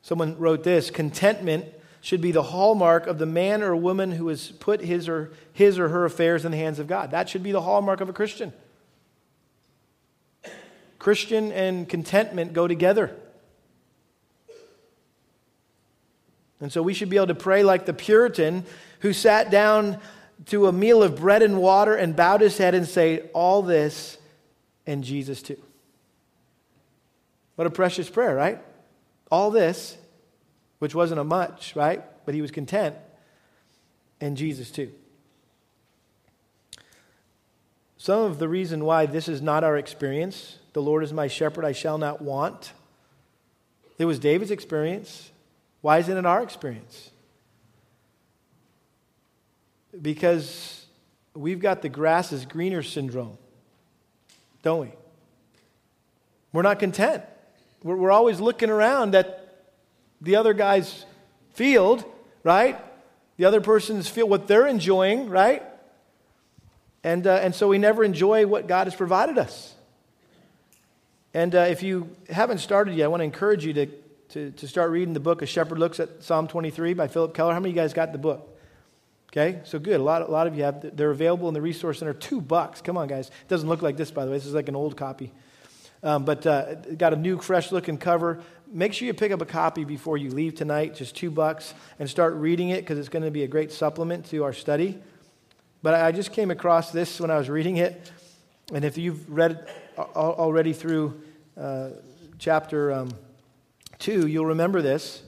Someone 0.04 0.38
wrote 0.38 0.64
this 0.64 0.92
Contentment 0.92 1.66
should 2.02 2.22
be 2.22 2.32
the 2.32 2.44
hallmark 2.44 3.08
of 3.08 3.18
the 3.18 3.26
man 3.26 3.64
or 3.64 3.76
woman 3.76 4.12
who 4.12 4.28
has 4.28 4.52
put 4.52 4.82
his 4.82 5.10
or, 5.10 5.32
his 5.54 5.80
or 5.80 5.90
her 5.90 6.06
affairs 6.06 6.46
in 6.46 6.52
the 6.52 6.58
hands 6.58 6.78
of 6.78 6.88
God. 6.88 7.12
That 7.12 7.30
should 7.30 7.44
be 7.44 7.52
the 7.52 7.62
hallmark 7.62 8.02
of 8.02 8.10
a 8.10 8.14
Christian. 8.14 8.54
Christian 11.04 11.52
and 11.52 11.90
contentment 11.90 12.54
go 12.54 12.66
together. 12.66 13.14
And 16.62 16.72
so 16.72 16.82
we 16.82 16.94
should 16.94 17.10
be 17.10 17.18
able 17.18 17.28
to 17.28 17.36
pray 17.36 17.62
like 17.62 17.86
the 17.86 17.94
Puritan 17.94 18.64
who 19.02 19.12
sat 19.12 19.52
down 19.52 20.00
to 20.46 20.68
a 20.68 20.72
meal 20.72 21.04
of 21.04 21.18
bread 21.18 21.42
and 21.42 21.60
water 21.60 21.94
and 21.94 22.16
bowed 22.16 22.40
his 22.40 22.58
head 22.58 22.74
and 22.74 22.88
say, 22.88 23.30
All 23.34 23.62
this 23.62 24.18
and 24.88 25.04
Jesus 25.04 25.42
too. 25.42 25.62
What 27.56 27.68
a 27.68 27.70
precious 27.70 28.10
prayer, 28.10 28.34
right? 28.34 28.62
All 29.30 29.52
this, 29.52 29.98
which 30.80 30.96
wasn't 30.96 31.20
a 31.20 31.26
much, 31.26 31.76
right? 31.76 32.02
But 32.26 32.34
he 32.34 32.42
was 32.42 32.50
content, 32.50 32.96
and 34.22 34.38
Jesus 34.38 34.72
too. 34.72 34.94
Some 37.98 38.22
of 38.22 38.40
the 38.40 38.48
reason 38.48 38.86
why 38.86 39.06
this 39.06 39.28
is 39.28 39.42
not 39.42 39.66
our 39.66 39.76
experience, 39.76 40.60
the 40.74 40.82
Lord 40.82 41.04
is 41.04 41.14
my 41.14 41.28
shepherd, 41.28 41.66
I 41.66 41.72
shall 41.72 41.98
not 41.98 42.22
want. 42.22 42.74
It 43.98 44.06
was 44.06 44.20
David's 44.20 44.52
experience. 44.52 45.32
Why 45.82 46.00
isn't 46.00 46.18
it 46.18 46.26
our 46.26 46.42
experience? 46.42 47.12
Because 50.02 50.86
we've 51.36 51.60
got 51.60 51.82
the 51.82 51.90
grass 51.90 52.32
is 52.32 52.46
greener 52.46 52.82
syndrome, 52.82 53.38
don't 54.64 54.82
we? 54.82 54.92
We're 56.52 56.64
not 56.64 56.80
content. 56.80 57.24
We're, 57.84 57.96
we're 57.96 58.12
always 58.12 58.40
looking 58.40 58.70
around 58.70 59.14
at 59.14 59.66
the 60.22 60.38
other 60.38 60.54
guy's 60.54 61.06
field, 61.54 62.04
right? 62.44 62.80
The 63.38 63.46
other 63.46 63.62
person's 63.62 64.08
field, 64.08 64.30
what 64.30 64.48
they're 64.48 64.68
enjoying, 64.68 65.30
right? 65.30 65.64
And, 67.04 67.28
uh, 67.28 67.36
and 67.36 67.54
so 67.54 67.68
we 67.68 67.78
never 67.78 68.04
enjoy 68.04 68.48
what 68.48 68.68
God 68.68 68.88
has 68.88 68.96
provided 68.96 69.38
us. 69.38 69.76
And 71.34 71.56
uh, 71.56 71.60
if 71.60 71.82
you 71.84 72.16
haven't 72.30 72.60
started 72.60 72.96
yet, 72.96 73.06
I 73.06 73.08
want 73.08 73.22
to 73.22 73.26
encourage 73.26 73.66
you 73.66 73.74
to 73.74 73.88
to, 74.34 74.50
to 74.52 74.68
start 74.68 74.90
reading 74.90 75.14
the 75.14 75.20
book 75.20 75.44
A 75.44 75.46
Shepherd 75.46 75.78
Looks 75.78 76.00
at 76.00 76.24
Psalm 76.24 76.48
23 76.48 76.96
by 76.96 77.08
Phillip 77.08 77.36
Keller. 77.36 77.54
How 77.54 77.60
many 77.60 77.70
of 77.70 77.76
you 77.76 77.82
guys 77.84 77.94
got 77.94 78.12
the 78.12 78.18
book? 78.18 78.50
Okay, 79.32 79.62
so 79.64 79.78
good. 79.78 80.00
A 80.00 80.04
lot, 80.04 80.24
a 80.24 80.32
lot 80.32 80.48
of 80.48 80.56
you 80.58 80.64
have. 80.64 80.98
They're 80.98 81.12
available 81.12 81.48
in 81.48 81.54
the 81.54 81.62
Resource 81.62 82.00
Center. 82.00 82.14
Two 82.14 82.42
bucks. 82.42 82.82
Come 82.82 82.98
on, 82.98 83.08
guys. 83.08 83.28
It 83.28 83.48
doesn't 83.48 83.70
look 83.70 83.84
like 83.84 83.96
this, 83.96 84.10
by 84.10 84.26
the 84.26 84.32
way. 84.32 84.38
This 84.38 84.48
is 84.48 84.56
like 84.56 84.70
an 84.70 84.76
old 84.76 84.98
copy. 84.98 85.32
Um, 86.02 86.26
but 86.26 86.48
uh, 86.48 86.76
got 86.76 87.14
a 87.14 87.16
new, 87.16 87.40
fresh 87.40 87.72
looking 87.72 88.00
cover. 88.00 88.42
Make 88.72 88.94
sure 88.94 89.06
you 89.06 89.14
pick 89.14 89.32
up 89.32 89.42
a 89.42 89.46
copy 89.46 89.84
before 89.84 90.18
you 90.18 90.32
leave 90.32 90.56
tonight, 90.56 90.96
just 90.96 91.16
two 91.16 91.30
bucks, 91.30 91.76
and 92.00 92.10
start 92.10 92.34
reading 92.34 92.70
it 92.70 92.82
because 92.82 92.98
it's 92.98 93.10
going 93.10 93.24
to 93.24 93.32
be 93.32 93.44
a 93.44 93.48
great 93.48 93.72
supplement 93.72 94.26
to 94.32 94.44
our 94.44 94.54
study. 94.54 95.00
But 95.84 95.94
I 95.94 96.12
just 96.12 96.34
came 96.34 96.50
across 96.50 96.92
this 96.92 97.20
when 97.20 97.30
I 97.30 97.38
was 97.38 97.50
reading 97.50 97.78
it. 97.78 98.12
And 98.74 98.84
if 98.84 98.98
you've 98.98 99.30
read 99.30 99.68
already 99.98 100.74
through 100.74 101.22
uh, 101.58 101.90
chapter. 102.40 102.92
Um, 102.92 103.10
2, 104.00 104.28
you'll 104.28 104.48
remember 104.48 104.82
this. 104.82 105.24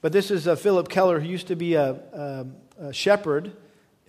But 0.00 0.12
this 0.12 0.30
is 0.30 0.46
uh, 0.46 0.56
Phillip 0.56 0.88
Keller, 0.88 1.18
who 1.18 1.28
used 1.28 1.48
to 1.48 1.56
be 1.56 1.74
a, 1.74 1.90
a, 1.90 2.46
a 2.78 2.92
shepherd 2.92 3.52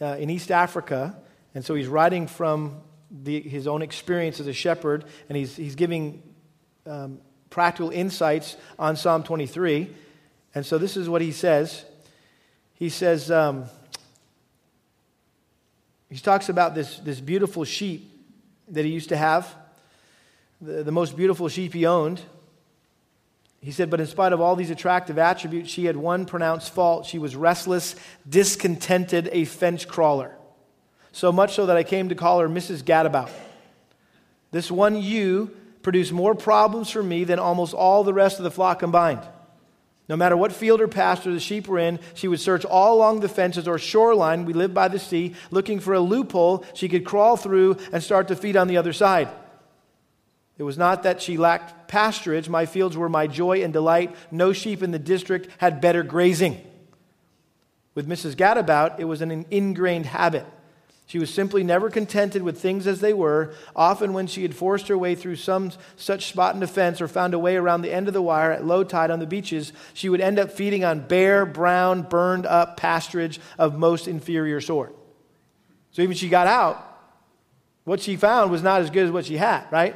uh, 0.01 0.17
in 0.19 0.29
East 0.29 0.51
Africa. 0.51 1.17
And 1.53 1.63
so 1.63 1.73
he's 1.73 1.87
writing 1.87 2.27
from 2.27 2.81
the, 3.09 3.41
his 3.41 3.65
own 3.67 3.81
experience 3.81 4.39
as 4.39 4.47
a 4.47 4.53
shepherd, 4.53 5.05
and 5.29 5.37
he's, 5.37 5.55
he's 5.55 5.75
giving 5.75 6.21
um, 6.85 7.19
practical 7.49 7.89
insights 7.89 8.57
on 8.77 8.95
Psalm 8.95 9.23
23. 9.23 9.89
And 10.53 10.65
so 10.65 10.77
this 10.77 10.97
is 10.97 11.07
what 11.07 11.21
he 11.21 11.31
says. 11.31 11.85
He 12.73 12.89
says, 12.89 13.31
um, 13.31 13.65
he 16.09 16.17
talks 16.19 16.49
about 16.49 16.75
this, 16.75 16.99
this 16.99 17.19
beautiful 17.19 17.63
sheep 17.63 18.11
that 18.67 18.85
he 18.85 18.91
used 18.91 19.09
to 19.09 19.17
have, 19.17 19.53
the, 20.61 20.83
the 20.83 20.91
most 20.91 21.15
beautiful 21.15 21.47
sheep 21.49 21.73
he 21.73 21.85
owned. 21.85 22.21
He 23.61 23.71
said, 23.71 23.89
But 23.89 23.99
in 23.99 24.07
spite 24.07 24.33
of 24.33 24.41
all 24.41 24.55
these 24.55 24.69
attractive 24.69 25.17
attributes, 25.17 25.69
she 25.69 25.85
had 25.85 25.97
one 25.97 26.25
pronounced 26.25 26.73
fault. 26.73 27.05
She 27.05 27.17
was 27.17 27.35
restless, 27.35 27.95
discontented, 28.29 29.29
a 29.31 29.45
fence 29.45 29.85
crawler. 29.85 30.35
So 31.11 31.31
much 31.31 31.55
so 31.55 31.65
that 31.65 31.77
I 31.77 31.83
came 31.83 32.09
to 32.09 32.15
call 32.15 32.39
her 32.39 32.49
Mrs. 32.49 32.83
Gadabout. 32.83 33.31
This 34.51 34.69
one 34.69 34.95
ewe 34.95 35.49
produced 35.81 36.11
more 36.11 36.35
problems 36.35 36.89
for 36.89 37.01
me 37.01 37.23
than 37.23 37.39
almost 37.39 37.73
all 37.73 38.03
the 38.03 38.13
rest 38.13 38.37
of 38.37 38.43
the 38.43 38.51
flock 38.51 38.79
combined. 38.79 39.21
No 40.07 40.15
matter 40.15 40.37
what 40.37 40.51
field 40.51 40.81
or 40.81 40.87
pasture 40.87 41.33
the 41.33 41.39
sheep 41.39 41.67
were 41.67 41.79
in, 41.79 41.99
she 42.13 42.27
would 42.27 42.39
search 42.39 42.63
all 42.65 42.95
along 42.95 43.21
the 43.21 43.29
fences 43.29 43.67
or 43.67 43.79
shoreline, 43.79 44.45
we 44.45 44.53
lived 44.53 44.73
by 44.73 44.87
the 44.87 44.99
sea, 44.99 45.33
looking 45.49 45.79
for 45.79 45.93
a 45.93 45.99
loophole 45.99 46.63
she 46.75 46.87
could 46.87 47.05
crawl 47.05 47.37
through 47.37 47.77
and 47.91 48.03
start 48.03 48.27
to 48.27 48.35
feed 48.35 48.55
on 48.55 48.67
the 48.67 48.77
other 48.77 48.93
side. 48.93 49.29
It 50.57 50.63
was 50.63 50.77
not 50.77 51.03
that 51.03 51.21
she 51.21 51.37
lacked 51.37 51.87
pasturage. 51.89 52.47
My 52.47 52.65
fields 52.65 52.95
were 52.95 53.09
my 53.09 53.27
joy 53.27 53.61
and 53.63 53.73
delight. 53.73 54.15
No 54.31 54.53
sheep 54.53 54.81
in 54.81 54.91
the 54.91 54.99
district 54.99 55.49
had 55.57 55.81
better 55.81 56.01
grazing. 56.01 56.61
With 57.93 58.07
Mrs. 58.07 58.35
Gadabout, 58.35 58.99
it 58.99 59.05
was 59.05 59.21
an 59.21 59.45
ingrained 59.51 60.05
habit. 60.05 60.45
She 61.07 61.19
was 61.19 61.31
simply 61.31 61.63
never 61.63 61.89
contented 61.89 62.41
with 62.41 62.59
things 62.59 62.87
as 62.87 62.99
they 62.99 63.13
were. 63.13 63.53
Often, 63.75 64.13
when 64.13 64.25
she 64.25 64.41
had 64.41 64.55
forced 64.55 64.87
her 64.87 64.97
way 64.97 65.13
through 65.13 65.35
some 65.35 65.71
such 65.97 66.25
spot 66.25 66.55
in 66.55 66.61
the 66.61 66.67
fence 66.67 66.99
or 66.99 67.07
found 67.07 67.33
a 67.33 67.39
way 67.39 67.57
around 67.57 67.83
the 67.83 67.93
end 67.93 68.07
of 68.07 68.13
the 68.13 68.23
wire 68.23 68.51
at 68.51 68.65
low 68.65 68.83
tide 68.83 69.11
on 69.11 69.19
the 69.19 69.27
beaches, 69.27 69.71
she 69.93 70.09
would 70.09 70.19
end 70.19 70.39
up 70.39 70.51
feeding 70.51 70.83
on 70.83 71.07
bare, 71.07 71.45
brown, 71.45 72.01
burned 72.01 72.47
up 72.47 72.75
pasturage 72.77 73.37
of 73.59 73.77
most 73.77 74.07
inferior 74.07 74.59
sort. 74.59 74.95
So, 75.91 76.01
even 76.01 76.15
she 76.15 76.27
got 76.27 76.47
out, 76.47 76.81
What 77.83 77.99
she 78.01 78.15
found 78.15 78.49
was 78.49 78.63
not 78.63 78.81
as 78.81 78.89
good 78.89 79.05
as 79.05 79.11
what 79.11 79.25
she 79.25 79.37
had, 79.37 79.65
right? 79.71 79.95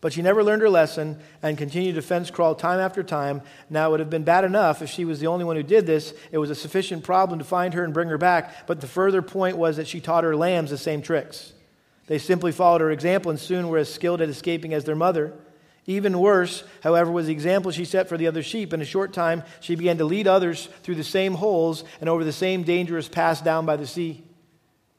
But 0.00 0.12
she 0.12 0.22
never 0.22 0.44
learned 0.44 0.62
her 0.62 0.70
lesson 0.70 1.18
and 1.42 1.56
continued 1.56 1.94
to 1.94 2.02
fence 2.02 2.30
crawl 2.30 2.54
time 2.54 2.80
after 2.80 3.02
time. 3.02 3.42
Now, 3.70 3.88
it 3.88 3.90
would 3.92 4.00
have 4.00 4.10
been 4.10 4.24
bad 4.24 4.44
enough 4.44 4.82
if 4.82 4.90
she 4.90 5.04
was 5.04 5.20
the 5.20 5.26
only 5.26 5.44
one 5.44 5.56
who 5.56 5.62
did 5.62 5.86
this. 5.86 6.12
It 6.30 6.38
was 6.38 6.50
a 6.50 6.54
sufficient 6.54 7.02
problem 7.02 7.38
to 7.38 7.44
find 7.44 7.72
her 7.74 7.82
and 7.82 7.94
bring 7.94 8.08
her 8.08 8.18
back. 8.18 8.66
But 8.66 8.80
the 8.80 8.86
further 8.86 9.22
point 9.22 9.56
was 9.56 9.78
that 9.78 9.88
she 9.88 10.00
taught 10.00 10.24
her 10.24 10.36
lambs 10.36 10.70
the 10.70 10.78
same 10.78 11.00
tricks. 11.00 11.54
They 12.08 12.18
simply 12.18 12.52
followed 12.52 12.82
her 12.82 12.90
example 12.90 13.30
and 13.30 13.40
soon 13.40 13.68
were 13.68 13.78
as 13.78 13.92
skilled 13.92 14.20
at 14.20 14.28
escaping 14.28 14.74
as 14.74 14.84
their 14.84 14.94
mother. 14.94 15.32
Even 15.86 16.18
worse, 16.18 16.64
however, 16.82 17.10
was 17.10 17.26
the 17.26 17.32
example 17.32 17.70
she 17.70 17.84
set 17.84 18.08
for 18.08 18.16
the 18.16 18.26
other 18.26 18.42
sheep. 18.42 18.72
In 18.72 18.82
a 18.82 18.84
short 18.84 19.12
time, 19.12 19.44
she 19.60 19.76
began 19.76 19.98
to 19.98 20.04
lead 20.04 20.26
others 20.26 20.68
through 20.82 20.96
the 20.96 21.04
same 21.04 21.34
holes 21.34 21.84
and 22.00 22.10
over 22.10 22.24
the 22.24 22.32
same 22.32 22.64
dangerous 22.64 23.08
pass 23.08 23.40
down 23.40 23.66
by 23.66 23.76
the 23.76 23.86
sea. 23.86 24.24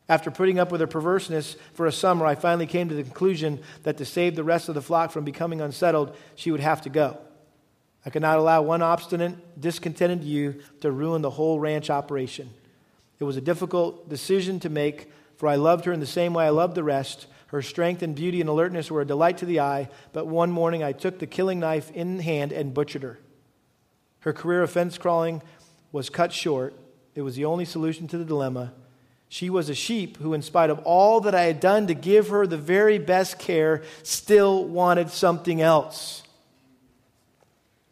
After 0.09 0.31
putting 0.31 0.57
up 0.57 0.71
with 0.71 0.79
her 0.79 0.87
perverseness 0.87 1.57
for 1.73 1.85
a 1.85 1.91
summer, 1.91 2.25
I 2.25 2.35
finally 2.35 2.65
came 2.65 2.87
to 2.89 2.95
the 2.95 3.03
conclusion 3.03 3.59
that 3.83 3.97
to 3.97 4.05
save 4.05 4.35
the 4.35 4.43
rest 4.43 4.69
of 4.69 4.75
the 4.75 4.81
flock 4.81 5.11
from 5.11 5.25
becoming 5.25 5.59
unsettled, 5.59 6.15
she 6.35 6.51
would 6.51 6.61
have 6.61 6.81
to 6.83 6.89
go. 6.89 7.17
I 8.05 8.09
could 8.09 8.21
not 8.21 8.37
allow 8.37 8.61
one 8.61 8.81
obstinate, 8.81 9.59
discontented 9.59 10.23
ewe 10.23 10.61
to 10.79 10.91
ruin 10.91 11.21
the 11.21 11.31
whole 11.31 11.59
ranch 11.59 11.89
operation. 11.89 12.49
It 13.19 13.25
was 13.25 13.35
a 13.35 13.41
difficult 13.41 14.07
decision 14.07 14.61
to 14.61 14.69
make, 14.69 15.11
for 15.35 15.49
I 15.49 15.55
loved 15.55 15.83
her 15.85 15.91
in 15.91 15.99
the 15.99 16.05
same 16.05 16.33
way 16.33 16.45
I 16.45 16.51
loved 16.51 16.75
the 16.75 16.85
rest. 16.85 17.27
Her 17.47 17.61
strength 17.61 18.01
and 18.01 18.15
beauty 18.15 18.39
and 18.39 18.49
alertness 18.49 18.89
were 18.89 19.01
a 19.01 19.05
delight 19.05 19.39
to 19.39 19.45
the 19.45 19.59
eye, 19.59 19.89
but 20.13 20.25
one 20.25 20.51
morning 20.51 20.83
I 20.83 20.93
took 20.93 21.19
the 21.19 21.27
killing 21.27 21.59
knife 21.59 21.91
in 21.91 22.19
hand 22.19 22.53
and 22.53 22.73
butchered 22.73 23.03
her. 23.03 23.19
Her 24.19 24.31
career 24.31 24.63
of 24.63 24.71
fence 24.71 24.97
crawling 24.97 25.41
was 25.91 26.09
cut 26.09 26.31
short. 26.31 26.75
It 27.13 27.23
was 27.23 27.35
the 27.35 27.45
only 27.45 27.65
solution 27.65 28.07
to 28.09 28.17
the 28.17 28.25
dilemma. 28.25 28.73
She 29.29 29.49
was 29.49 29.69
a 29.69 29.75
sheep 29.75 30.17
who, 30.17 30.33
in 30.33 30.41
spite 30.41 30.69
of 30.69 30.79
all 30.79 31.21
that 31.21 31.35
I 31.35 31.43
had 31.43 31.59
done 31.59 31.87
to 31.87 31.93
give 31.93 32.29
her 32.29 32.47
the 32.47 32.57
very 32.57 32.97
best 32.97 33.37
care, 33.37 33.83
still 34.03 34.63
wanted 34.63 35.09
something 35.09 35.61
else. 35.61 36.23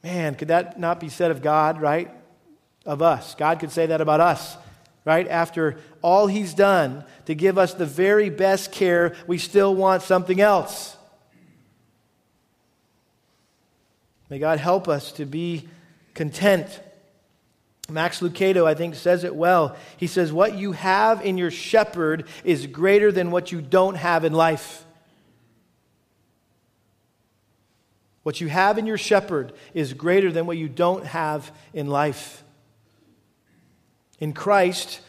Man, 0.02 0.36
could 0.36 0.48
that 0.48 0.80
not 0.80 1.00
be 1.00 1.10
said 1.10 1.32
of 1.32 1.42
God, 1.42 1.82
right? 1.82 2.12
Of 2.86 3.02
us. 3.02 3.36
God 3.36 3.60
could 3.60 3.72
say 3.72 3.88
that 3.88 4.00
about 4.00 4.22
us, 4.22 4.56
right? 5.04 5.28
After 5.28 5.78
all 6.02 6.28
He's 6.28 6.54
done 6.54 7.04
to 7.26 7.36
give 7.36 7.58
us 7.58 7.74
the 7.74 7.86
very 7.86 8.30
best 8.30 8.72
care, 8.72 9.16
we 9.28 9.38
still 9.38 9.76
want 9.76 10.04
something 10.04 10.40
else. 10.40 10.96
May 14.30 14.40
God 14.40 14.60
help 14.60 14.88
us 14.88 15.12
to 15.14 15.26
be 15.26 15.68
content 16.14 16.80
Max 17.90 18.20
Lucado, 18.20 18.66
I 18.66 18.74
think, 18.74 18.96
says 18.96 19.24
it 19.24 19.36
well. 19.36 19.76
He 19.98 20.08
says, 20.08 20.34
What 20.34 20.58
you 20.58 20.72
have 20.72 21.24
in 21.24 21.38
your 21.38 21.52
shepherd 21.52 22.28
is 22.44 22.66
greater 22.66 23.12
than 23.12 23.32
what 23.32 23.52
you 23.52 23.62
don't 23.62 23.96
have 23.96 24.26
in 24.26 24.34
life. 24.34 24.86
What 28.24 28.42
you 28.42 28.48
have 28.48 28.80
in 28.80 28.88
your 28.88 28.98
shepherd 28.98 29.54
is 29.76 29.94
greater 29.94 30.32
than 30.32 30.48
what 30.48 30.58
you 30.58 30.68
don't 30.68 31.06
have 31.06 31.52
in 31.74 31.86
life. 31.86 32.44
In 34.18 34.34
Christ, 34.34 35.02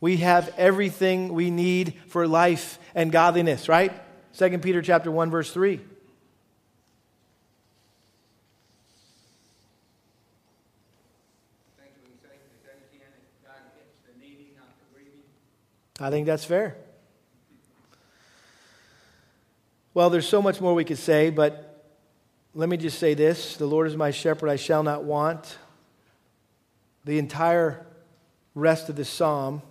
we 0.00 0.16
have 0.16 0.52
everything 0.58 1.32
we 1.32 1.50
need 1.50 1.94
for 2.08 2.26
life 2.26 2.80
and 2.94 3.12
godliness, 3.12 3.68
right? 3.68 3.92
2 4.36 4.58
Peter 4.58 4.82
chapter 4.82 5.10
1 5.10 5.30
verse 5.30 5.52
3. 5.52 5.80
I 16.00 16.10
think 16.10 16.26
that's 16.26 16.44
fair. 16.44 16.76
Well, 19.92 20.10
there's 20.10 20.28
so 20.28 20.42
much 20.42 20.60
more 20.60 20.74
we 20.74 20.84
could 20.84 20.98
say, 20.98 21.30
but 21.30 21.92
let 22.52 22.68
me 22.68 22.76
just 22.76 22.98
say 22.98 23.14
this 23.14 23.56
The 23.56 23.66
Lord 23.66 23.86
is 23.86 23.96
my 23.96 24.10
shepherd, 24.10 24.48
I 24.48 24.56
shall 24.56 24.82
not 24.82 25.04
want. 25.04 25.58
The 27.04 27.18
entire 27.18 27.86
rest 28.54 28.88
of 28.88 28.96
the 28.96 29.04
psalm 29.04 29.62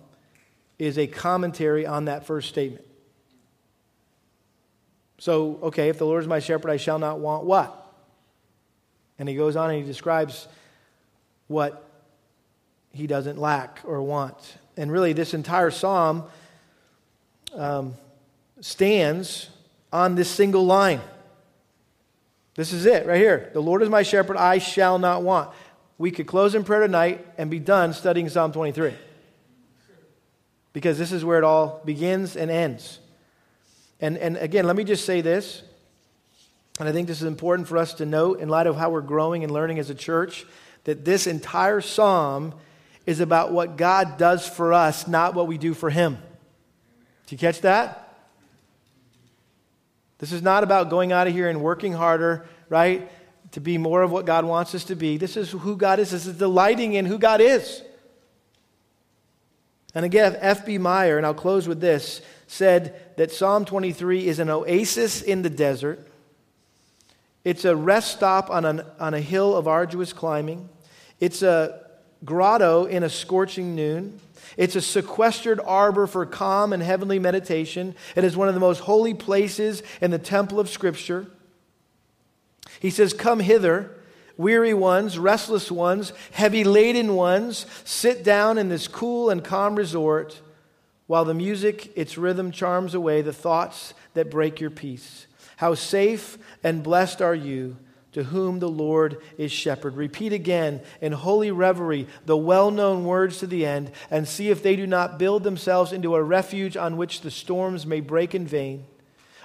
is 0.78 0.98
a 0.98 1.06
commentary 1.06 1.86
on 1.86 2.06
that 2.06 2.26
first 2.26 2.48
statement. 2.48 2.86
So, 5.18 5.58
okay, 5.62 5.88
if 5.88 5.98
the 5.98 6.06
Lord 6.06 6.22
is 6.22 6.28
my 6.28 6.38
shepherd, 6.38 6.70
I 6.70 6.76
shall 6.76 6.98
not 6.98 7.18
want 7.18 7.44
what? 7.44 7.80
And 9.18 9.28
he 9.28 9.34
goes 9.34 9.56
on 9.56 9.70
and 9.70 9.78
he 9.78 9.86
describes 9.86 10.48
what 11.46 11.88
he 12.92 13.06
doesn't 13.06 13.38
lack 13.38 13.80
or 13.84 14.02
want. 14.02 14.58
And 14.76 14.90
really, 14.90 15.12
this 15.12 15.34
entire 15.34 15.70
psalm 15.70 16.24
um, 17.54 17.94
stands 18.60 19.48
on 19.92 20.14
this 20.14 20.28
single 20.28 20.66
line. 20.66 21.00
This 22.56 22.72
is 22.72 22.86
it 22.86 23.06
right 23.06 23.18
here. 23.18 23.50
The 23.52 23.60
Lord 23.60 23.82
is 23.82 23.88
my 23.88 24.02
shepherd, 24.02 24.36
I 24.36 24.58
shall 24.58 24.98
not 24.98 25.22
want. 25.22 25.50
We 25.98 26.10
could 26.10 26.26
close 26.26 26.54
in 26.54 26.64
prayer 26.64 26.80
tonight 26.80 27.24
and 27.38 27.50
be 27.50 27.60
done 27.60 27.92
studying 27.92 28.28
Psalm 28.28 28.52
23. 28.52 28.94
Because 30.72 30.98
this 30.98 31.12
is 31.12 31.24
where 31.24 31.38
it 31.38 31.44
all 31.44 31.80
begins 31.84 32.36
and 32.36 32.50
ends. 32.50 32.98
And, 34.00 34.18
and 34.18 34.36
again, 34.36 34.66
let 34.66 34.74
me 34.74 34.82
just 34.82 35.04
say 35.04 35.20
this, 35.20 35.62
and 36.80 36.88
I 36.88 36.92
think 36.92 37.06
this 37.06 37.20
is 37.20 37.28
important 37.28 37.68
for 37.68 37.78
us 37.78 37.94
to 37.94 38.06
note 38.06 38.40
in 38.40 38.48
light 38.48 38.66
of 38.66 38.76
how 38.76 38.90
we're 38.90 39.00
growing 39.00 39.44
and 39.44 39.52
learning 39.52 39.78
as 39.78 39.88
a 39.88 39.94
church, 39.94 40.44
that 40.82 41.04
this 41.04 41.28
entire 41.28 41.80
psalm 41.80 42.54
is 43.06 43.20
about 43.20 43.52
what 43.52 43.76
God 43.76 44.16
does 44.16 44.48
for 44.48 44.72
us, 44.72 45.06
not 45.06 45.34
what 45.34 45.46
we 45.46 45.58
do 45.58 45.74
for 45.74 45.90
Him. 45.90 46.18
Did 47.26 47.32
you 47.32 47.38
catch 47.38 47.60
that? 47.62 48.00
This 50.18 50.32
is 50.32 50.42
not 50.42 50.62
about 50.62 50.90
going 50.90 51.12
out 51.12 51.26
of 51.26 51.32
here 51.32 51.48
and 51.48 51.60
working 51.60 51.92
harder, 51.92 52.46
right? 52.68 53.10
To 53.52 53.60
be 53.60 53.78
more 53.78 54.02
of 54.02 54.10
what 54.10 54.26
God 54.26 54.44
wants 54.44 54.74
us 54.74 54.84
to 54.84 54.94
be. 54.94 55.16
This 55.16 55.36
is 55.36 55.50
who 55.50 55.76
God 55.76 55.98
is. 55.98 56.12
This 56.12 56.26
is 56.26 56.36
delighting 56.36 56.94
in 56.94 57.04
who 57.04 57.18
God 57.18 57.40
is. 57.40 57.82
And 59.94 60.04
again, 60.04 60.36
F.B. 60.40 60.78
Meyer, 60.78 61.18
and 61.18 61.26
I'll 61.26 61.34
close 61.34 61.68
with 61.68 61.80
this, 61.80 62.20
said 62.46 63.16
that 63.16 63.30
Psalm 63.30 63.64
23 63.64 64.26
is 64.26 64.38
an 64.38 64.50
oasis 64.50 65.22
in 65.22 65.42
the 65.42 65.50
desert. 65.50 66.08
It's 67.44 67.64
a 67.64 67.76
rest 67.76 68.12
stop 68.12 68.50
on, 68.50 68.64
an, 68.64 68.82
on 68.98 69.14
a 69.14 69.20
hill 69.20 69.56
of 69.56 69.68
arduous 69.68 70.12
climbing. 70.12 70.68
It's 71.20 71.42
a 71.42 71.83
grotto 72.24 72.84
in 72.84 73.02
a 73.02 73.10
scorching 73.10 73.74
noon. 73.74 74.20
It's 74.56 74.76
a 74.76 74.80
sequestered 74.80 75.60
arbor 75.64 76.06
for 76.06 76.26
calm 76.26 76.72
and 76.72 76.82
heavenly 76.82 77.18
meditation. 77.18 77.94
It 78.14 78.24
is 78.24 78.36
one 78.36 78.48
of 78.48 78.54
the 78.54 78.60
most 78.60 78.80
holy 78.80 79.14
places 79.14 79.82
in 80.00 80.10
the 80.10 80.18
temple 80.18 80.60
of 80.60 80.68
Scripture. 80.68 81.26
He 82.80 82.90
says, 82.90 83.12
Come 83.12 83.40
hither, 83.40 83.90
weary 84.36 84.74
ones, 84.74 85.18
restless 85.18 85.70
ones, 85.70 86.12
heavy 86.32 86.64
laden 86.64 87.14
ones, 87.14 87.66
sit 87.84 88.22
down 88.22 88.58
in 88.58 88.68
this 88.68 88.88
cool 88.88 89.30
and 89.30 89.42
calm 89.42 89.74
resort 89.74 90.40
while 91.06 91.24
the 91.24 91.34
music, 91.34 91.92
its 91.96 92.16
rhythm, 92.16 92.50
charms 92.50 92.94
away 92.94 93.22
the 93.22 93.32
thoughts 93.32 93.94
that 94.14 94.30
break 94.30 94.60
your 94.60 94.70
peace. 94.70 95.26
How 95.56 95.74
safe 95.74 96.38
and 96.62 96.82
blessed 96.82 97.20
are 97.20 97.34
you 97.34 97.76
to 98.14 98.24
whom 98.24 98.60
the 98.60 98.68
Lord 98.68 99.20
is 99.36 99.52
shepherd. 99.52 99.96
Repeat 99.96 100.32
again 100.32 100.80
in 101.00 101.12
holy 101.12 101.50
reverie 101.50 102.06
the 102.24 102.36
well 102.36 102.70
known 102.70 103.04
words 103.04 103.38
to 103.38 103.46
the 103.46 103.66
end, 103.66 103.90
and 104.10 104.26
see 104.26 104.48
if 104.48 104.62
they 104.62 104.76
do 104.76 104.86
not 104.86 105.18
build 105.18 105.42
themselves 105.42 105.92
into 105.92 106.14
a 106.14 106.22
refuge 106.22 106.76
on 106.76 106.96
which 106.96 107.20
the 107.20 107.30
storms 107.30 107.84
may 107.84 108.00
break 108.00 108.34
in 108.34 108.46
vain. 108.46 108.86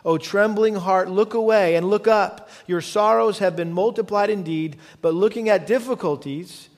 O 0.05 0.17
trembling 0.17 0.75
heart, 0.75 1.09
look 1.09 1.33
away 1.33 1.75
and 1.75 1.89
look 1.89 2.07
up. 2.07 2.49
Your 2.67 2.79
sorrows 2.79 3.39
have 3.39 3.55
been 3.55 3.73
multiplied 3.73 4.29
indeed, 4.29 4.77
but 5.01 5.13
looking 5.13 5.49
at 5.49 5.67
difficulties, 5.67 6.69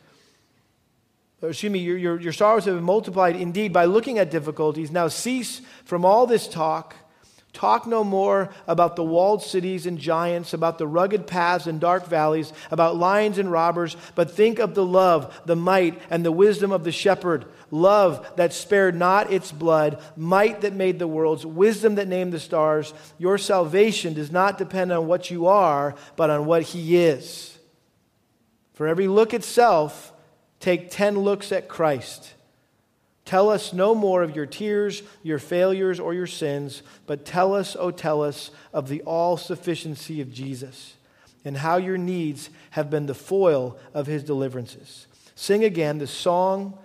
excuse 1.43 1.71
me, 1.71 1.79
your, 1.79 1.97
your, 1.97 2.19
your 2.21 2.33
sorrows 2.33 2.65
have 2.65 2.75
been 2.75 2.83
multiplied 2.83 3.35
indeed 3.35 3.73
by 3.73 3.85
looking 3.85 4.17
at 4.17 4.31
difficulties. 4.31 4.91
Now 4.91 5.09
cease 5.09 5.61
from 5.83 6.05
all 6.05 6.25
this 6.25 6.47
talk 6.47 6.95
Talk 7.53 7.85
no 7.85 8.03
more 8.03 8.49
about 8.65 8.95
the 8.95 9.03
walled 9.03 9.43
cities 9.43 9.85
and 9.85 9.97
giants, 9.97 10.53
about 10.53 10.77
the 10.77 10.87
rugged 10.87 11.27
paths 11.27 11.67
and 11.67 11.81
dark 11.81 12.07
valleys, 12.07 12.53
about 12.71 12.95
lions 12.95 13.37
and 13.37 13.51
robbers, 13.51 13.97
but 14.15 14.31
think 14.31 14.59
of 14.59 14.73
the 14.73 14.85
love, 14.85 15.41
the 15.45 15.55
might, 15.55 16.01
and 16.09 16.23
the 16.23 16.31
wisdom 16.31 16.71
of 16.71 16.85
the 16.85 16.93
shepherd. 16.93 17.45
Love 17.69 18.25
that 18.37 18.53
spared 18.53 18.95
not 18.95 19.33
its 19.33 19.51
blood, 19.51 20.01
might 20.15 20.61
that 20.61 20.73
made 20.73 20.97
the 20.97 21.07
worlds, 21.07 21.45
wisdom 21.45 21.95
that 21.95 22.07
named 22.07 22.31
the 22.31 22.39
stars. 22.39 22.93
Your 23.17 23.37
salvation 23.37 24.13
does 24.13 24.31
not 24.31 24.57
depend 24.57 24.93
on 24.93 25.07
what 25.07 25.29
you 25.29 25.47
are, 25.47 25.95
but 26.15 26.29
on 26.29 26.45
what 26.45 26.63
He 26.63 26.97
is. 26.97 27.57
For 28.73 28.87
every 28.87 29.09
look 29.09 29.33
itself, 29.33 30.13
take 30.61 30.89
ten 30.89 31.19
looks 31.19 31.51
at 31.51 31.67
Christ. 31.67 32.33
Tell 33.25 33.49
us 33.49 33.71
no 33.71 33.93
more 33.93 34.23
of 34.23 34.35
your 34.35 34.45
tears, 34.45 35.03
your 35.23 35.39
failures, 35.39 35.99
or 35.99 36.13
your 36.13 36.27
sins, 36.27 36.81
but 37.05 37.25
tell 37.25 37.53
us, 37.53 37.75
oh, 37.79 37.91
tell 37.91 38.23
us 38.23 38.51
of 38.73 38.89
the 38.89 39.01
all 39.03 39.37
sufficiency 39.37 40.21
of 40.21 40.33
Jesus 40.33 40.95
and 41.45 41.57
how 41.57 41.77
your 41.77 41.97
needs 41.97 42.49
have 42.71 42.89
been 42.89 43.05
the 43.05 43.13
foil 43.13 43.77
of 43.93 44.07
his 44.07 44.23
deliverances. 44.23 45.07
Sing 45.35 45.63
again 45.63 45.97
the 45.97 46.07
song 46.07 46.77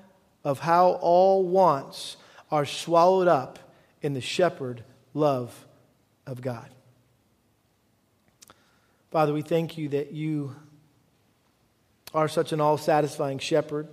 of 0.44 0.60
how 0.60 0.92
all 1.00 1.46
wants 1.46 2.16
are 2.50 2.64
swallowed 2.64 3.28
up 3.28 3.58
in 4.02 4.14
the 4.14 4.20
shepherd 4.20 4.84
love 5.14 5.66
of 6.26 6.40
God. 6.40 6.68
Father, 9.10 9.32
we 9.32 9.42
thank 9.42 9.78
you 9.78 9.88
that 9.90 10.12
you 10.12 10.54
are 12.14 12.28
such 12.28 12.52
an 12.52 12.60
all 12.60 12.78
satisfying 12.78 13.38
shepherd 13.38 13.88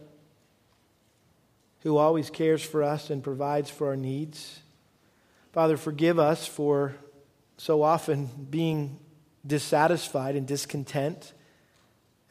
who 1.84 1.97
always 1.97 2.29
cares 2.29 2.63
for 2.63 2.81
us 2.81 3.09
and 3.09 3.21
provides 3.21 3.69
for 3.69 3.88
our 3.88 3.95
needs. 3.97 4.61
Father, 5.51 5.75
forgive 5.75 6.17
us 6.17 6.47
for 6.47 6.95
so 7.57 7.84
often 7.84 8.29
being 8.49 8.99
dissatisfied 9.45 10.36
and 10.36 10.47
discontent 10.47 11.34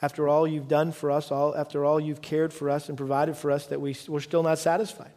after 0.00 0.26
all 0.26 0.48
you've 0.48 0.68
done 0.68 0.90
for 0.90 1.10
us, 1.10 1.30
all, 1.30 1.54
after 1.54 1.84
all 1.84 2.00
you've 2.00 2.22
cared 2.22 2.52
for 2.52 2.70
us 2.70 2.88
and 2.88 2.96
provided 2.96 3.36
for 3.36 3.50
us, 3.50 3.66
that 3.66 3.80
we, 3.80 3.94
we're 4.08 4.20
still 4.20 4.42
not 4.42 4.58
satisfied. 4.58 5.12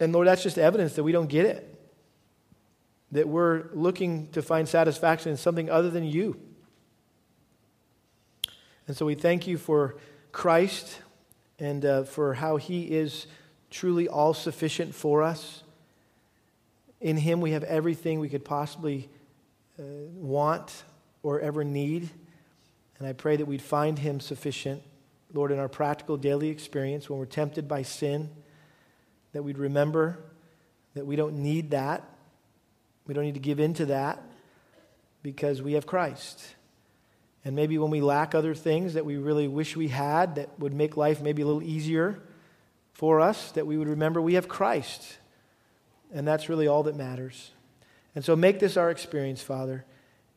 And 0.00 0.12
Lord, 0.12 0.26
that's 0.26 0.42
just 0.42 0.58
evidence 0.58 0.94
that 0.96 1.04
we 1.04 1.12
don't 1.12 1.28
get 1.28 1.46
it. 1.46 1.72
That 3.12 3.28
we're 3.28 3.68
looking 3.72 4.28
to 4.32 4.42
find 4.42 4.68
satisfaction 4.68 5.30
in 5.30 5.38
something 5.38 5.70
other 5.70 5.90
than 5.90 6.04
you. 6.04 6.38
And 8.88 8.96
so 8.96 9.06
we 9.06 9.14
thank 9.14 9.46
you 9.46 9.56
for 9.56 9.96
Christ 10.32 11.00
and 11.58 11.84
uh, 11.84 12.04
for 12.04 12.34
how 12.34 12.56
he 12.56 12.84
is 12.84 13.26
truly 13.70 14.08
all 14.08 14.34
sufficient 14.34 14.94
for 14.94 15.22
us. 15.22 15.62
In 17.00 17.16
him, 17.16 17.40
we 17.40 17.52
have 17.52 17.64
everything 17.64 18.20
we 18.20 18.28
could 18.28 18.44
possibly 18.44 19.08
uh, 19.78 19.82
want 20.14 20.84
or 21.22 21.40
ever 21.40 21.64
need. 21.64 22.08
And 22.98 23.06
I 23.06 23.12
pray 23.12 23.36
that 23.36 23.46
we'd 23.46 23.62
find 23.62 23.98
him 23.98 24.20
sufficient, 24.20 24.82
Lord, 25.34 25.52
in 25.52 25.58
our 25.58 25.68
practical 25.68 26.16
daily 26.16 26.48
experience 26.48 27.10
when 27.10 27.18
we're 27.18 27.26
tempted 27.26 27.68
by 27.68 27.82
sin, 27.82 28.30
that 29.32 29.42
we'd 29.42 29.58
remember 29.58 30.18
that 30.94 31.04
we 31.04 31.16
don't 31.16 31.34
need 31.34 31.70
that. 31.70 32.02
We 33.06 33.12
don't 33.12 33.24
need 33.24 33.34
to 33.34 33.40
give 33.40 33.60
in 33.60 33.74
to 33.74 33.86
that 33.86 34.22
because 35.22 35.60
we 35.60 35.74
have 35.74 35.86
Christ. 35.86 36.55
And 37.46 37.54
maybe 37.54 37.78
when 37.78 37.92
we 37.92 38.00
lack 38.00 38.34
other 38.34 38.56
things 38.56 38.94
that 38.94 39.04
we 39.04 39.18
really 39.18 39.46
wish 39.46 39.76
we 39.76 39.86
had 39.86 40.34
that 40.34 40.50
would 40.58 40.74
make 40.74 40.96
life 40.96 41.22
maybe 41.22 41.42
a 41.42 41.46
little 41.46 41.62
easier 41.62 42.18
for 42.92 43.20
us, 43.20 43.52
that 43.52 43.68
we 43.68 43.78
would 43.78 43.86
remember 43.86 44.20
we 44.20 44.34
have 44.34 44.48
Christ. 44.48 45.18
And 46.12 46.26
that's 46.26 46.48
really 46.48 46.66
all 46.66 46.82
that 46.82 46.96
matters. 46.96 47.52
And 48.16 48.24
so 48.24 48.34
make 48.34 48.58
this 48.58 48.76
our 48.76 48.90
experience, 48.90 49.42
Father, 49.42 49.84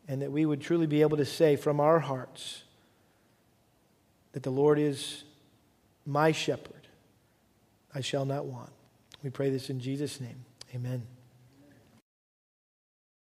and 0.08 0.22
that 0.22 0.32
we 0.32 0.46
would 0.46 0.62
truly 0.62 0.86
be 0.86 1.02
able 1.02 1.18
to 1.18 1.26
say 1.26 1.56
from 1.56 1.80
our 1.80 1.98
hearts 1.98 2.62
that 4.34 4.44
the 4.44 4.52
Lord 4.52 4.78
is 4.78 5.24
my 6.06 6.32
shepherd. 6.32 6.88
I 7.96 8.02
shall 8.02 8.26
not 8.26 8.46
want. 8.46 8.70
We 9.24 9.32
pray 9.32 9.50
this 9.50 9.72
in 9.72 9.80
Jesus' 9.80 10.22
name. 10.22 10.46
Amen. 10.76 11.19